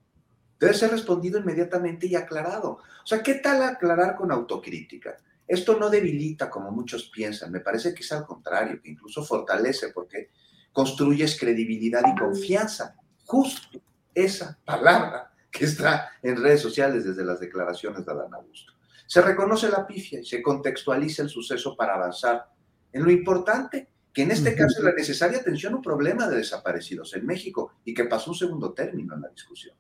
[0.59, 2.73] debe ser respondido inmediatamente y aclarado.
[2.73, 5.17] O sea, ¿qué tal aclarar con autocrítica?
[5.47, 9.91] Esto no debilita como muchos piensan, me parece que es al contrario, que incluso fortalece
[9.91, 10.31] porque
[10.73, 12.97] construyes credibilidad y confianza.
[13.25, 13.81] Justo
[14.15, 18.74] esa palabra que está en redes sociales desde las declaraciones de Adán Augusto.
[19.07, 22.47] Se reconoce la pifia y se contextualiza el suceso para avanzar
[22.93, 26.37] en lo importante, que en este caso es la necesaria atención a un problema de
[26.37, 29.75] desaparecidos en México y que pasó un segundo término en la discusión.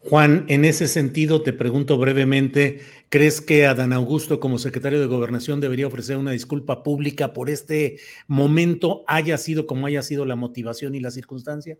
[0.00, 5.60] Juan, en ese sentido, te pregunto brevemente, ¿crees que Adán Augusto como secretario de Gobernación
[5.60, 10.96] debería ofrecer una disculpa pública por este momento, haya sido como haya sido la motivación
[10.96, 11.78] y la circunstancia?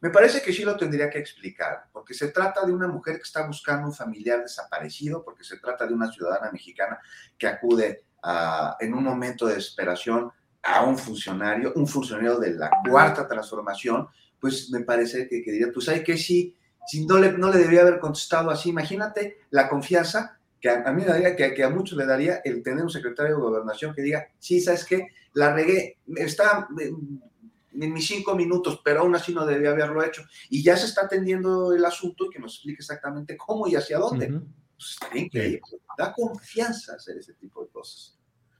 [0.00, 3.22] Me parece que sí lo tendría que explicar, porque se trata de una mujer que
[3.22, 6.98] está buscando un familiar desaparecido, porque se trata de una ciudadana mexicana
[7.36, 10.30] que acude a, en un momento de desesperación
[10.62, 14.08] a un funcionario, un funcionario de la cuarta transformación,
[14.40, 16.54] pues me parece que, que diría, pues hay que sí
[16.88, 18.70] si no le, no le debía haber contestado así.
[18.70, 22.82] Imagínate la confianza que a, mí me daría, que, a muchos le daría el tener
[22.82, 25.08] un secretario de gobernación que diga, sí, ¿sabes qué?
[25.34, 26.66] La regué, está
[27.80, 30.22] en, mis cinco minutos, pero aún así no debía haberlo hecho.
[30.50, 33.98] Y ya se está atendiendo el asunto y que nos explique exactamente cómo y hacia
[33.98, 34.28] dónde.
[34.76, 35.60] Pues está bien que
[35.96, 38.18] da confianza hacer ese tipo de cosas.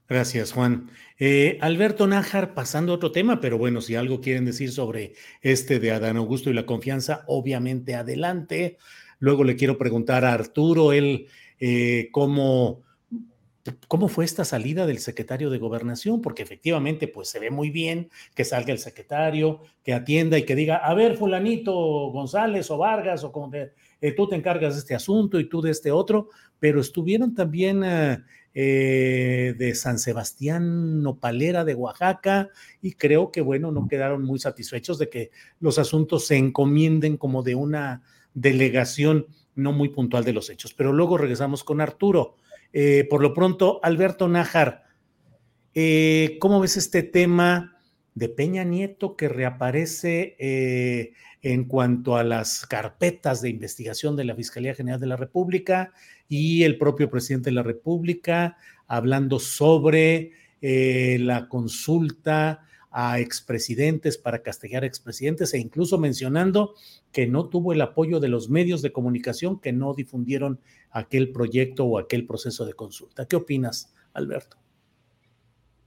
[0.09, 0.89] Gracias, Juan.
[1.19, 5.79] Eh, Alberto Nájar, pasando a otro tema, pero bueno, si algo quieren decir sobre este
[5.79, 8.77] de Adán Augusto y la confianza, obviamente adelante.
[9.19, 11.27] Luego le quiero preguntar a Arturo, él,
[11.59, 12.81] eh, cómo,
[13.87, 18.09] cómo fue esta salida del secretario de gobernación, porque efectivamente, pues se ve muy bien
[18.35, 21.73] que salga el secretario, que atienda y que diga, a ver, fulanito
[22.11, 25.61] González o Vargas, o como de, eh, tú te encargas de este asunto y tú
[25.61, 26.29] de este otro,
[26.59, 27.83] pero estuvieron también
[28.53, 32.49] eh, de San Sebastián Nopalera de Oaxaca
[32.81, 37.43] y creo que, bueno, no quedaron muy satisfechos de que los asuntos se encomienden como
[37.43, 38.01] de una
[38.33, 40.73] delegación no muy puntual de los hechos.
[40.73, 42.35] Pero luego regresamos con Arturo.
[42.73, 44.83] Eh, por lo pronto, Alberto Nájar,
[45.73, 47.77] eh, ¿cómo ves este tema
[48.15, 50.35] de Peña Nieto que reaparece
[51.41, 55.93] en cuanto a las carpetas de investigación de la Fiscalía General de la República
[56.27, 64.41] y el propio presidente de la República hablando sobre eh, la consulta a expresidentes para
[64.41, 66.73] castigar a expresidentes e incluso mencionando
[67.11, 70.59] que no tuvo el apoyo de los medios de comunicación que no difundieron
[70.91, 73.27] aquel proyecto o aquel proceso de consulta.
[73.27, 74.57] ¿Qué opinas, Alberto?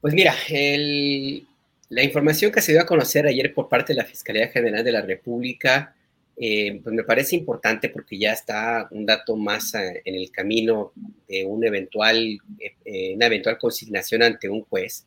[0.00, 1.46] Pues mira, el,
[1.88, 4.92] la información que se dio a conocer ayer por parte de la Fiscalía General de
[4.92, 5.94] la República,
[6.36, 10.92] eh, pues me parece importante porque ya está un dato más eh, en el camino
[11.28, 15.06] de un eventual, eh, una eventual consignación ante un juez.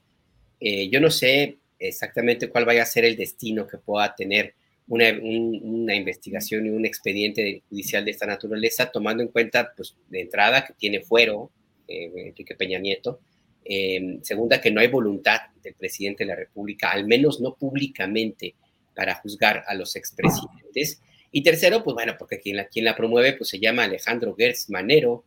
[0.62, 4.54] yo no sé exactamente cuál vaya a ser el destino que pueda tener
[4.88, 10.22] una, una, investigación y un expediente judicial de esta naturaleza, tomando en cuenta, pues, de
[10.22, 11.52] entrada que tiene fuero
[11.88, 13.20] Enrique Peña Nieto,
[13.64, 18.56] eh, segunda, que no hay voluntad del presidente de la República, al menos no públicamente,
[18.94, 21.02] para juzgar a los expresidentes.
[21.32, 24.70] Y tercero, pues bueno, porque quien la, quien la promueve pues se llama Alejandro Gertz
[24.70, 25.26] Manero.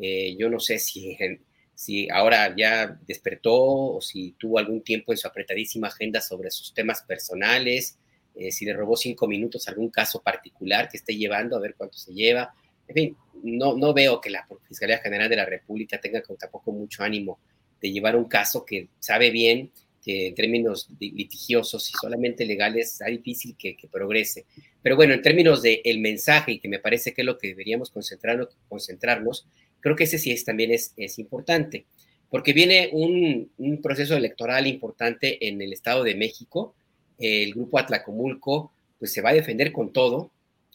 [0.00, 1.18] Eh, yo no sé si,
[1.74, 3.56] si ahora ya despertó
[3.96, 7.98] o si tuvo algún tiempo en su apretadísima agenda sobre sus temas personales,
[8.34, 11.98] eh, si le robó cinco minutos algún caso particular que esté llevando, a ver cuánto
[11.98, 12.54] se lleva.
[12.88, 17.02] En fin, no, no veo que la Fiscalía General de la República tenga tampoco mucho
[17.02, 17.38] ánimo
[17.80, 19.70] de llevar un caso que sabe bien
[20.02, 24.46] que en términos litigiosos y solamente legales es difícil que, progrese.
[24.82, 27.48] Pero bueno, en términos del el mensaje, y que me parece que es lo que
[27.48, 29.46] deberíamos concentrarnos, concentrarnos
[29.80, 31.86] creo que ese sí es, también es, es importante,
[32.30, 36.74] porque viene un, un, proceso electoral importante en el Estado de México.
[37.20, 40.30] El grupo Atlacomulco pues se va a defender con todo,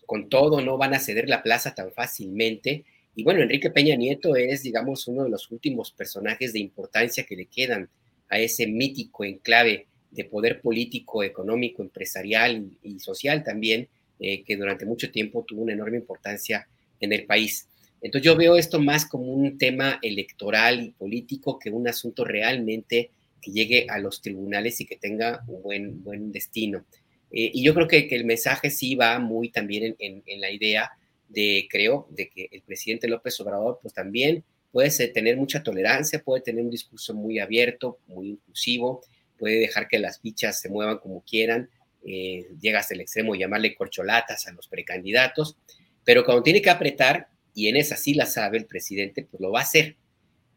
[0.05, 2.85] con todo, no van a ceder la plaza tan fácilmente
[3.15, 7.37] y bueno, Enrique Peña Nieto es, digamos, uno de los últimos personajes de importancia que
[7.37, 7.89] le quedan
[8.27, 13.87] a ese mítico enclave de poder político, económico, empresarial y, social también,
[14.19, 16.67] eh, que durante mucho tiempo tuvo una enorme importancia
[16.99, 17.67] en el país.
[18.01, 23.11] Entonces yo veo esto más como un tema electoral y político que un asunto realmente
[23.41, 26.85] que llegue a los tribunales y que tenga un buen, buen destino.
[27.31, 30.51] Eh, y yo creo que, que, el mensaje sí va muy también en, en la
[30.51, 30.91] idea
[31.29, 36.41] de, creo, de que el presidente López Obrador, pues también puede tener mucha tolerancia, puede
[36.41, 39.01] tener un discurso muy abierto, muy inclusivo,
[39.37, 41.69] puede dejar que las fichas se muevan como quieran,
[42.05, 45.57] eh, llega hasta el extremo de llamarle corcholatas a los precandidatos,
[46.03, 49.51] pero cuando tiene que apretar, y en esa sí la sabe el presidente, pues lo
[49.51, 49.95] va a hacer.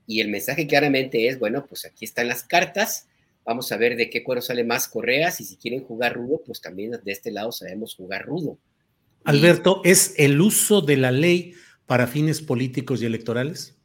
[0.09, 3.07] Y el mensaje claramente es, bueno, pues aquí están las cartas,
[3.45, 6.63] vamos a ver de qué cuero sale más correas y si quieren jugar rudo, pues
[6.63, 8.59] también de este lado sabemos jugar rudo.
[9.25, 11.53] Alberto, ¿es el uso de la ley
[11.85, 13.77] para fines políticos y electorales?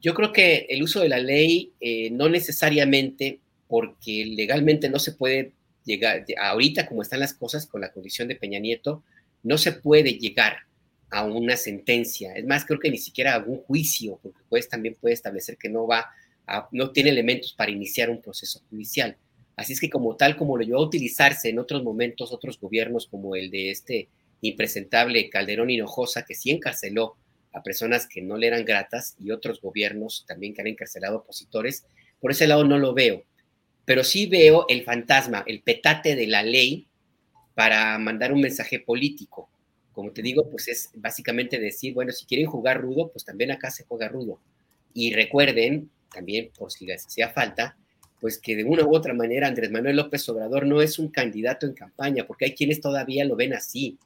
[0.00, 5.12] Yo creo que el uso de la ley eh, no necesariamente porque legalmente no se
[5.12, 5.52] puede
[5.84, 9.04] llegar, ahorita como están las cosas con la condición de Peña Nieto,
[9.44, 10.66] no se puede llegar
[11.10, 12.34] a una sentencia.
[12.34, 15.68] Es más, creo que ni siquiera a algún juicio, porque pues también puede establecer que
[15.68, 16.06] no va
[16.46, 19.16] a, no tiene elementos para iniciar un proceso judicial.
[19.56, 23.06] Así es que como tal, como lo llevó a utilizarse en otros momentos, otros gobiernos
[23.06, 24.08] como el de este
[24.40, 27.16] impresentable Calderón Hinojosa, que sí encarceló
[27.52, 31.86] a personas que no le eran gratas y otros gobiernos también que han encarcelado opositores,
[32.20, 33.22] por ese lado no lo veo.
[33.84, 36.88] Pero sí veo el fantasma, el petate de la ley
[37.54, 39.48] para mandar un mensaje político.
[39.94, 43.70] Como te digo, pues es básicamente decir, bueno, si quieren jugar rudo, pues también acá
[43.70, 44.40] se juega rudo.
[44.92, 47.76] Y recuerden, también por si les hacía falta,
[48.20, 51.66] pues que de una u otra manera Andrés Manuel López Obrador no es un candidato
[51.66, 53.98] en campaña, porque hay quienes todavía lo ven así.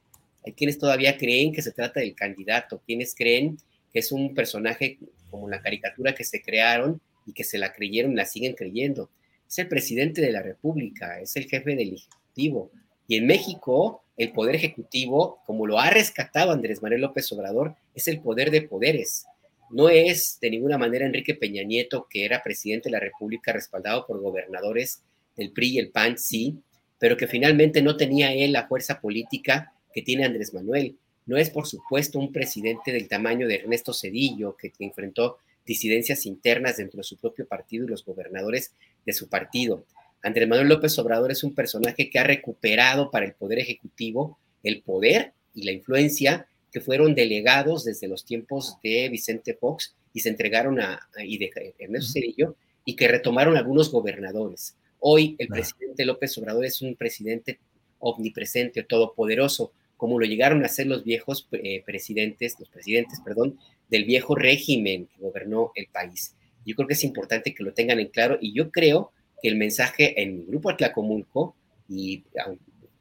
[0.45, 3.59] Hay quienes todavía creen que se trata del candidato, quienes creen
[3.93, 4.99] que es un personaje
[5.31, 9.11] como la caricatura que se crearon y que se la creyeron la siguen creyendo.
[9.47, 12.71] Es el presidente de la República, es el jefe del Ejecutivo.
[13.09, 18.07] Y en México, el poder ejecutivo, como lo ha rescatado Andrés Manuel López Obrador, es
[18.07, 19.27] el poder de poderes.
[19.71, 24.07] No es de ninguna manera Enrique Peña Nieto, que era presidente de la República respaldado
[24.07, 25.03] por gobernadores
[25.37, 26.59] del PRI y el PAN, sí,
[26.99, 30.97] pero que finalmente no tenía él la fuerza política que tiene Andrés Manuel.
[31.27, 36.79] No es, por supuesto, un presidente del tamaño de Ernesto Cedillo, que enfrentó disidencias internas
[36.79, 38.73] dentro de su propio partido y los gobernadores
[39.05, 39.85] de su partido.
[40.23, 44.83] Andrés Manuel López Obrador es un personaje que ha recuperado para el Poder Ejecutivo el
[44.83, 50.29] poder y la influencia que fueron delegados desde los tiempos de Vicente Fox y se
[50.29, 54.77] entregaron a, y de Ernesto Cedillo y que retomaron algunos gobernadores.
[55.01, 57.61] Hoy el presidente López Obrador es un presidente
[58.01, 63.59] omnipresente, todopoderoso, como lo llegaron a ser los viejos eh, presidentes, los presidentes, perdón,
[63.89, 66.35] del viejo régimen que gobernó el país.
[66.65, 69.57] Yo creo que es importante que lo tengan en claro y yo creo que el
[69.57, 71.57] mensaje en mi grupo Atlacomulco
[71.89, 72.25] y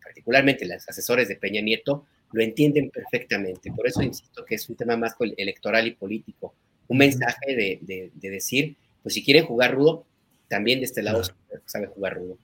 [0.03, 3.71] particularmente los asesores de Peña Nieto lo entienden perfectamente.
[3.71, 6.53] Por eso insisto que es un tema más electoral y político.
[6.87, 10.05] Un mensaje de, decir, pues si quieren jugar rudo,
[10.47, 11.21] también de este lado
[11.65, 12.37] sabe jugar rudo.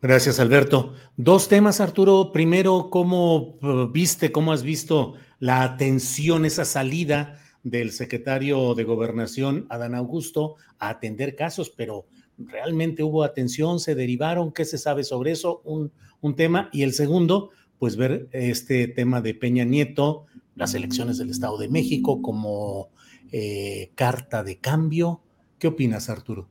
[0.00, 0.94] Gracias, Alberto.
[1.16, 2.32] Dos temas, Arturo.
[2.32, 9.66] Primero, ¿cómo uh, viste, cómo has visto la atención, esa salida del secretario de Gobernación,
[9.70, 11.70] Adán Augusto, a atender casos?
[11.70, 12.06] Pero
[12.38, 15.62] realmente hubo atención, se derivaron, ¿qué se sabe sobre eso?
[15.64, 15.92] Un,
[16.36, 16.68] tema.
[16.72, 21.68] Y el segundo, pues ver este tema de Peña Nieto, las elecciones del Estado de
[21.68, 22.90] México como
[23.32, 25.20] eh, carta de cambio.
[25.58, 26.48] ¿Qué opinas, Arturo?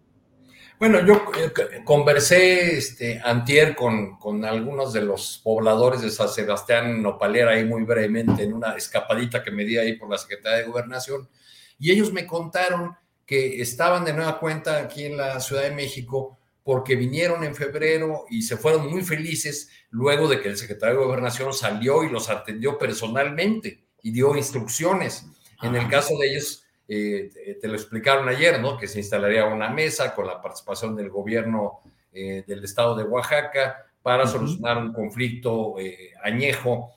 [0.82, 7.04] Bueno, yo eh, conversé este, antier con, con, algunos de los pobladores de San Sebastián
[7.04, 10.66] Nopalera ahí muy brevemente en una escapadita que me di ahí por la Secretaría de
[10.66, 11.30] Gobernación
[11.78, 12.96] y ellos me contaron
[13.32, 18.26] que estaban de nueva cuenta aquí en la Ciudad de México porque vinieron en febrero
[18.30, 22.30] y se fueron muy felices luego de que el secretario de Gobernación salió y los
[22.30, 25.26] atendió personalmente y dio instrucciones.
[25.62, 28.78] En el caso de ellos, eh, te lo explicaron ayer, ¿no?
[28.78, 31.80] Que se instalaría una mesa con la participación del gobierno
[32.12, 36.96] eh, del estado de Oaxaca para solucionar un conflicto eh, añejo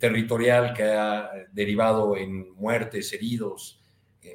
[0.00, 3.77] territorial que ha derivado en muertes, heridos,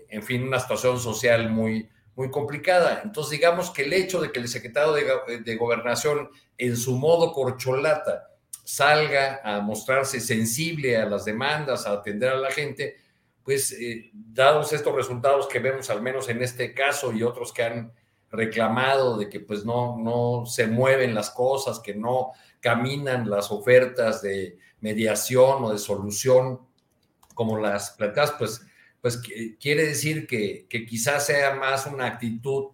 [0.09, 3.01] en fin, una situación social muy, muy complicada.
[3.03, 8.29] Entonces, digamos que el hecho de que el secretario de, Gobernación, en su modo corcholata,
[8.63, 12.97] salga a mostrarse sensible a las demandas, a atender a la gente,
[13.43, 17.63] pues eh, dados estos resultados que vemos al menos en este caso y otros que
[17.63, 17.93] han
[18.31, 24.21] reclamado de que pues no, no se mueven las cosas, que no caminan las ofertas
[24.21, 26.61] de mediación o de solución
[27.35, 28.61] como las planteadas, pues
[29.03, 29.21] pues
[29.59, 32.67] quiere decir que, quizás sea más una actitud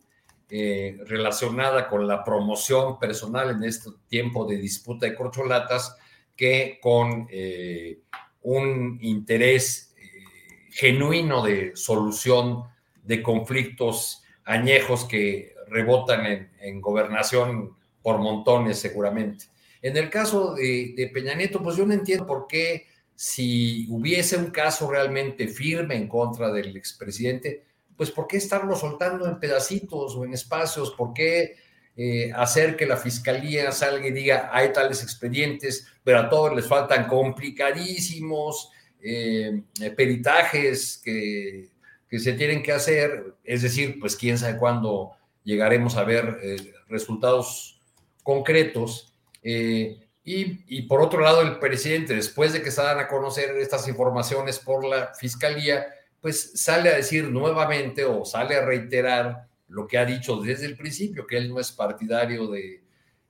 [0.48, 5.98] eh, relacionada con la promoción personal en este tiempo de disputa de corcholatas
[6.36, 8.02] que con eh,
[8.44, 12.66] un interés eh, genuino de solución
[13.04, 19.46] de conflictos añejos que rebotan en, gobernación por montones seguramente.
[19.82, 22.86] En el caso de, de Peña Nieto, pues yo no entiendo por qué
[23.20, 27.66] si hubiese un caso realmente firme en contra del expresidente,
[27.98, 30.92] pues ¿por qué estarlo soltando en pedacitos o en espacios?
[30.92, 31.58] ¿Por qué
[31.98, 36.66] eh, hacer que la fiscalía salga y diga hay tales expedientes, pero a todos les
[36.66, 38.70] faltan complicadísimos
[39.02, 39.64] eh,
[39.98, 41.68] peritajes que,
[42.10, 45.12] que, se tienen que hacer, es decir, pues quién sabe cuándo
[45.44, 47.82] llegaremos a ver eh, resultados
[48.24, 49.14] concretos.
[49.44, 53.88] Eh, y, por otro lado, el presidente, después de que se dan a conocer estas
[53.88, 55.88] informaciones por la fiscalía,
[56.22, 60.78] pues sale a decir nuevamente o sale a reiterar lo que ha dicho desde el
[60.78, 62.84] principio, que él no es partidario de,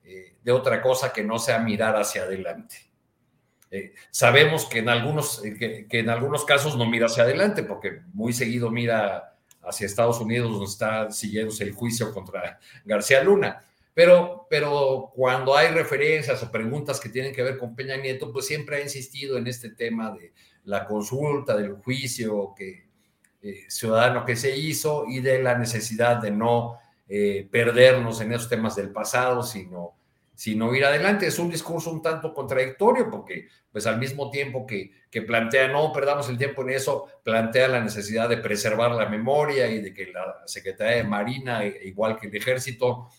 [0.03, 2.75] eh, de otra cosa que no sea mirar hacia adelante.
[3.71, 8.01] Eh, sabemos que en, algunos, eh, que, en algunos casos no mira hacia adelante, porque
[8.11, 13.63] muy seguido mira hacia Estados Unidos, donde está siguiéndose el juicio contra García Luna.
[13.99, 18.47] Pero, pero cuando hay referencias o preguntas que tienen que ver con Peña Nieto, pues
[18.47, 20.31] siempre ha insistido en este tema de
[20.63, 22.87] la consulta, del juicio que,
[23.41, 26.77] eh, ciudadano que se hizo y de la necesidad de no
[27.09, 29.97] eh, perdernos en esos temas del pasado, sino,
[30.33, 31.27] sino ir adelante.
[31.27, 35.91] Es un discurso un tanto contradictorio porque pues al mismo tiempo que, que plantea no
[35.91, 40.05] perdamos el tiempo en eso, plantea la necesidad de preservar la memoria y de que
[40.05, 43.09] la Secretaría de Marina, e, igual que el Ejército,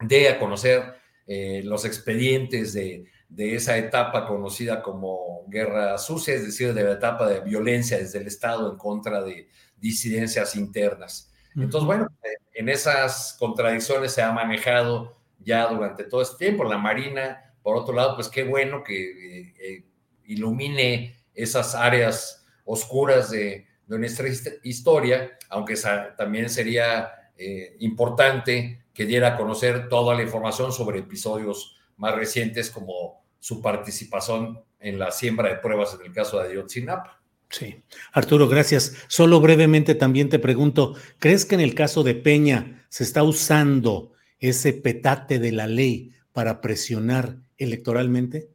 [0.00, 0.94] dé a conocer
[1.26, 6.92] eh, los expedientes de, de esa etapa conocida como guerra sucia, es decir, de la
[6.92, 11.32] etapa de violencia desde el Estado en contra de disidencias internas.
[11.54, 12.08] Entonces, bueno,
[12.54, 16.64] en esas contradicciones se ha manejado ya durante todo este tiempo.
[16.64, 19.84] La Marina, por otro lado, pues qué bueno que eh, eh,
[20.26, 24.28] ilumine esas áreas oscuras de, de, nuestra
[24.62, 25.74] historia, aunque
[26.16, 32.68] también sería eh, importante que diera a conocer toda la información sobre episodios más recientes
[32.68, 37.22] como su participación en la siembra de pruebas en el caso de Ayotzinapa.
[37.48, 37.80] Sí.
[38.10, 38.96] Arturo, gracias.
[39.06, 44.14] Solo brevemente también te pregunto, ¿crees que en el caso de Peña se está usando
[44.40, 48.48] ese petate de la ley para presionar electoralmente?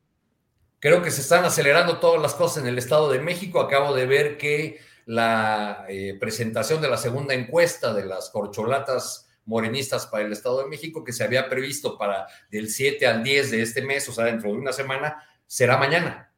[0.79, 3.61] Creo que se están acelerando todas las cosas en el Estado de México.
[3.61, 10.07] Acabo de ver que la eh, presentación de la segunda encuesta de las corcholatas morenistas
[10.07, 13.61] para el Estado de México, que se había previsto para del 7 al 10 de
[13.61, 16.33] este mes, o sea, dentro de una semana, será mañana.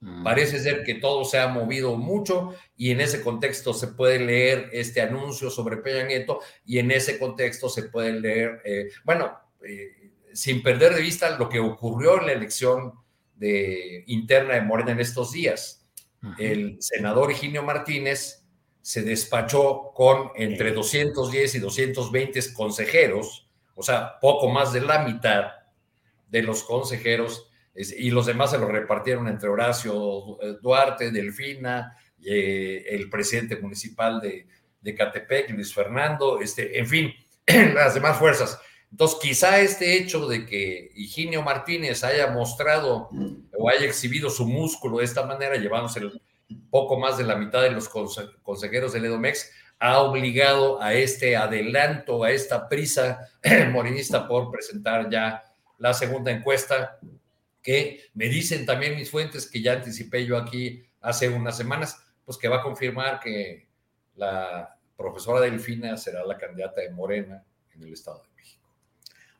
[0.00, 0.24] Mm.
[0.24, 4.68] Parece ser que todo se ha movido mucho y en ese contexto se puede leer
[4.72, 10.10] este anuncio sobre Peña Nieto y en ese contexto se puede leer, eh, bueno, eh,
[10.32, 12.94] sin perder de vista lo que ocurrió en la elección
[13.36, 15.78] de, interna de Morena en estos días.
[16.38, 18.41] El senador Higinio Martínez
[18.82, 25.52] se despachó con entre 210 y 220 consejeros, o sea, poco más de la mitad
[26.28, 33.08] de los consejeros, y los demás se los repartieron entre Horacio Duarte, Delfina, eh, el
[33.08, 34.46] presidente municipal de,
[34.82, 37.14] de Catepec, Luis Fernando, este, en fin,
[37.74, 38.60] las demás fuerzas.
[38.90, 43.08] Entonces, quizá este hecho de que Higinio Martínez haya mostrado
[43.56, 46.20] o haya exhibido su músculo de esta manera, llevándose el,
[46.70, 52.22] poco más de la mitad de los consejeros del EDOMEX, ha obligado a este adelanto,
[52.22, 53.28] a esta prisa
[53.72, 55.42] morinista por presentar ya
[55.78, 56.98] la segunda encuesta,
[57.60, 62.38] que me dicen también mis fuentes, que ya anticipé yo aquí hace unas semanas, pues
[62.38, 63.68] que va a confirmar que
[64.14, 68.68] la profesora Delfina será la candidata de Morena en el Estado de México.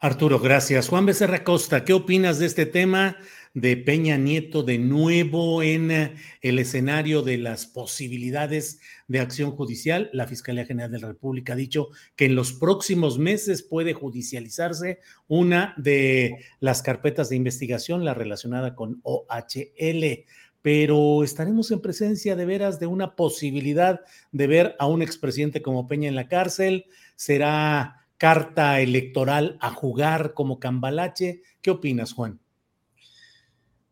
[0.00, 0.88] Arturo, gracias.
[0.88, 3.16] Juan Becerra Costa, ¿qué opinas de este tema?
[3.54, 10.10] De Peña Nieto de nuevo en eh, el escenario de las posibilidades de acción judicial.
[10.12, 15.00] La Fiscalía General de la República ha dicho que en los próximos meses puede judicializarse
[15.28, 20.24] una de las carpetas de investigación, la relacionada con OHL
[20.62, 24.00] pero estaremos en presencia de veras de una posibilidad
[24.30, 26.86] de ver a un expresidente como Peña en la cárcel.
[27.16, 31.42] ¿Será carta electoral a jugar como cambalache?
[31.60, 32.41] ¿Qué opinas, Juan?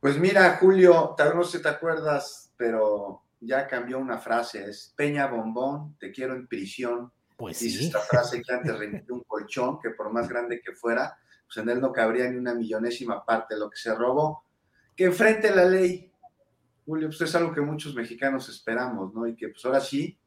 [0.01, 4.95] Pues mira, Julio, tal vez no sé te acuerdas, pero ya cambió una frase, es
[4.97, 7.13] Peña Bombón, te quiero en prisión.
[7.37, 11.19] Pues Dice esta frase que antes remitió un colchón, que por más grande que fuera,
[11.47, 14.45] pues en él no cabría ni una millonésima parte de lo que se robó.
[14.97, 16.11] Que enfrente la ley.
[16.87, 19.27] Julio, pues es algo que muchos mexicanos esperamos, ¿no?
[19.27, 20.19] Y que pues ahora sí,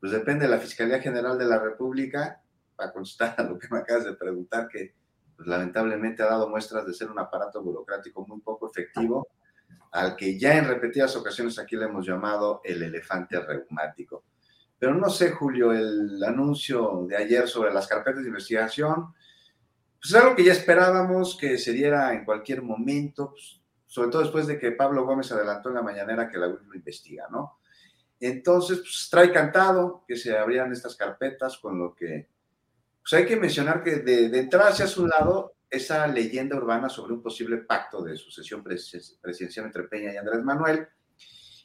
[0.00, 2.42] pues depende de la Fiscalía General de la República,
[2.74, 4.94] para contestar a lo que me acabas de preguntar, que
[5.40, 9.26] pues, lamentablemente ha dado muestras de ser un aparato burocrático muy poco efectivo,
[9.90, 14.24] al que ya en repetidas ocasiones aquí le hemos llamado el elefante reumático.
[14.78, 19.14] Pero no sé, Julio, el anuncio de ayer sobre las carpetas de investigación,
[19.98, 24.20] pues es algo que ya esperábamos que se diera en cualquier momento, pues, sobre todo
[24.20, 27.60] después de que Pablo Gómez adelantó en la mañanera que la UIF lo investiga, ¿no?
[28.20, 32.28] Entonces, pues trae cantado que se abrieran estas carpetas, con lo que
[33.02, 37.12] pues hay que mencionar que de, entrada se hace un lado esa leyenda urbana sobre
[37.12, 40.88] un posible pacto de sucesión presidencial entre Peña y Andrés Manuel.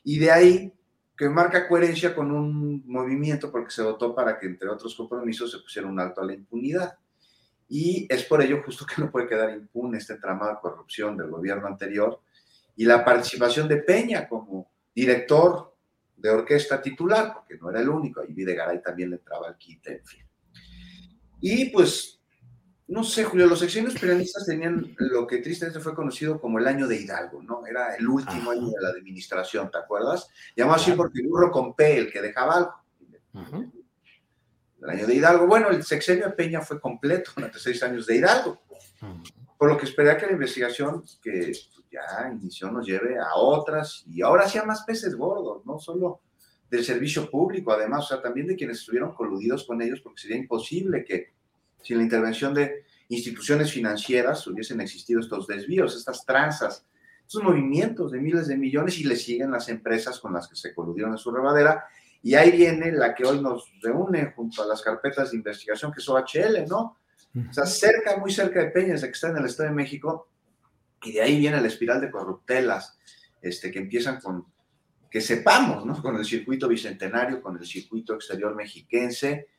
[0.03, 0.73] Y de ahí
[1.17, 5.59] que marca coherencia con un movimiento porque se votó para que, entre otros compromisos, se
[5.59, 6.97] pusiera un alto a la impunidad.
[7.67, 11.29] Y es por ello justo que no puede quedar impune este entramado de corrupción del
[11.29, 12.19] gobierno anterior
[12.75, 15.73] y la participación de Peña como director
[16.17, 19.97] de orquesta titular, porque no era el único, ahí Videgaray también le entraba al quite,
[19.97, 20.24] en fin.
[21.47, 22.19] Y pues,
[22.87, 26.87] no sé, Julio, los exenios peronistas tenían lo que tristemente fue conocido como el año
[26.87, 27.67] de Hidalgo, ¿no?
[27.67, 30.27] Era el último año de la administración, ¿te acuerdas?
[30.55, 32.73] Llamado así porque burro con P, el que dejaba algo.
[34.81, 35.45] El año de Hidalgo.
[35.45, 38.63] Bueno, el sexenio de Peña fue completo durante seis años de Hidalgo.
[39.55, 41.51] Por lo que esperé que la investigación que
[41.91, 46.21] ya inició nos lleve a otras y ahora sí a más peces gordos, no solo
[46.69, 50.37] del servicio público, además, o sea, también de quienes estuvieron coludidos con ellos, porque sería
[50.37, 51.34] imposible que
[51.85, 56.83] sin la intervención de instituciones financieras hubiesen existido estos desvíos, estas tranzas,
[57.21, 60.73] estos movimientos de miles de millones y le siguen las empresas con las que se
[60.73, 61.85] coludieron en su rebadera.
[62.23, 65.99] Y ahí viene la que hoy nos reúne junto a las carpetas de investigación, que
[65.99, 66.97] es OHL, ¿no?
[67.49, 70.29] O sea, cerca, muy cerca de Peñas, que está en el Estado de México,
[71.03, 72.97] y de ahí viene la espiral de corruptelas,
[73.41, 74.47] este, que empiezan con,
[75.11, 76.01] que sepamos, ¿no?
[76.01, 79.49] Con el circuito bicentenario, con el circuito exterior mexiquense.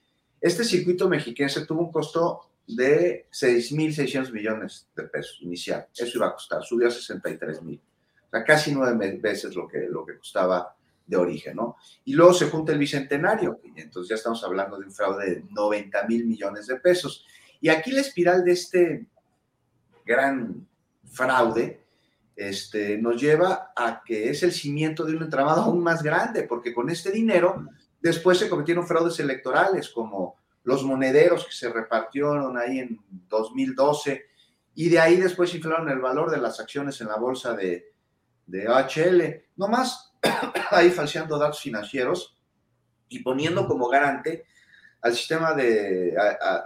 [0.41, 5.87] Este circuito mexiquense tuvo un costo de 6.600 millones de pesos inicial.
[5.97, 7.81] Eso iba a costar, subió a 63 mil.
[8.27, 10.75] O sea, casi nueve veces lo que, lo que costaba
[11.07, 11.77] de origen, ¿no?
[12.05, 16.07] Y luego se junta el bicentenario, entonces ya estamos hablando de un fraude de 90
[16.09, 17.25] mil millones de pesos.
[17.61, 19.07] Y aquí la espiral de este
[20.05, 20.67] gran
[21.05, 21.81] fraude
[22.35, 26.75] este, nos lleva a que es el cimiento de un entramado aún más grande, porque
[26.75, 27.69] con este dinero
[28.01, 34.25] después se cometieron fraudes electorales como los monederos que se repartieron ahí en 2012
[34.75, 37.93] y de ahí después inflaron el valor de las acciones en la bolsa de,
[38.47, 40.13] de OHL, no más
[40.71, 42.37] ahí falseando datos financieros
[43.09, 44.45] y poniendo como garante
[45.03, 46.17] al sistema de,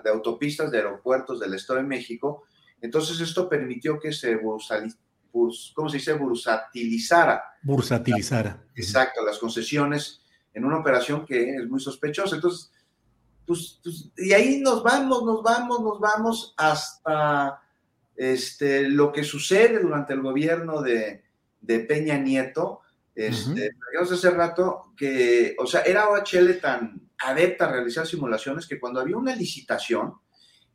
[0.05, 2.45] de autopistas de aeropuertos del Estado de México
[2.81, 6.13] entonces esto permitió que se ¿cómo se dice?
[6.15, 7.43] bursatilizara.
[7.63, 8.65] Bursatilizara.
[8.75, 10.23] Exacto, las concesiones
[10.55, 12.37] en una operación que es muy sospechosa.
[12.37, 12.71] Entonces,
[13.47, 17.61] pues, pues, y ahí nos vamos, nos vamos, nos vamos hasta
[18.17, 21.25] este, lo que sucede durante el gobierno de,
[21.89, 22.81] Peña Nieto.
[23.15, 29.01] Este, hace rato que, o sea, era OHL tan adepta a realizar simulaciones que cuando
[29.01, 30.15] había una licitación,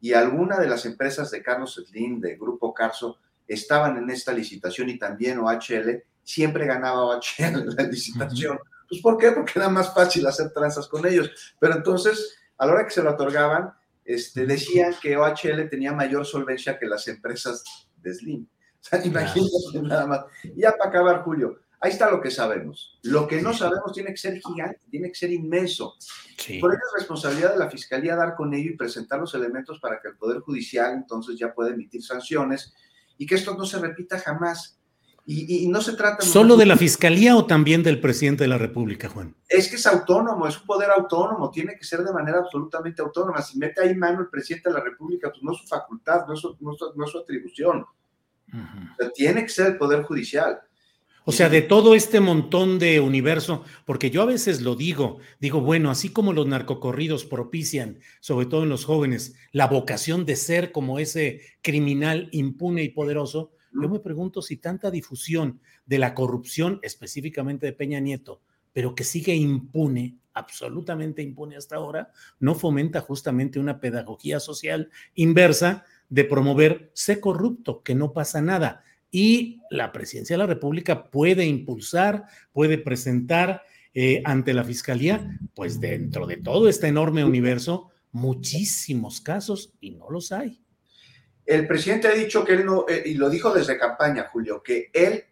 [0.01, 4.89] y alguna de las empresas de Carlos Slim, de Grupo Carso, estaban en esta licitación
[4.89, 8.59] y también OHL, siempre ganaba OHL la licitación.
[8.87, 9.31] Pues ¿por qué?
[9.31, 11.29] Porque era más fácil hacer tranzas con ellos.
[11.59, 16.25] Pero entonces, a la hora que se lo otorgaban, este, decían que OHL tenía mayor
[16.25, 17.63] solvencia que las empresas
[17.97, 18.47] de Slim.
[18.85, 20.25] O sea, imagínate nada más.
[20.43, 22.97] Y ya para acabar, Julio, Ahí está lo que sabemos.
[23.03, 25.93] Lo que no sabemos tiene que ser gigante, tiene que ser inmenso.
[26.59, 29.99] Por eso es responsabilidad de la Fiscalía dar con ello y presentar los elementos para
[29.99, 32.73] que el Poder Judicial entonces ya pueda emitir sanciones
[33.19, 34.79] y que esto no se repita jamás.
[35.27, 36.23] Y, no se trata...
[36.23, 39.35] ¿Solo de la Fiscalía o también del presidente de la República, Juan?
[39.49, 43.41] Es que es autónomo, es un poder autónomo, tiene que ser de manera absolutamente autónoma.
[43.41, 46.35] Si mete ahí mano el presidente de la República, pues no es su facultad, no
[46.35, 47.85] es su, no es su, atribución.
[49.15, 50.59] tiene que ser el Poder Judicial.
[51.27, 55.59] O sea, de todo este montón de universo, porque yo a veces lo digo, digo,
[55.59, 60.71] bueno, así como los narcocorridos propician, sobre todo en los jóvenes, la vocación de ser
[60.71, 66.79] como ese criminal impune y poderoso, yo me pregunto si tanta difusión de la corrupción,
[66.81, 68.41] específicamente de Peña Nieto,
[68.73, 75.85] pero que sigue impune, absolutamente impune hasta ahora, no fomenta justamente una pedagogía social inversa
[76.09, 78.83] de promover sé corrupto, que no pasa nada
[79.15, 83.61] y la presidencia de la República puede impulsar, puede presentar
[83.93, 90.09] eh, ante la Fiscalía, pues dentro de todo este enorme universo, muchísimos casos y no
[90.09, 90.64] los hay.
[91.45, 94.89] El presidente ha dicho que él no, eh, y lo dijo desde campaña, Julio, que
[94.93, 95.23] él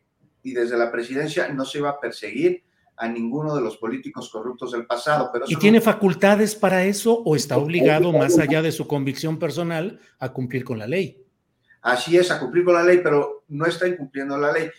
[0.43, 2.63] y desde la presidencia no se iba a perseguir
[2.95, 5.29] a ninguno de los políticos corruptos del pasado.
[5.33, 9.99] Pero ¿Y tiene facultades para eso o está obligado, más allá de su convicción personal,
[10.19, 11.25] a cumplir con la ley?
[11.81, 14.69] Así es, a cumplir con la ley, pero no está incumpliendo la ley.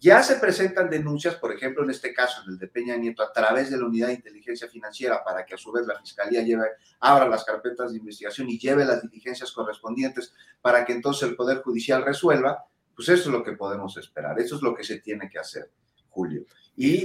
[0.00, 3.32] Ya se presentan denuncias, por ejemplo, en este caso, en el de Peña Nieto, a
[3.32, 6.66] través de la Unidad de Inteligencia Financiera, para que a su vez la Fiscalía lleve,
[7.00, 11.62] abra las carpetas de investigación y lleve las diligencias correspondientes para que entonces el Poder
[11.62, 15.28] Judicial resuelva, pues eso es lo que podemos esperar, eso es lo que se tiene
[15.30, 15.70] que hacer,
[16.10, 16.44] Julio.
[16.76, 17.04] Y,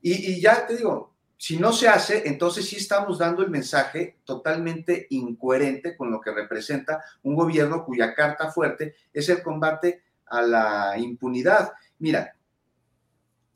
[0.00, 4.18] y, y ya te digo, si no se hace, entonces sí estamos dando el mensaje
[4.24, 10.42] totalmente incoherente con lo que representa un gobierno cuya carta fuerte es el combate a
[10.42, 11.70] la impunidad.
[12.00, 12.34] Mira,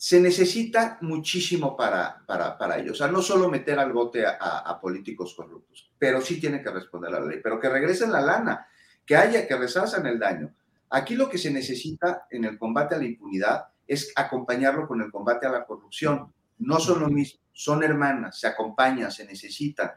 [0.03, 2.91] se necesita muchísimo para, para, para.
[2.91, 7.15] O sea, no solo meter al bote a, políticos corruptos, pero sí tiene que responder
[7.15, 8.67] a la ley, pero que regresen la lana,
[9.07, 10.53] que haya, que resarcen el daño.
[10.91, 15.11] Aquí lo que se necesita en el combate a la impunidad es acompañarlo con el
[15.13, 16.33] combate a la corrupción.
[16.59, 19.93] No son lo mismo, son hermanas, se acompañan, se necesitan.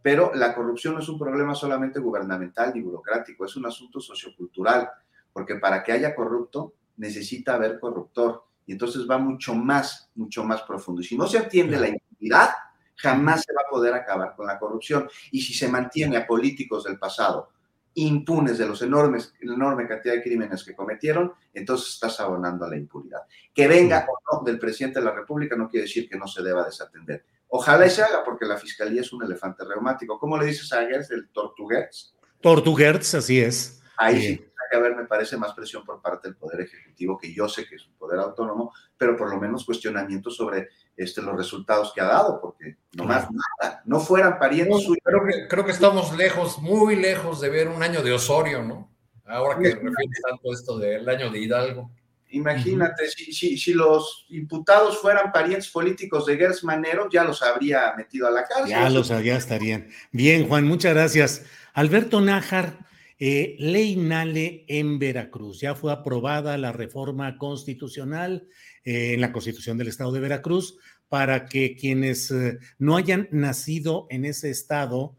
[0.00, 4.88] Pero la corrupción no es un problema solamente gubernamental ni burocrático, es un asunto sociocultural,
[5.32, 10.62] porque para que haya corrupto necesita haber corruptor y entonces va mucho más, mucho más
[10.62, 11.00] profundo.
[11.00, 12.50] Y si no se atiende la impunidad,
[12.96, 15.08] jamás se va a poder acabar con la corrupción.
[15.30, 17.48] Y si se mantiene a políticos del pasado
[17.94, 22.68] impunes de los enormes, la enorme cantidad de crímenes que cometieron, entonces estás abonando a
[22.68, 23.22] la impunidad.
[23.52, 26.42] Que venga o no del presidente de la República no quiere decir que no se
[26.42, 27.24] deba desatender.
[27.48, 30.18] Ojalá y se haga porque la fiscalía es un elefante reumático.
[30.18, 32.14] ¿Cómo le dices a Gertz el Tortuguerz?
[32.42, 33.82] Tortuguerz, así es.
[33.96, 37.48] Ahí sí que haber, me parece, más presión por parte del Poder Ejecutivo, que yo
[37.48, 41.92] sé que es un poder autónomo, pero por lo menos cuestionamiento sobre este, los resultados
[41.94, 45.02] que ha dado, porque no más nada, no fueran parientes suyos.
[45.02, 48.90] Creo que, creo que estamos lejos, muy lejos de ver un año de Osorio, ¿no?
[49.26, 51.90] Ahora que refieres tanto esto del año de Hidalgo.
[52.30, 57.94] Imagínate, si, si, si, los imputados fueran parientes políticos de Gers Manero, ya los habría
[57.96, 58.68] metido a la cárcel.
[58.68, 59.88] Ya los ya estarían.
[60.12, 61.44] Bien, Juan, muchas gracias.
[61.72, 62.87] Alberto Nájar,
[63.18, 65.60] eh, ley Nale en Veracruz.
[65.60, 68.46] Ya fue aprobada la reforma constitucional
[68.84, 70.76] eh, en la Constitución del Estado de Veracruz
[71.08, 75.16] para que quienes eh, no hayan nacido en ese estado,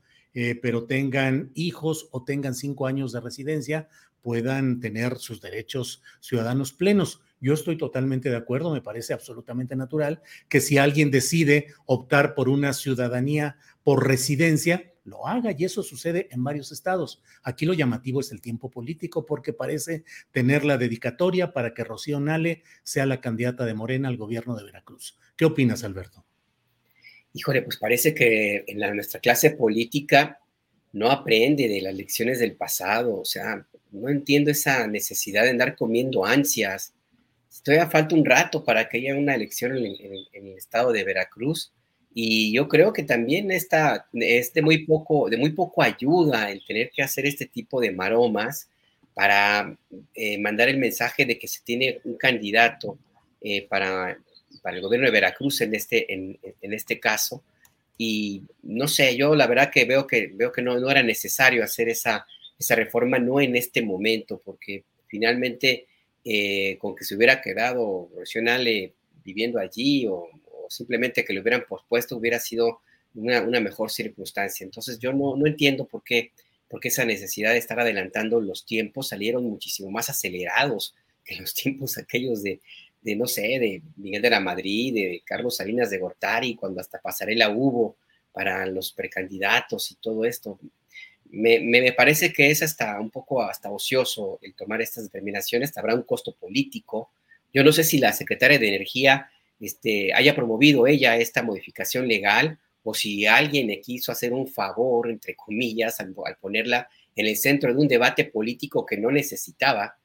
[0.61, 3.89] pero tengan hijos o tengan cinco años de residencia,
[4.21, 7.21] puedan tener sus derechos ciudadanos plenos.
[7.41, 12.47] Yo estoy totalmente de acuerdo, me parece absolutamente natural que si alguien decide optar por
[12.47, 17.21] una ciudadanía por residencia, lo haga y eso sucede en varios estados.
[17.43, 22.19] Aquí lo llamativo es el tiempo político porque parece tener la dedicatoria para que Rocío
[22.19, 25.17] Nale sea la candidata de Morena al gobierno de Veracruz.
[25.35, 26.23] ¿Qué opinas, Alberto?
[27.33, 30.39] Híjole, pues parece que en la, nuestra clase política
[30.93, 35.75] no aprende de las lecciones del pasado, o sea, no entiendo esa necesidad de andar
[35.75, 36.93] comiendo ansias.
[37.63, 41.71] Todavía falta un rato para que haya una elección en el estado de Veracruz
[42.13, 46.65] y yo creo que también esta, es de muy, poco, de muy poco ayuda el
[46.65, 48.69] tener que hacer este tipo de maromas
[49.13, 49.77] para
[50.15, 52.97] eh, mandar el mensaje de que se tiene un candidato
[53.41, 54.17] eh, para,
[54.61, 57.43] para, el gobierno de Veracruz en este, en, en, este caso.
[57.97, 61.63] Y no sé, yo la verdad que veo que, veo que no, no era necesario
[61.63, 62.25] hacer esa,
[62.57, 65.87] esa reforma, no en este momento, porque finalmente
[66.23, 70.29] eh, con que se hubiera quedado Rocionale viviendo allí o,
[70.69, 72.81] simplemente que lo hubieran pospuesto hubiera sido
[73.15, 74.63] una, mejor circunstancia.
[74.63, 76.31] Entonces yo no, entiendo por qué,
[76.69, 81.97] por esa necesidad de estar adelantando los tiempos salieron muchísimo más acelerados que los tiempos
[81.97, 82.59] aquellos de,
[83.03, 87.49] no sé, de Miguel de la Madrid, de Carlos Salinas de Gortari, cuando hasta pasarela
[87.49, 87.95] hubo
[88.31, 90.59] para los precandidatos y todo esto.
[91.31, 95.93] Me, me, parece que es hasta un poco hasta ocioso el tomar estas determinaciones, habrá
[95.93, 97.11] un costo político.
[97.53, 99.29] Yo no sé si la secretaria de Energía
[99.59, 105.09] este, haya promovido ella esta modificación legal o si alguien le quiso hacer un favor,
[105.09, 109.97] entre comillas, al, ponerla en el centro de un debate político que no necesitaba,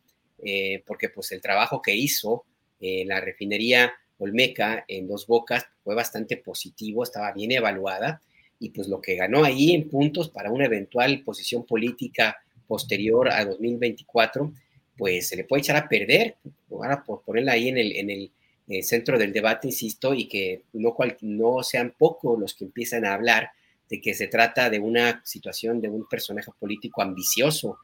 [0.43, 2.45] eh, porque pues el trabajo que hizo
[2.81, 8.21] eh, la refinería Olmeca en Dos Bocas fue bastante positivo, estaba bien evaluada,
[8.59, 12.37] y pues lo que ganó ahí en puntos para una eventual posición política
[12.67, 14.53] posterior a 2024,
[14.97, 16.37] pues se le puede echar a perder,
[16.71, 18.31] ahora por ponerla ahí en el, en el
[18.69, 23.51] eh, centro del debate, insisto, y que no, sean pocos los que empiezan a hablar
[23.89, 27.79] de que se trata de una situación de un personaje político ambicioso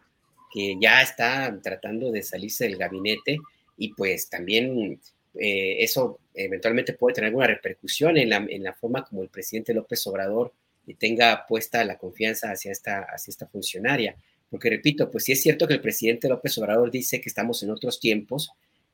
[0.53, 3.39] que ya está tratando de salirse del gabinete
[3.77, 5.01] y pues también
[5.35, 9.75] eh, eso eventualmente puede tener alguna repercusión en la, en la, forma como el presidente
[9.75, 10.53] López Obrador
[10.95, 14.17] tenga puesta la confianza hacia esta, hacia esta funcionaria.
[14.49, 17.71] Porque repito, pues sí es cierto que el presidente López Obrador dice que estamos en
[17.71, 18.51] otros tiempos,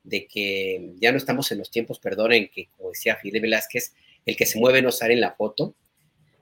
[0.07, 3.93] de que ya no estamos en los tiempos, perdonen, que como decía Fidel Velázquez,
[4.25, 5.75] el que se mueve no sale en la foto.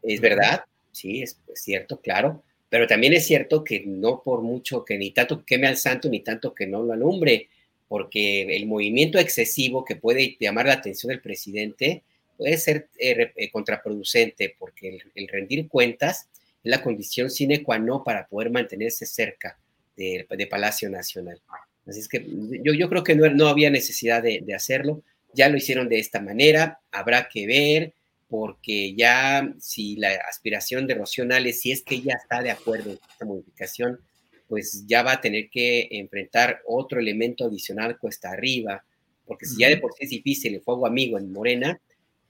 [0.03, 4.97] Es verdad, sí, es, cierto, claro, pero también es cierto que no por mucho que
[4.99, 7.49] ni tanto que queme al santo, ni tanto que no lo alumbre,
[7.87, 12.03] porque el movimiento excesivo que puede llamar la atención del presidente
[12.37, 16.27] puede ser eh, eh, contraproducente, porque el, rendir cuentas
[16.63, 19.57] es la condición sine qua non para poder mantenerse cerca
[19.95, 21.39] de Palacio Nacional.
[21.85, 22.25] Así es que
[22.63, 25.03] yo, yo creo que no, no había necesidad de, de, hacerlo.
[25.33, 26.79] Ya lo hicieron de esta manera.
[26.91, 27.93] Habrá que ver,
[28.27, 32.97] porque ya si la aspiración de Rocío Nales, si es que ella está de acuerdo
[32.97, 33.99] con esta modificación,
[34.47, 38.83] pues ya va a tener que enfrentar otro elemento adicional cuesta arriba
[39.25, 41.79] porque si ya de por sí es difícil el fuego amigo en Morena,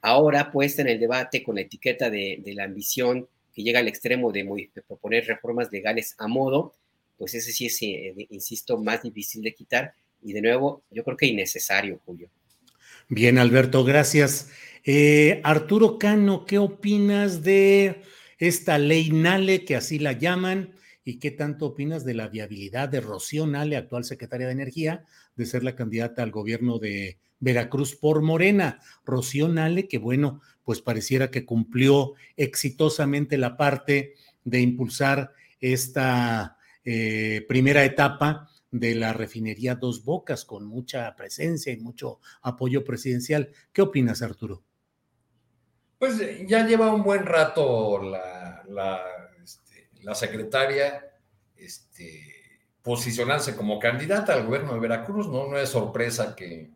[0.02, 4.32] ahora puesta en el debate con la etiqueta de, la ambición que llega al extremo
[4.32, 6.74] de, de, proponer reformas legales a modo,
[7.18, 11.18] pues ese sí es, eh, insisto, más difícil de quitar y de nuevo, yo creo
[11.18, 12.30] que innecesario, Julio.
[13.10, 14.50] Bien, Alberto, gracias.
[14.84, 18.02] Eh, Arturo Cano, ¿qué opinas de
[18.40, 20.76] esta ley Nale, que así la llaman?
[21.04, 25.06] ¿Y qué tanto opinas de la viabilidad de Rocío Nale, actual secretaria de Energía,
[25.36, 28.80] de ser la candidata al gobierno de Veracruz por Morena?
[29.06, 36.55] Rocío Nale, que bueno, pues pareciera que cumplió exitosamente la parte de impulsar esta
[36.86, 43.52] eh, primera etapa de la refinería Dos Bocas con mucha presencia y mucho apoyo presidencial.
[43.74, 44.64] ¿Qué opinas, Arturo?
[46.00, 48.64] Pues ya lleva un buen rato la,
[50.06, 51.04] la secretaria
[51.58, 52.22] este,
[52.82, 55.48] posicionarse como candidata al gobierno de Veracruz, ¿no?
[55.48, 56.70] No es sorpresa que,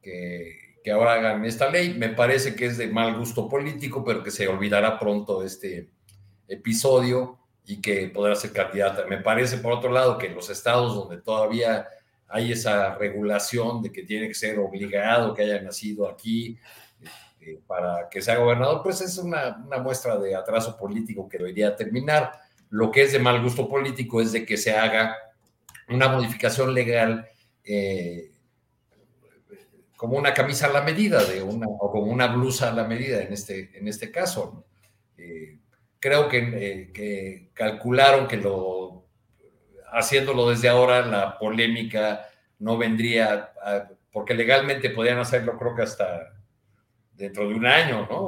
[0.00, 1.92] que, ahora hagan esta ley.
[1.92, 5.90] Me parece que es de mal gusto político, pero que se olvidará pronto este
[6.46, 7.37] episodio
[7.68, 9.04] y que podrá ser candidata.
[9.06, 11.86] Me parece, por otro lado, que en los estados donde todavía
[12.26, 16.58] hay esa regulación de que tiene que ser obligado que haya nacido aquí,
[17.42, 22.32] eh, para que sea gobernador, pues es una, muestra de atraso político que debería terminar.
[22.70, 25.14] Lo que es de mal gusto político es de que se haga
[25.90, 27.28] una modificación legal
[27.64, 28.32] eh,
[29.94, 33.20] como una camisa a la medida de una, o como una blusa a la medida
[33.20, 34.64] en este, en este caso.
[35.18, 35.58] Eh,
[36.00, 39.06] creo que, que, calcularon que lo,
[39.92, 43.52] haciéndolo desde ahora, la polémica no vendría,
[44.12, 46.34] porque legalmente podían hacerlo creo que hasta
[47.18, 48.18] dentro de un año, ¿no?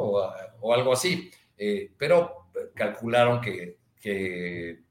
[0.60, 1.30] O, algo así.
[1.56, 3.78] Eh, pero calcularon que,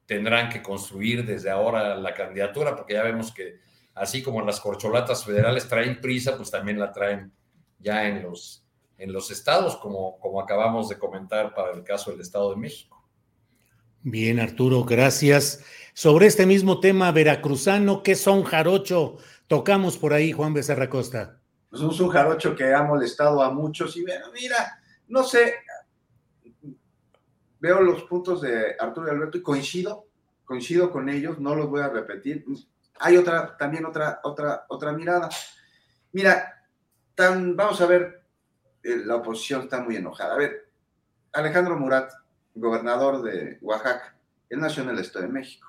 [0.06, 3.60] tendrán que construir desde ahora la candidatura, porque ya vemos que
[3.96, 7.32] así como las corcholatas federales traen prisa, pues también la traen
[7.80, 8.64] ya en los,
[9.00, 13.04] en los estados, como, como acabamos de comentar para el caso del Estado de México.
[14.02, 15.64] Bien, Arturo, gracias.
[15.94, 19.18] Sobre este mismo tema veracruzano, ¿qué son jarocho?
[19.48, 21.40] Tocamos por ahí, Juan Becerra Costa
[21.70, 25.56] pues es un jarocho que ha molestado a muchos y bueno, mira, no sé,
[27.60, 30.08] veo los puntos de Arturo y Alberto y coincido,
[30.46, 32.44] coincido con ellos, no los voy a repetir.
[33.00, 35.30] Hay otra, también otra, otra, otra mirada.
[36.12, 36.66] Mira,
[37.14, 38.19] tan, vamos a ver,
[38.84, 40.36] la oposición está muy enojada.
[40.36, 40.70] A ver,
[41.34, 42.12] Alejandro Murat,
[42.56, 44.16] gobernador de Oaxaca,
[44.50, 45.68] él nació en el Estado de México.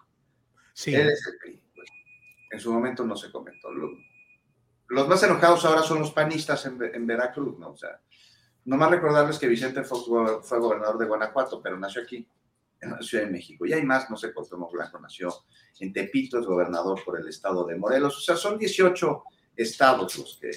[0.73, 0.95] Sí.
[0.95, 1.63] Él es el PRI.
[2.53, 3.71] En su momento no se comentó
[4.91, 7.71] los más enojados ahora son los panistas en, Veracruz, ¿no?
[7.71, 8.01] O sea,
[8.65, 10.07] nomás recordarles que Vicente Fox
[10.43, 12.27] fue gobernador de Guanajuato, pero nació aquí,
[12.81, 13.65] en la Ciudad de México.
[13.67, 15.33] Y hay más, no sé, Cuauhtémoc Blanco nació
[15.79, 18.17] en Tepito, es gobernador por el estado de Morelos.
[18.17, 19.23] O sea, son 18
[19.55, 20.51] estados los que,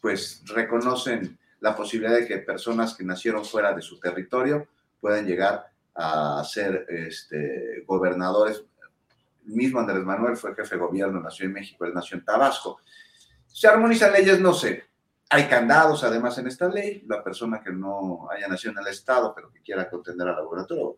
[0.00, 4.66] pues, reconocen la posibilidad de que personas que nacieron fuera de su territorio
[5.00, 8.64] puedan llegar a ser este, gobernadores.
[9.46, 12.24] El mismo Andrés Manuel fue jefe de gobierno en Ciudad de México, él nació en
[12.24, 12.80] Tabasco.
[13.46, 14.84] Se armonizan leyes, no sé.
[15.28, 17.04] Hay candados además en esta ley.
[17.06, 20.96] La persona que no haya nacido en el Estado, pero que quiera contender al laboratorio,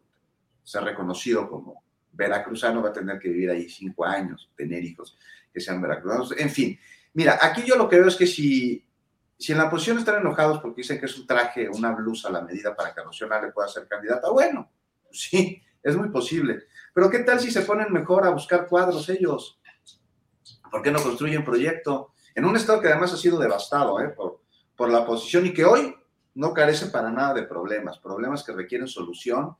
[0.62, 5.18] sea reconocido como veracruzano, va a tener que vivir ahí cinco años, tener hijos
[5.52, 6.34] que sean veracruzanos.
[6.38, 6.78] En fin,
[7.14, 8.84] mira, aquí yo lo que veo es que si,
[9.42, 12.32] si en la oposición están enojados porque dicen que es un traje, una blusa a
[12.32, 14.70] la medida para que Rocío le pueda ser candidata, bueno,
[15.10, 16.64] sí, es muy posible.
[16.94, 19.60] Pero ¿qué tal si se ponen mejor a buscar cuadros ellos?
[20.70, 22.12] ¿Por qué no construyen proyecto?
[22.34, 24.08] en un estado que además ha sido devastado ¿eh?
[24.08, 24.40] por,
[24.76, 25.94] por la oposición y que hoy
[26.34, 29.56] no carece para nada de problemas, problemas que requieren solución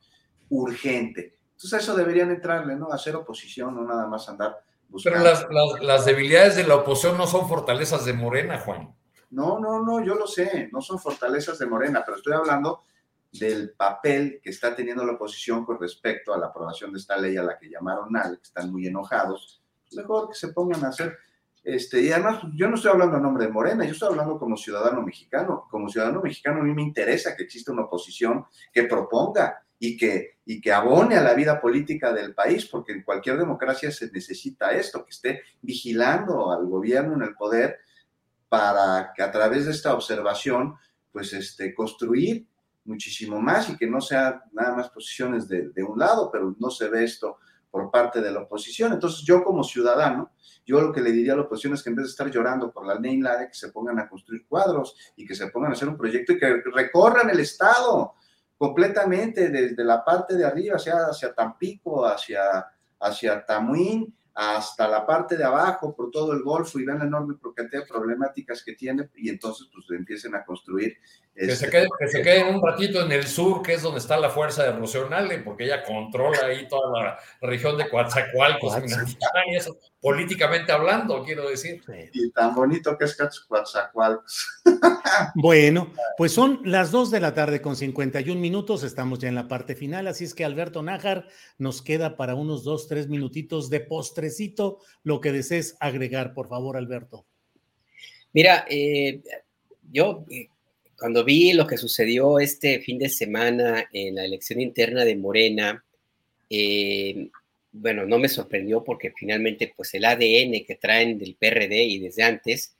[0.49, 1.37] urgente.
[1.51, 2.91] Entonces a eso deberían entrarle, ¿no?
[2.91, 4.57] Hacer oposición, no nada más andar
[4.89, 5.19] buscando.
[5.19, 8.95] Pero las, las, debilidades de la oposición no son fortalezas de Morena, Juan.
[9.33, 12.83] No, no, no, yo lo sé, no son fortalezas de Morena, pero estoy hablando
[13.31, 17.35] del papel que está teniendo la oposición con respecto a la aprobación de esta ley
[17.35, 19.61] a la que llamaron NAL, que están muy enojados.
[19.93, 21.17] Mejor que se pongan a hacer
[21.63, 24.57] este, y además, yo no estoy hablando a nombre de Morena, yo estoy hablando como
[24.57, 25.65] ciudadano mexicano.
[25.69, 30.39] Como ciudadano mexicano, a mí me interesa que exista una oposición que proponga y que,
[30.45, 34.71] y que abone a la vida política del país, porque en cualquier democracia se necesita
[34.71, 37.79] esto, que esté vigilando al gobierno en el poder
[38.53, 40.75] para que a través de esta observación,
[41.11, 42.45] pues, este, construir
[42.85, 46.69] muchísimo más y que no sea nada más posiciones de, de un lado, pero no
[46.69, 47.39] se ve esto
[47.71, 48.93] por parte de la oposición.
[48.93, 50.33] Entonces yo como ciudadano,
[50.67, 52.71] yo lo que le diría a la oposición es que en vez de estar llorando
[52.71, 55.73] por la ley LADE, que se pongan a construir cuadros y que se pongan a
[55.73, 58.13] hacer un proyecto y que recorran el Estado
[58.55, 62.67] completamente desde la parte de arriba hacia, hacia Tampico, hacia,
[62.99, 67.35] hacia Tamuín, hasta la parte de abajo, por todo el Golfo, y vean la enorme
[67.55, 70.97] cantidad de problemáticas que tiene, y entonces pues empiecen a construir.
[71.35, 73.99] Que, se este, quede, que se queden un ratito en el sur, que es donde
[73.99, 79.49] está la fuerza de Rocionale, porque ella controla ahí toda la región de Coatzacoalcos, Minatitlán,
[79.51, 81.81] y eso, políticamente hablando, quiero decir.
[82.13, 84.61] Y tan bonito que es Coatzacoalcos.
[85.35, 89.47] Bueno, pues son las 2 de la tarde con 51 minutos, estamos ya en la
[89.47, 91.27] parte final, así es que Alberto Nájar
[91.57, 96.77] nos queda para unos 2, 3 minutitos de postrecito, lo que desees agregar, por favor,
[96.77, 97.25] Alberto.
[98.33, 99.21] Mira, eh,
[99.91, 100.47] yo eh,
[101.03, 105.83] cuando vi lo que sucedió este fin de semana en la elección interna de Morena,
[106.49, 107.27] eh,
[107.73, 112.23] bueno, no me sorprendió porque finalmente pues el ADN que traen del PRD y desde
[112.23, 112.77] antes,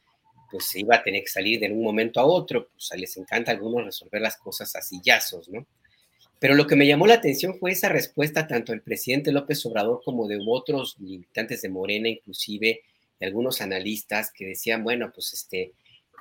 [0.49, 3.51] pues se iba a tener que salir de un momento a otro, pues les encanta
[3.51, 5.67] a algunos resolver las cosas a sillazos, ¿no?
[6.39, 10.01] Pero lo que me llamó la atención fue esa respuesta tanto del presidente López Obrador
[10.01, 12.83] como de otros militantes de Morena, inclusive
[13.19, 15.73] de algunos analistas que decían, bueno, pues este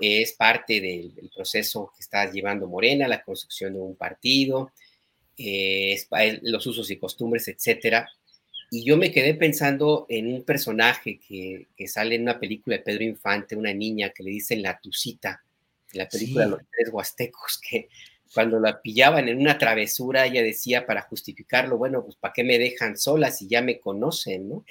[0.02, 4.72] es parte del, del proceso que está llevando Morena, la construcción de un partido,
[5.36, 5.98] eh,
[6.42, 8.08] los usos y costumbres, etcétera.
[8.70, 12.82] Y yo me quedé pensando en un personaje que, que, sale en una película de
[12.82, 15.42] Pedro Infante, una niña que le dicen la Tucita,
[15.92, 16.50] en la película sí.
[16.50, 17.88] Los Tres Huastecos, que
[18.32, 22.58] cuando la pillaban en una travesura, ella decía para justificarlo, bueno, pues ¿para qué me
[22.58, 24.64] dejan sola si ya me conocen, no?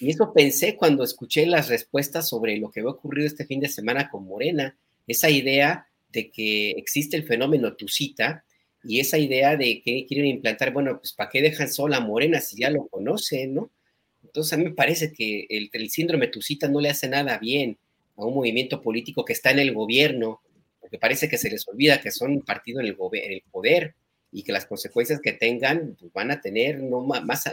[0.00, 3.68] Y eso pensé cuando escuché las respuestas sobre lo que había ocurrido este fin de
[3.68, 4.76] semana con Morena,
[5.06, 8.44] esa idea de que existe el fenómeno Tucita,
[8.84, 12.40] y esa idea de que quieren implantar, bueno, pues ¿para qué dejan sola a Morena
[12.40, 13.70] si ya lo conocen, no?
[14.22, 17.78] Entonces a mí me parece que el, síndrome Tucita no le hace nada bien
[18.16, 20.40] a un movimiento político que está en el gobierno,
[20.80, 23.94] porque parece que se les olvida que son un partido en el, en el poder
[24.30, 27.44] y que las consecuencias que tengan pues, van a tener, no, más,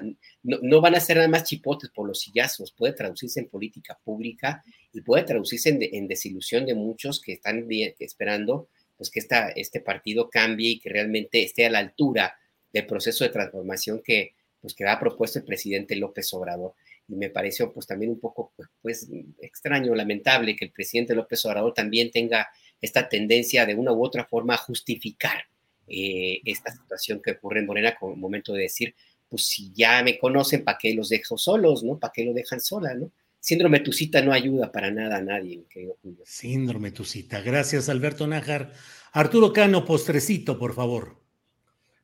[0.43, 3.97] no, no, van a ser nada más chipotes por los sillazos, puede traducirse en política
[4.03, 7.67] pública y puede traducirse en, desilusión de muchos que están
[7.99, 12.37] esperando pues que esta, este partido cambie y que realmente esté a la altura
[12.71, 16.73] del proceso de transformación que, pues, que ha propuesto el presidente López Obrador.
[17.07, 19.07] Y me pareció pues también un poco pues
[19.39, 22.47] extraño, lamentable que el presidente López Obrador también tenga
[22.81, 25.45] esta tendencia de una u otra forma a justificar
[25.87, 28.95] eh, esta situación que ocurre en Morena con el momento de decir,
[29.29, 31.97] pues si ya me conocen, ¿para qué los dejo solos, no?
[31.97, 33.11] ¿Para qué lo dejan sola, no?
[33.39, 36.23] Síndrome Tucita no ayuda para nada a nadie, querido Julio.
[36.25, 37.41] Síndrome Tucita.
[37.41, 38.73] Gracias, Alberto Nájar.
[39.11, 41.21] Arturo Cano, postrecito, por favor.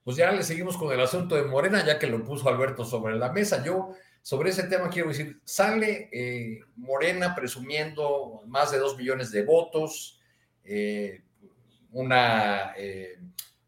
[0.03, 3.18] Pues ya le seguimos con el asunto de Morena, ya que lo puso Alberto sobre
[3.18, 3.64] la mesa.
[3.64, 3.90] Yo,
[4.22, 10.20] sobre ese tema, quiero decir, sale eh, Morena presumiendo más de dos millones de votos,
[10.64, 11.22] eh,
[11.91, 13.18] una, eh,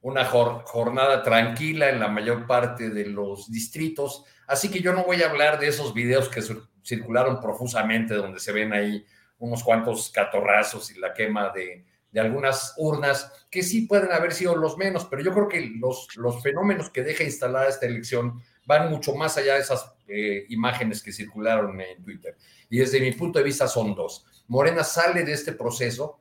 [0.04, 4.26] una jornada tranquila en la mayor parte de los distritos.
[4.46, 6.42] Así que yo no voy a hablar de esos videos que
[6.84, 9.06] circularon profusamente, donde se ven ahí
[9.40, 14.58] unos cuantos catorrazos y la quema de, de, algunas urnas, que sí pueden haber sido
[14.58, 18.90] los menos, pero yo creo que los, los fenómenos que deja instalada esta elección van
[18.90, 22.36] mucho más allá de esas eh, imágenes que circularon en Twitter.
[22.70, 24.26] Y desde mi punto de vista son dos.
[24.48, 26.20] Morena sale de este proceso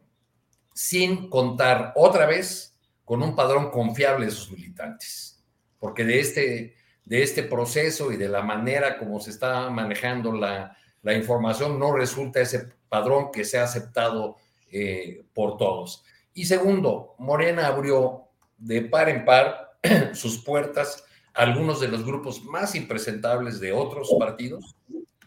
[0.73, 2.72] sin contar otra vez
[3.05, 5.43] con un padrón confiable de sus militantes,
[5.79, 6.75] porque de este
[7.05, 11.95] de este proceso y de la manera como se está manejando la, la información, no
[11.95, 14.37] resulta ese padrón que sea aceptado
[14.71, 16.05] eh, por todos.
[16.35, 19.79] Y segundo, Morena abrió de par en par
[20.15, 21.05] sus puertas
[21.35, 24.77] a algunos de los grupos más impresentables de otros partidos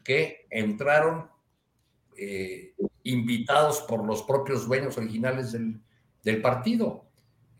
[0.03, 1.29] que entraron
[2.17, 2.73] eh,
[3.03, 5.81] invitados por los propios dueños originales del,
[6.23, 7.05] del partido.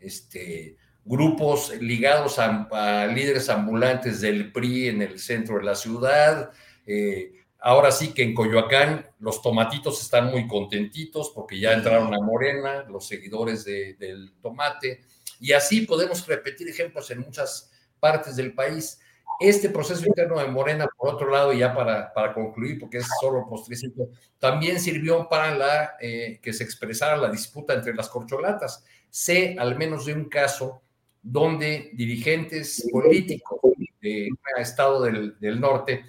[0.00, 6.50] Este, grupos ligados a, a, líderes ambulantes del PRI en el centro de la ciudad.
[6.84, 12.20] Eh, ahora sí que en Coyoacán los tomatitos están muy contentitos porque ya entraron a
[12.20, 15.00] Morena, los seguidores de, del tomate.
[15.38, 17.70] Y así podemos repetir ejemplos en muchas
[18.00, 19.00] partes del país.
[19.38, 23.46] Este proceso interno de Morena, por otro lado, ya para, para concluir, porque es solo
[23.46, 24.08] postrecito,
[24.38, 28.82] también sirvió para la, eh, que se expresara la disputa entre las corcholatas.
[29.16, 30.82] Sé al menos de un caso
[31.22, 33.58] donde dirigentes políticos
[34.02, 36.04] de un estado del, norte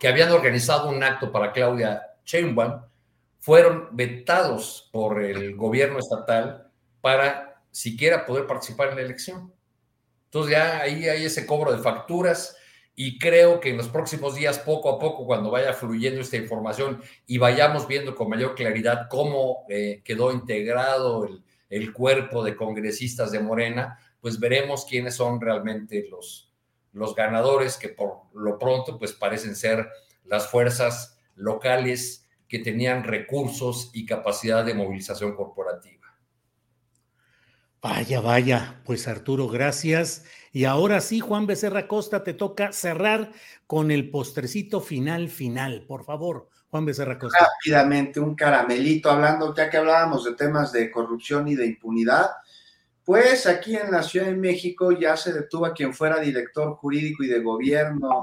[0.00, 2.80] que habían organizado un acto para Claudia Sheinbaum
[3.38, 6.66] fueron vetados por el gobierno estatal
[7.00, 9.54] para siquiera poder participar en la elección.
[10.24, 12.56] Entonces ya ahí hay ese cobro de facturas
[12.96, 17.00] y creo que en los próximos días, poco a poco, cuando vaya fluyendo esta información
[17.28, 21.44] y vayamos viendo con mayor claridad cómo eh, quedó integrado el,
[21.74, 26.52] el cuerpo de congresistas de Morena, pues veremos quiénes son realmente los,
[26.92, 29.88] los ganadores que por lo pronto pues parecen ser
[30.24, 35.94] las fuerzas locales que tenían recursos y capacidad de movilización corporativa.
[37.82, 40.24] Vaya, vaya, pues Arturo, gracias.
[40.52, 43.32] Y ahora sí, Juan Becerra Costa, te toca cerrar
[43.66, 45.84] con el postrecito final, final.
[45.86, 47.38] Por favor, Juan Becerra Costa.
[47.38, 52.32] Rápidamente, un caramelito, hablando, ya que hablábamos de temas de corrupción y de impunidad,
[53.04, 57.22] pues aquí en la Ciudad de México ya se detuvo a quien fuera director jurídico
[57.22, 58.22] y de gobierno,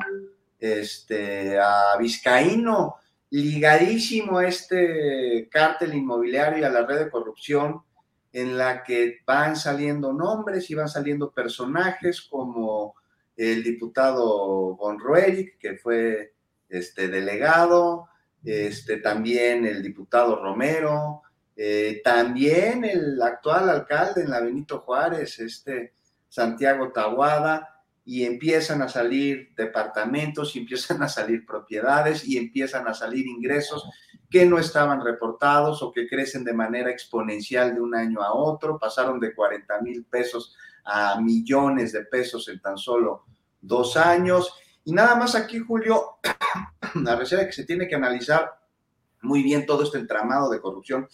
[0.60, 2.98] este, a Vizcaíno,
[3.30, 7.82] ligadísimo a este cártel inmobiliario y a la red de corrupción
[8.34, 12.96] en la que van saliendo nombres y van saliendo personajes como
[13.38, 14.98] el diputado Von
[15.58, 16.34] que fue
[16.68, 18.10] este delegado,
[18.44, 21.22] este, también el diputado Romero,
[21.56, 25.94] eh, también el actual alcalde en la Benito Juárez, este
[26.28, 27.68] Santiago Tahuada,
[28.04, 33.88] y empiezan a salir departamentos, y empiezan a salir propiedades, y empiezan a salir ingresos
[34.30, 38.80] que no estaban reportados o que crecen de manera exponencial de un año a otro,
[38.80, 40.56] pasaron de 40 mil pesos
[40.86, 43.26] a millones de pesos en tan solo
[43.60, 44.54] dos años.
[44.84, 46.18] Y nada más aquí, Julio,
[47.08, 48.52] a reserva que se tiene que analizar
[49.22, 51.08] muy bien todo este entramado de corrupción,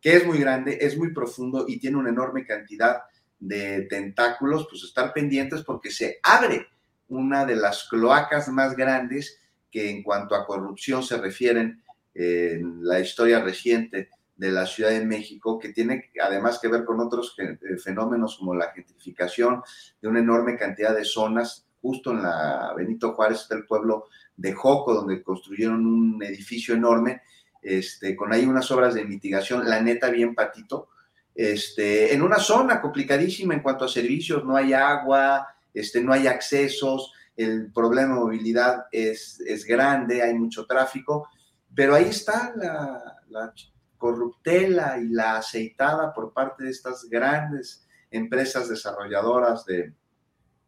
[0.00, 3.02] que es muy grande, es muy profundo y tiene una enorme cantidad
[3.40, 6.68] de tentáculos, pues estar pendientes porque se abre
[7.08, 9.40] una de las cloacas más grandes
[9.70, 11.82] que en cuanto a corrupción se refieren
[12.14, 17.00] en la historia reciente de la Ciudad de México, que tiene además que ver con
[17.00, 19.62] otros eh, fenómenos como la gentrificación
[20.00, 21.67] de una enorme cantidad de zonas.
[21.88, 27.22] Justo en la Benito Juárez está el pueblo de Joco, donde construyeron un edificio enorme,
[27.62, 30.90] este, con ahí unas obras de mitigación, la neta bien patito,
[31.34, 36.26] este, en una zona complicadísima en cuanto a servicios, no hay agua, este, no hay
[36.26, 41.30] accesos, el problema de movilidad es, es grande, hay mucho tráfico,
[41.74, 43.54] pero ahí está la,
[43.96, 49.94] corruptela y la aceitada por parte de estas grandes empresas desarrolladoras de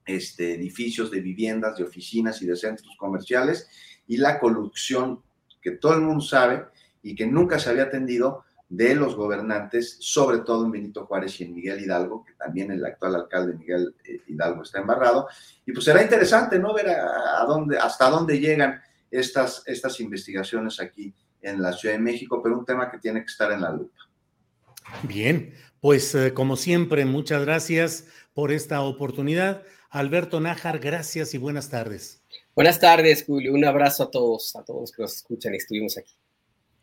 [0.04, 3.68] este, edificios, de viviendas, de oficinas y de centros comerciales,
[4.06, 5.22] y la corrupción
[5.60, 6.64] que todo el mundo sabe
[7.02, 11.44] y que nunca se había atendido de los gobernantes, sobre todo en Benito Juárez y
[11.44, 15.26] en Miguel Hidalgo, que también el actual alcalde Miguel eh, Hidalgo está embarrado.
[15.66, 16.72] Y pues será interesante, ¿no?
[16.72, 21.12] Ver a dónde, hasta dónde llegan estas, estas investigaciones aquí
[21.42, 24.08] en la Ciudad de México, pero un tema que tiene que estar en la lupa.
[25.02, 29.62] Bien, pues eh, como siempre, muchas gracias por esta oportunidad.
[29.90, 32.22] Alberto Nájar, gracias y buenas tardes.
[32.54, 33.52] Buenas tardes, Julio.
[33.52, 36.16] Un abrazo a todos, a todos que nos escuchan y estuvimos aquí.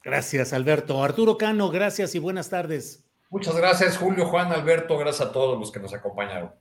[0.03, 1.01] Gracias, Alberto.
[1.01, 3.05] Arturo Cano, gracias y buenas tardes.
[3.29, 4.97] Muchas gracias, Julio, Juan, Alberto.
[4.97, 6.51] Gracias a todos los que nos acompañaron.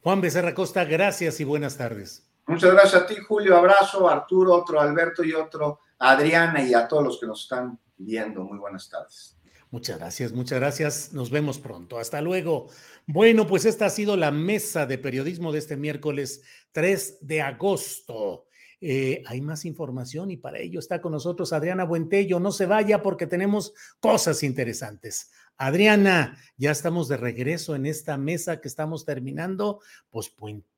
[0.00, 2.30] Juan Becerra Costa, gracias y buenas tardes.
[2.46, 3.54] Muchas gracias a ti, Julio.
[3.56, 8.42] Abrazo, Arturo, otro Alberto y otro Adriana y a todos los que nos están viendo.
[8.42, 9.36] Muy buenas tardes.
[9.74, 11.12] Muchas gracias, muchas gracias.
[11.12, 11.98] Nos vemos pronto.
[11.98, 12.68] Hasta luego.
[13.08, 18.46] Bueno, pues esta ha sido la mesa de periodismo de este miércoles 3 de agosto.
[18.80, 22.38] Eh, hay más información y para ello está con nosotros Adriana Buentello.
[22.38, 25.32] No se vaya porque tenemos cosas interesantes.
[25.56, 29.80] Adriana, ya estamos de regreso en esta mesa que estamos terminando.
[30.08, 30.32] Pues,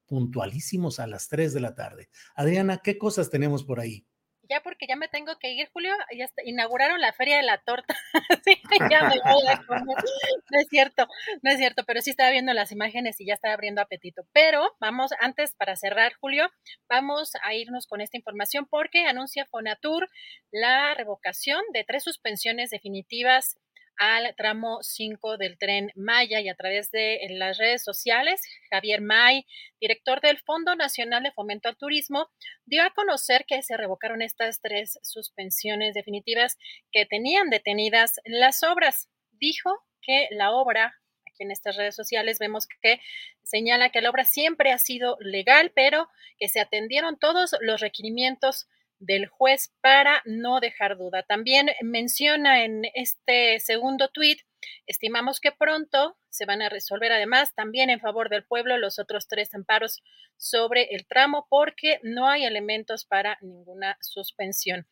[0.06, 2.09] puntualísimos a las 3 de la tarde.
[2.35, 4.06] Adriana, ¿qué cosas tenemos por ahí?
[4.48, 7.94] Ya porque ya me tengo que ir, Julio, ya inauguraron la feria de la torta.
[8.44, 8.60] sí,
[8.90, 9.16] ya me.
[9.16, 11.06] No es cierto,
[11.43, 14.23] no es cierto, pero sí estaba viendo las imágenes y ya estaba abriendo apetito.
[14.32, 16.48] Pero vamos, antes para cerrar, Julio,
[16.89, 20.09] vamos a irnos con esta información porque anuncia Fonatur
[20.51, 23.59] la revocación de tres suspensiones definitivas
[23.98, 29.47] al tramo 5 del tren Maya y a través de las redes sociales, Javier May,
[29.81, 32.28] director del Fondo Nacional de Fomento al Turismo,
[32.64, 36.56] dio a conocer que se revocaron estas tres suspensiones definitivas
[36.93, 39.09] que tenían detenidas las obras.
[39.32, 39.70] Dijo
[40.02, 40.94] que la obra
[41.27, 43.01] aquí en estas redes sociales vemos que
[43.43, 46.09] señala que la obra siempre ha sido legal, pero
[46.39, 48.68] que se atendieron todos los requerimientos
[48.98, 51.23] del juez para no dejar duda.
[51.23, 54.40] También menciona en este segundo tuit,
[54.86, 59.28] estimamos que pronto se van a resolver además también en favor del pueblo los otros
[59.28, 60.02] tres amparos
[60.36, 64.86] sobre el tramo porque no hay elementos para ninguna suspensión.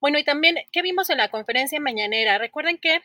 [0.00, 2.38] Bueno, y también, ¿qué vimos en la conferencia mañanera?
[2.38, 3.00] Recuerden que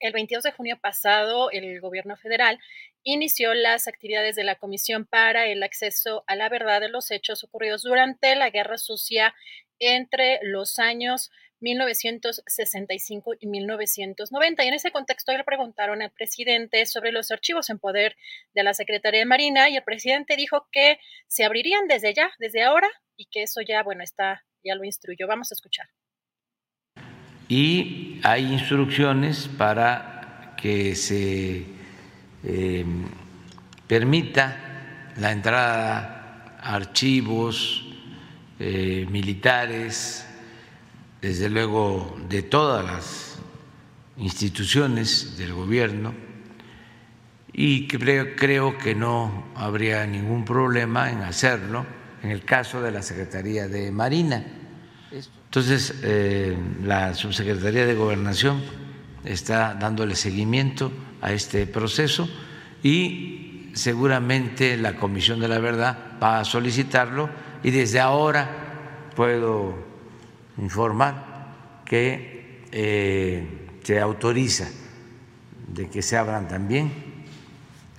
[0.00, 2.58] el 22 de junio pasado, el gobierno federal
[3.04, 7.44] inició las actividades de la Comisión para el Acceso a la Verdad de los Hechos
[7.44, 9.34] ocurridos durante la Guerra Sucia
[9.78, 11.30] entre los años
[11.60, 14.64] 1965 y 1990.
[14.64, 18.16] Y en ese contexto le preguntaron al presidente sobre los archivos en poder
[18.54, 22.62] de la Secretaría de Marina y el presidente dijo que se abrirían desde ya, desde
[22.62, 25.26] ahora, y que eso ya, bueno, está ya lo instruyó.
[25.26, 25.88] Vamos a escuchar.
[27.48, 31.66] Y hay instrucciones para que se
[32.42, 32.84] eh,
[33.86, 37.83] permita la entrada a archivos
[38.58, 40.26] eh, militares,
[41.20, 43.38] desde luego de todas las
[44.16, 46.14] instituciones del gobierno,
[47.52, 51.86] y creo, creo que no habría ningún problema en hacerlo
[52.22, 54.44] en el caso de la Secretaría de Marina.
[55.12, 58.60] Entonces, eh, la Subsecretaría de Gobernación
[59.24, 60.90] está dándole seguimiento
[61.20, 62.28] a este proceso
[62.82, 67.30] y seguramente la Comisión de la Verdad va a solicitarlo
[67.64, 68.46] y desde ahora
[69.16, 69.74] puedo
[70.58, 74.68] informar que eh, se autoriza
[75.68, 76.92] de que se abran también,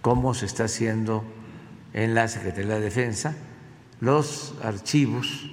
[0.02, 1.26] como se está haciendo
[1.94, 3.36] en la Secretaría de Defensa,
[4.02, 5.50] los archivos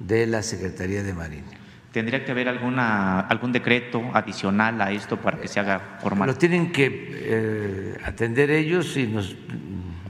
[0.00, 1.46] de la Secretaría de Marina.
[1.92, 6.28] ¿Tendría que haber alguna, algún decreto adicional a esto para que se haga formal?
[6.28, 9.34] Lo tienen que eh, atender ellos y nos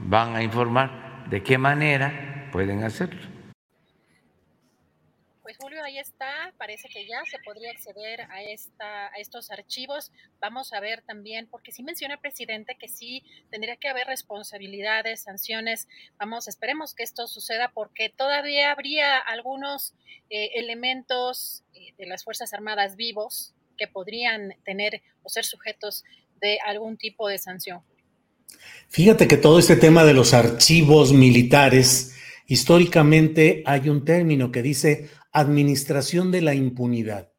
[0.05, 3.36] van a informar de qué manera pueden hacerlo
[5.87, 10.11] ahí está, parece que ya se podría acceder a, esta, a estos archivos.
[10.39, 15.23] Vamos a ver también, porque sí menciona el presidente que sí tendría que haber responsabilidades,
[15.23, 15.87] sanciones.
[16.19, 19.93] Vamos, esperemos que esto suceda porque todavía habría algunos
[20.29, 26.03] eh, elementos eh, de las Fuerzas Armadas vivos que podrían tener o ser sujetos
[26.41, 27.81] de algún tipo de sanción.
[28.89, 32.15] Fíjate que todo este tema de los archivos militares,
[32.45, 37.31] históricamente hay un término que dice administración de la impunidad.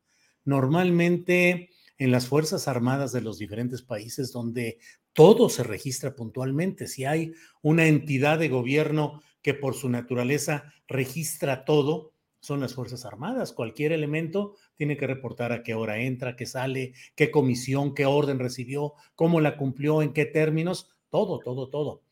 [0.45, 4.79] Normalmente en las Fuerzas Armadas de los diferentes países donde
[5.13, 11.65] todo se registra puntualmente, si hay una entidad de gobierno que por su naturaleza registra
[11.65, 13.53] todo, son las Fuerzas Armadas.
[13.53, 18.39] Cualquier elemento tiene que reportar a qué hora entra, qué sale, qué comisión, qué orden
[18.39, 22.03] recibió, cómo la cumplió, en qué términos, todo, todo, todo.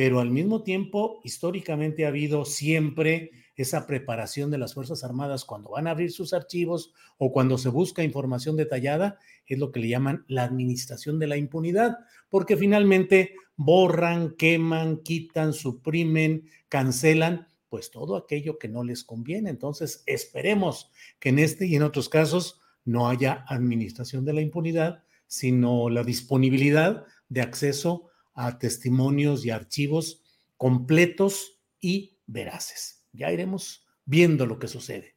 [0.00, 5.72] Pero al mismo tiempo, históricamente ha habido siempre esa preparación de las Fuerzas Armadas cuando
[5.72, 9.90] van a abrir sus archivos o cuando se busca información detallada, es lo que le
[9.90, 11.98] llaman la administración de la impunidad,
[12.30, 19.50] porque finalmente borran, queman, quitan, suprimen, cancelan, pues todo aquello que no les conviene.
[19.50, 25.04] Entonces, esperemos que en este y en otros casos no haya administración de la impunidad,
[25.26, 30.22] sino la disponibilidad de acceso a testimonios y archivos
[30.56, 35.16] completos y veraces ya iremos viendo lo que sucede.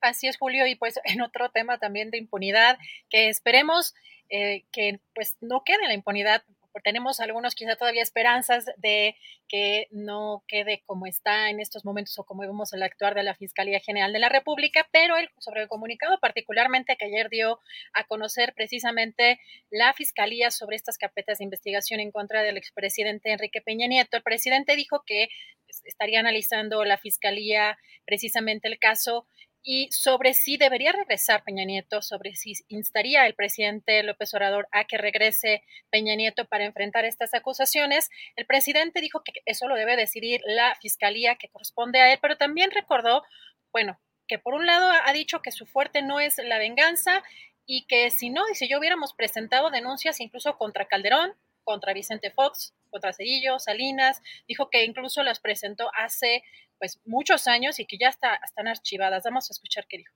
[0.00, 2.78] Así es, Julio, y pues en otro tema también de impunidad,
[3.08, 3.94] que esperemos
[4.28, 6.44] eh, que pues no quede la impunidad
[6.82, 9.16] tenemos algunos quizá todavía esperanzas de
[9.48, 13.34] que no quede como está en estos momentos o como vemos el actuar de la
[13.34, 17.60] Fiscalía General de la República, pero el, sobre el comunicado particularmente que ayer dio
[17.92, 19.40] a conocer precisamente
[19.70, 24.22] la Fiscalía sobre estas carpetas de investigación en contra del expresidente Enrique Peña Nieto, el
[24.22, 25.28] presidente dijo que
[25.66, 29.26] pues, estaría analizando la Fiscalía precisamente el caso
[29.66, 34.84] y sobre si debería regresar Peña Nieto, sobre si instaría el presidente López Obrador a
[34.84, 38.10] que regrese Peña Nieto para enfrentar estas acusaciones.
[38.36, 42.36] El presidente dijo que eso lo debe decidir la fiscalía que corresponde a él, pero
[42.36, 43.24] también recordó,
[43.72, 47.22] bueno, que por un lado ha dicho que su fuerte no es la venganza
[47.64, 51.34] y que si no, y si yo hubiéramos presentado denuncias incluso contra Calderón,
[51.64, 56.42] contra Vicente Fox, contra Cedillo, Salinas, dijo que incluso las presentó hace
[56.78, 59.24] pues muchos años y que ya está, están archivadas.
[59.24, 60.14] Vamos a escuchar qué dijo.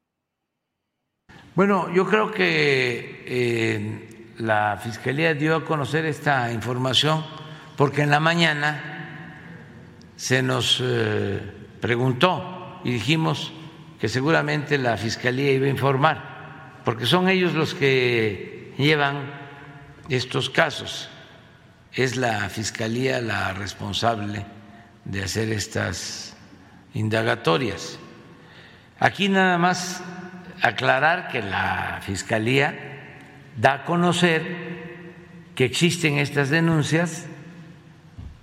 [1.55, 7.25] Bueno, yo creo que eh, la Fiscalía dio a conocer esta información
[7.77, 9.33] porque en la mañana
[10.17, 11.41] se nos eh,
[11.81, 13.53] preguntó y dijimos
[14.01, 19.33] que seguramente la Fiscalía iba a informar, porque son ellos los que llevan
[20.09, 21.11] estos casos.
[21.93, 24.45] Es la Fiscalía la responsable
[25.05, 26.37] de hacer estas
[26.95, 27.99] indagatorias.
[29.01, 30.03] Aquí nada más
[30.63, 32.75] aclarar que la Fiscalía
[33.57, 34.69] da a conocer
[35.55, 37.27] que existen estas denuncias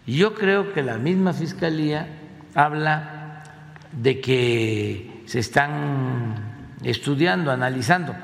[0.05, 2.07] y yo creo que la misma Fiscalía
[2.53, 3.43] habla
[3.91, 6.35] de que se están
[6.83, 8.15] estudiando, analizando.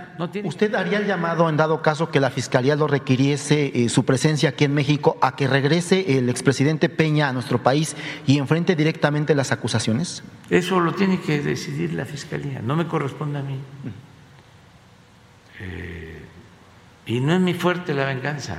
[0.43, 4.49] ¿Usted haría el llamado, en dado caso que la Fiscalía lo requiriese, eh, su presencia
[4.49, 7.95] aquí en México, a que regrese el expresidente Peña a nuestro país
[8.27, 10.23] y enfrente directamente las acusaciones?
[10.49, 13.57] Eso lo tiene que decidir la Fiscalía, no me corresponde a mí.
[15.60, 16.22] Eh,
[17.07, 18.57] y no es mi fuerte la venganza.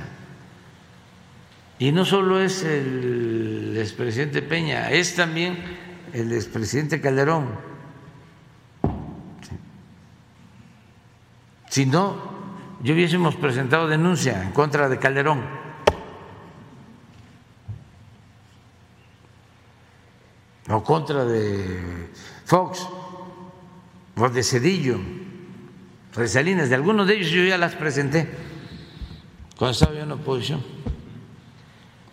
[1.79, 5.57] Y no solo es el expresidente Peña, es también
[6.11, 7.72] el expresidente Calderón
[11.73, 12.15] Si no,
[12.83, 15.41] yo hubiésemos presentado denuncia en contra de Calderón.
[20.69, 22.11] O contra de
[22.45, 22.87] Fox,
[24.15, 24.99] o de Cedillo,
[26.15, 26.69] o de Salinas.
[26.69, 28.29] De algunos de ellos yo ya las presenté
[29.57, 30.63] cuando estaba yo en oposición.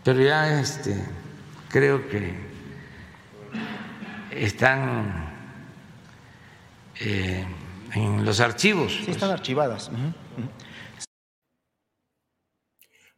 [0.03, 1.05] Pero ya este,
[1.69, 2.32] creo que
[4.31, 5.35] están
[6.99, 7.45] eh,
[7.95, 8.99] en los archivos.
[9.05, 9.91] Sí, están archivadas.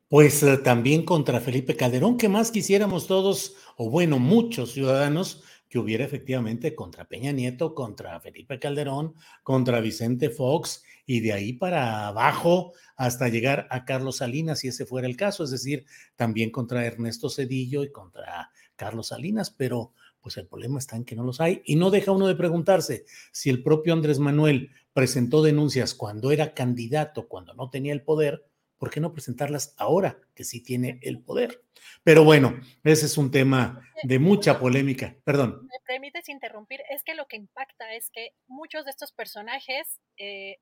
[0.09, 5.43] Pues eh, también contra Felipe Calderón, que más quisiéramos todos, o bueno, muchos ciudadanos,
[5.73, 11.55] que hubiera efectivamente contra Peña Nieto, contra Felipe Calderón, contra Vicente Fox y de ahí
[11.55, 16.51] para abajo hasta llegar a Carlos Salinas, si ese fuera el caso, es decir, también
[16.51, 21.24] contra Ernesto Cedillo y contra Carlos Salinas, pero pues el problema está en que no
[21.24, 25.94] los hay y no deja uno de preguntarse si el propio Andrés Manuel presentó denuncias
[25.94, 28.44] cuando era candidato, cuando no tenía el poder,
[28.78, 31.62] ¿por qué no presentarlas ahora que sí tiene el poder?
[32.05, 35.16] Pero bueno, ese es un tema de mucha polémica.
[35.24, 35.69] Perdón.
[35.70, 40.59] Me permites interrumpir, es que lo que impacta es que muchos de estos personajes eh,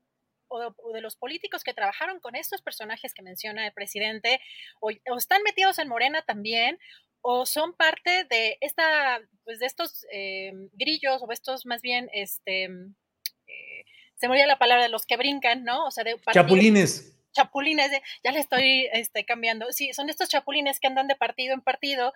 [0.48, 4.40] o, de los políticos que trabajaron con estos personajes que menciona el presidente,
[4.80, 6.78] o, están metidos en Morena también,
[7.22, 12.64] o son parte de esta, pues de estos eh, grillos, o estos más bien, este,
[12.64, 13.84] eh,
[14.16, 15.86] se me olvida la palabra de los que brincan, ¿no?
[15.86, 17.16] O sea, de chapulines.
[17.32, 17.90] Chapulines,
[18.24, 19.70] ya le estoy este, cambiando.
[19.72, 22.12] Sí, son estos chapulines que andan de partido en partido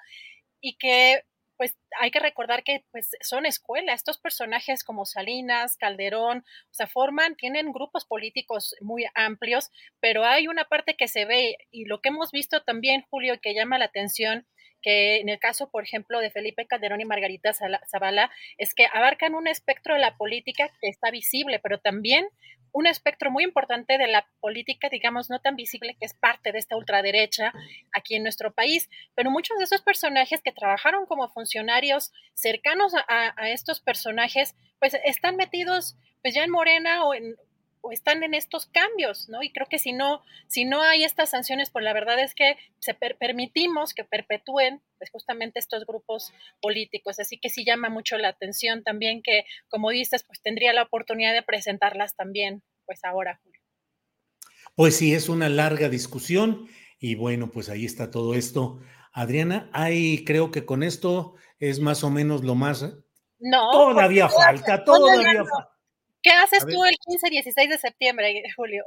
[0.61, 1.23] y que
[1.57, 6.39] pues hay que recordar que pues son escuela, estos personajes como Salinas, Calderón,
[6.71, 9.71] o sea, forman, tienen grupos políticos muy amplios,
[10.01, 13.55] pero hay una parte que se ve y lo que hemos visto también, Julio, que
[13.55, 14.47] llama la atención,
[14.85, 19.35] que en el caso, por ejemplo, de Felipe Calderón y Margarita Zavala, es que abarcan
[19.35, 22.29] un espectro de la política que está visible, pero también
[22.71, 26.59] un espectro muy importante de la política, digamos, no tan visible, que es parte de
[26.59, 27.53] esta ultraderecha
[27.93, 28.91] aquí en nuestro país.
[29.15, 35.37] Pero muchos de esos personajes que trabajaron como funcionarios cercanos a, estos personajes, pues están
[35.37, 37.37] metidos pues ya en Morena o en
[37.85, 39.43] o están en estos cambios, ¿no?
[39.43, 42.57] Y creo que si no, si no hay estas sanciones, pues la verdad es que
[42.79, 46.33] se permitimos que perpetúen pues justamente estos grupos
[46.63, 47.21] políticos.
[47.21, 51.35] Así que sí llama mucho la atención también que, como dices, pues tendría la oportunidad
[51.35, 53.61] de presentarlas también, pues ahora, Julio.
[54.75, 56.67] Pues sí, es una larga discusión
[56.99, 58.81] y bueno, pues ahí está todo esto.
[59.13, 62.83] Adriana, hay, creo que con esto es más o menos lo más...
[63.39, 63.71] No.
[63.73, 65.74] Todavía falta, todavía falta.
[66.25, 68.83] ¿Qué haces tú el 15 16 de septiembre, Julio?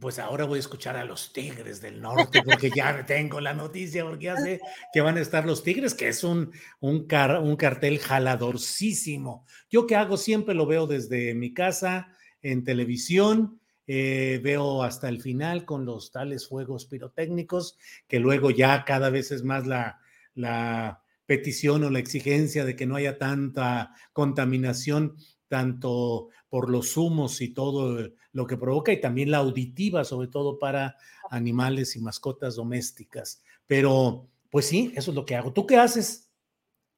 [0.00, 4.04] Pues ahora voy a escuchar a los Tigres del Norte, porque ya tengo la noticia,
[4.04, 4.60] porque ya sé
[4.92, 7.08] que van a estar los Tigres, que es un, un,
[7.42, 9.44] un cartel jaladorcísimo.
[9.68, 15.20] Yo que hago siempre lo veo desde mi casa, en televisión, eh, veo hasta el
[15.20, 17.76] final con los tales fuegos pirotécnicos,
[18.06, 19.98] que luego ya cada vez es más la,
[20.34, 25.16] la petición o la exigencia de que no haya tanta contaminación
[25.50, 30.58] tanto por los humos y todo lo que provoca, y también la auditiva, sobre todo
[30.58, 30.96] para
[31.28, 33.42] animales y mascotas domésticas.
[33.66, 35.52] Pero, pues sí, eso es lo que hago.
[35.52, 36.30] ¿Tú qué haces?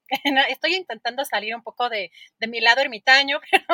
[0.49, 2.11] Estoy intentando salir un poco de,
[2.47, 3.65] mi lado ermitaño, pero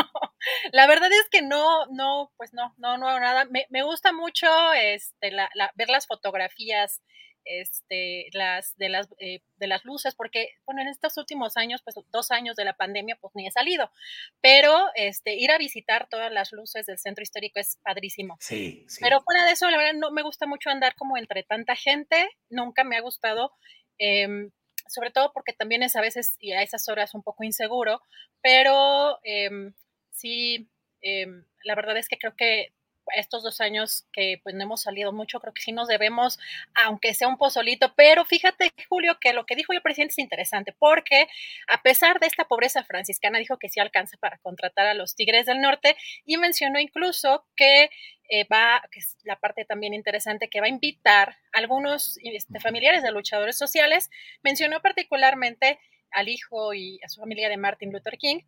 [0.71, 3.45] la verdad es que no, no, pues no, no, no hago nada.
[3.51, 5.31] Me, me gusta mucho este,
[5.75, 7.01] ver las fotografías
[7.49, 11.95] este, las, de, las, eh, de las luces, porque, bueno, en estos últimos años, pues
[12.11, 13.91] dos años de la pandemia, pues ni he salido,
[14.39, 18.37] pero este, ir a visitar todas las luces del centro histórico es padrísimo.
[18.39, 21.75] Sí, Pero fuera de eso, la verdad, no me gusta mucho andar como entre tanta
[21.75, 23.51] gente, nunca me ha gustado.
[23.97, 24.51] Em,
[24.87, 28.01] sobre todo porque también es a veces y a esas horas un poco inseguro,
[28.41, 29.73] pero em,
[30.11, 30.69] sí,
[31.01, 32.73] em, la verdad es que creo que
[33.15, 36.39] estos dos años que pues no hemos salido mucho, creo que sí nos debemos,
[36.75, 40.73] aunque sea un pozolito, pero fíjate, Julio, que lo que dijo el presidente es interesante,
[40.77, 41.27] porque
[41.67, 45.45] a pesar de esta pobreza franciscana, dijo que sí alcanza para contratar a los Tigres
[45.45, 45.95] del Norte
[46.25, 47.89] y mencionó incluso que
[48.29, 52.59] eh, va, que es la parte también interesante, que va a invitar a algunos este,
[52.59, 54.09] familiares de luchadores sociales,
[54.43, 55.79] mencionó particularmente
[56.11, 58.41] al hijo y a su familia de Martin Luther King,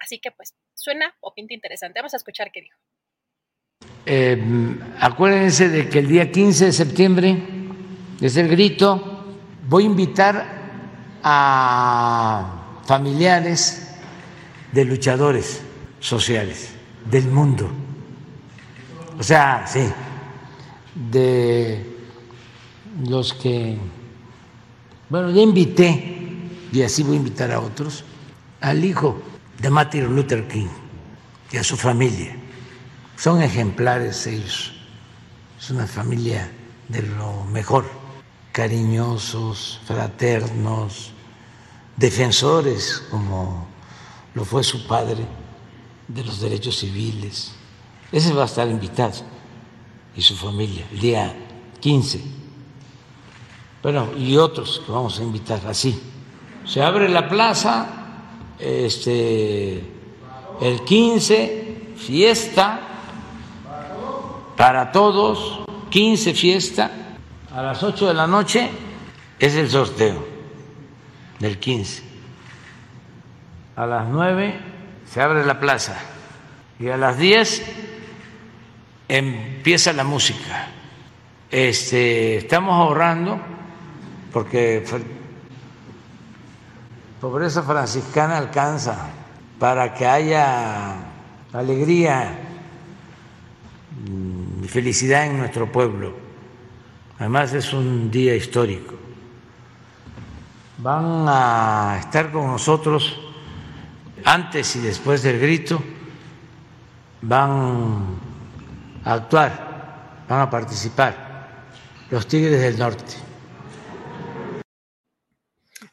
[0.00, 1.98] así que pues suena o pinta interesante.
[1.98, 2.78] Vamos a escuchar qué dijo.
[4.06, 7.42] Eh, acuérdense de que el día 15 de septiembre
[8.20, 9.24] es el grito.
[9.68, 10.60] Voy a invitar
[11.22, 13.94] a familiares
[14.72, 15.60] de luchadores
[16.00, 16.70] sociales
[17.10, 17.70] del mundo.
[19.18, 19.86] O sea, sí,
[20.94, 21.84] de
[23.06, 23.76] los que,
[25.08, 26.16] bueno, ya invité,
[26.72, 28.04] y así voy a invitar a otros,
[28.60, 29.20] al hijo
[29.60, 30.68] de Martin Luther King
[31.52, 32.39] y a su familia
[33.20, 34.72] Son ejemplares ellos.
[35.58, 36.50] Es una familia
[36.88, 37.84] de lo mejor,
[38.50, 41.10] cariñosos, fraternos,
[41.98, 43.68] defensores, como
[44.32, 45.26] lo fue su padre,
[46.08, 47.52] de los derechos civiles.
[48.10, 49.20] Ese va a estar invitado
[50.16, 51.36] y su familia el día
[51.78, 52.22] 15.
[53.82, 56.00] Bueno, y otros que vamos a invitar así.
[56.64, 57.86] Se abre la plaza
[58.58, 59.84] este
[60.62, 62.86] el 15 fiesta
[64.60, 66.90] para todos, 15 fiesta
[67.56, 68.68] a las 8 de la noche
[69.38, 70.22] es el sorteo
[71.38, 72.02] del 15.
[73.76, 74.60] A las 9
[75.06, 75.96] se abre la plaza
[76.78, 77.72] y a las 10
[79.08, 80.68] empieza la música.
[81.50, 83.40] Este, estamos ahorrando
[84.30, 84.84] porque
[87.18, 89.08] pobreza franciscana alcanza
[89.58, 90.96] para que haya
[91.50, 92.48] alegría
[94.70, 96.14] felicidad en nuestro pueblo.
[97.18, 98.94] Además es un día histórico.
[100.78, 103.18] Van a estar con nosotros
[104.24, 105.82] antes y después del grito,
[107.22, 108.20] van
[109.04, 111.66] a actuar, van a participar
[112.10, 113.16] los Tigres del Norte.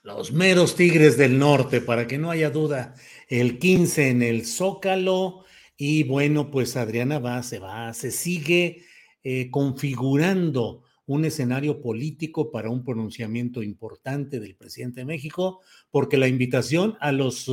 [0.03, 2.93] Los meros Tigres del Norte, para que no haya duda,
[3.27, 5.46] el 15 en el Zócalo.
[5.77, 8.83] Y bueno, pues Adriana va, se va, se sigue
[9.23, 16.27] eh, configurando un escenario político para un pronunciamiento importante del presidente de México, porque la
[16.27, 17.49] invitación a los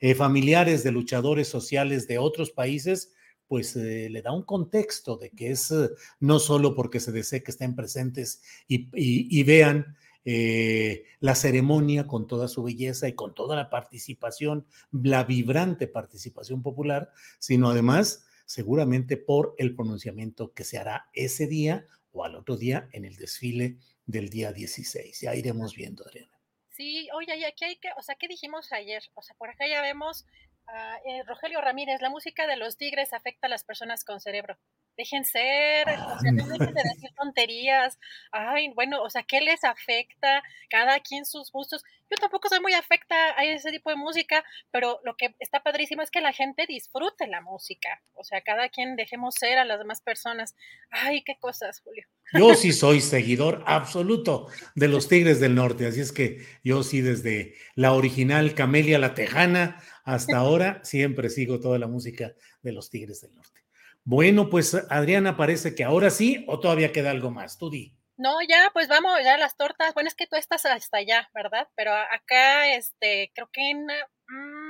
[0.00, 3.14] eh, familiares de luchadores sociales de otros países
[3.46, 5.90] pues eh, le da un contexto de que es eh,
[6.20, 12.48] no solo porque se desee que estén presentes y, vean eh, la ceremonia con toda
[12.48, 19.54] su belleza y con toda la participación, la vibrante participación popular, sino además seguramente por
[19.58, 24.28] el pronunciamiento que se hará ese día o al otro día en el desfile del
[24.28, 25.20] día 16.
[25.20, 26.30] Ya iremos viendo, Adriana.
[26.70, 29.02] Sí, oye, y aquí hay que, o sea, ¿qué dijimos ayer?
[29.14, 30.26] O sea, por acá ya vemos
[30.66, 34.58] Ah, eh, Rogelio Ramírez, la música de los tigres afecta a las personas con cerebro.
[34.96, 37.98] Dejen ser, o sea, no dejen de decir tonterías.
[38.30, 40.42] Ay, bueno, o sea, ¿qué les afecta?
[40.70, 41.82] Cada quien sus gustos.
[42.10, 46.02] Yo tampoco soy muy afecta a ese tipo de música, pero lo que está padrísimo
[46.02, 48.02] es que la gente disfrute la música.
[48.12, 50.54] O sea, cada quien dejemos ser a las demás personas.
[50.90, 52.06] Ay, qué cosas, Julio.
[52.32, 57.00] Yo sí soy seguidor absoluto de los Tigres del Norte, así es que yo sí
[57.00, 62.90] desde la original Camelia la Tejana hasta ahora siempre sigo toda la música de los
[62.90, 63.63] Tigres del Norte.
[64.04, 67.58] Bueno, pues Adriana, parece que ahora sí o todavía queda algo más.
[67.58, 67.96] Tú di.
[68.16, 69.92] No, ya, pues vamos, ya las tortas.
[69.94, 71.68] Bueno, es que tú estás hasta allá, ¿verdad?
[71.74, 74.63] Pero acá, este, creo que en mm,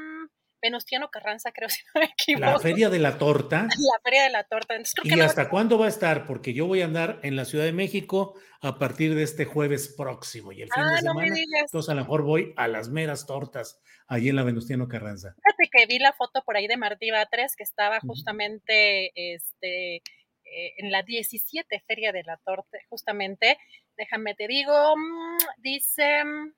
[0.65, 2.47] Venustiano Carranza, creo, si no me equivoco.
[2.53, 3.69] La Feria de la Torta.
[3.69, 4.75] La Feria de la Torta.
[5.03, 6.27] ¿Y hasta cuándo va a estar?
[6.27, 9.95] Porque yo voy a andar en la Ciudad de México a partir de este jueves
[9.95, 11.37] próximo y el fin de ah, semana.
[11.61, 15.35] entonces a lo mejor voy a las meras tortas allí en la Venustiano Carranza.
[15.35, 20.73] Fíjate que vi la foto por ahí de Martí Batres que estaba justamente este, eh,
[20.79, 23.59] en la 17 Feria de la Torta, justamente.
[23.99, 26.53] Déjame te digo, mm, dice, mm,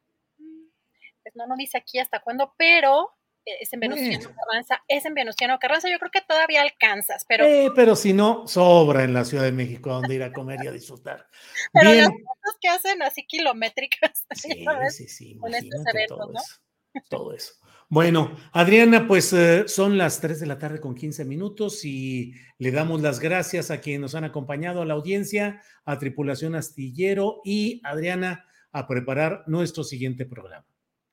[1.24, 5.58] pues no, no dice aquí hasta cuándo, pero es en Venustiano Carranza, es en Venustiano
[5.58, 7.44] Carranza, yo creo que todavía alcanzas, pero...
[7.44, 10.66] Eh, pero si no, sobra en la Ciudad de México donde ir a comer y
[10.66, 11.26] a disfrutar.
[11.72, 16.40] pero las fotos que hacen así kilométricas, sí, sí, sí, con estos eventos, todo ¿no?
[16.40, 17.52] Eso, todo eso.
[17.88, 22.72] Bueno, Adriana, pues eh, son las 3 de la tarde con 15 minutos y le
[22.72, 27.80] damos las gracias a quienes nos han acompañado a la audiencia, a Tripulación Astillero y
[27.84, 30.66] Adriana a preparar nuestro siguiente programa.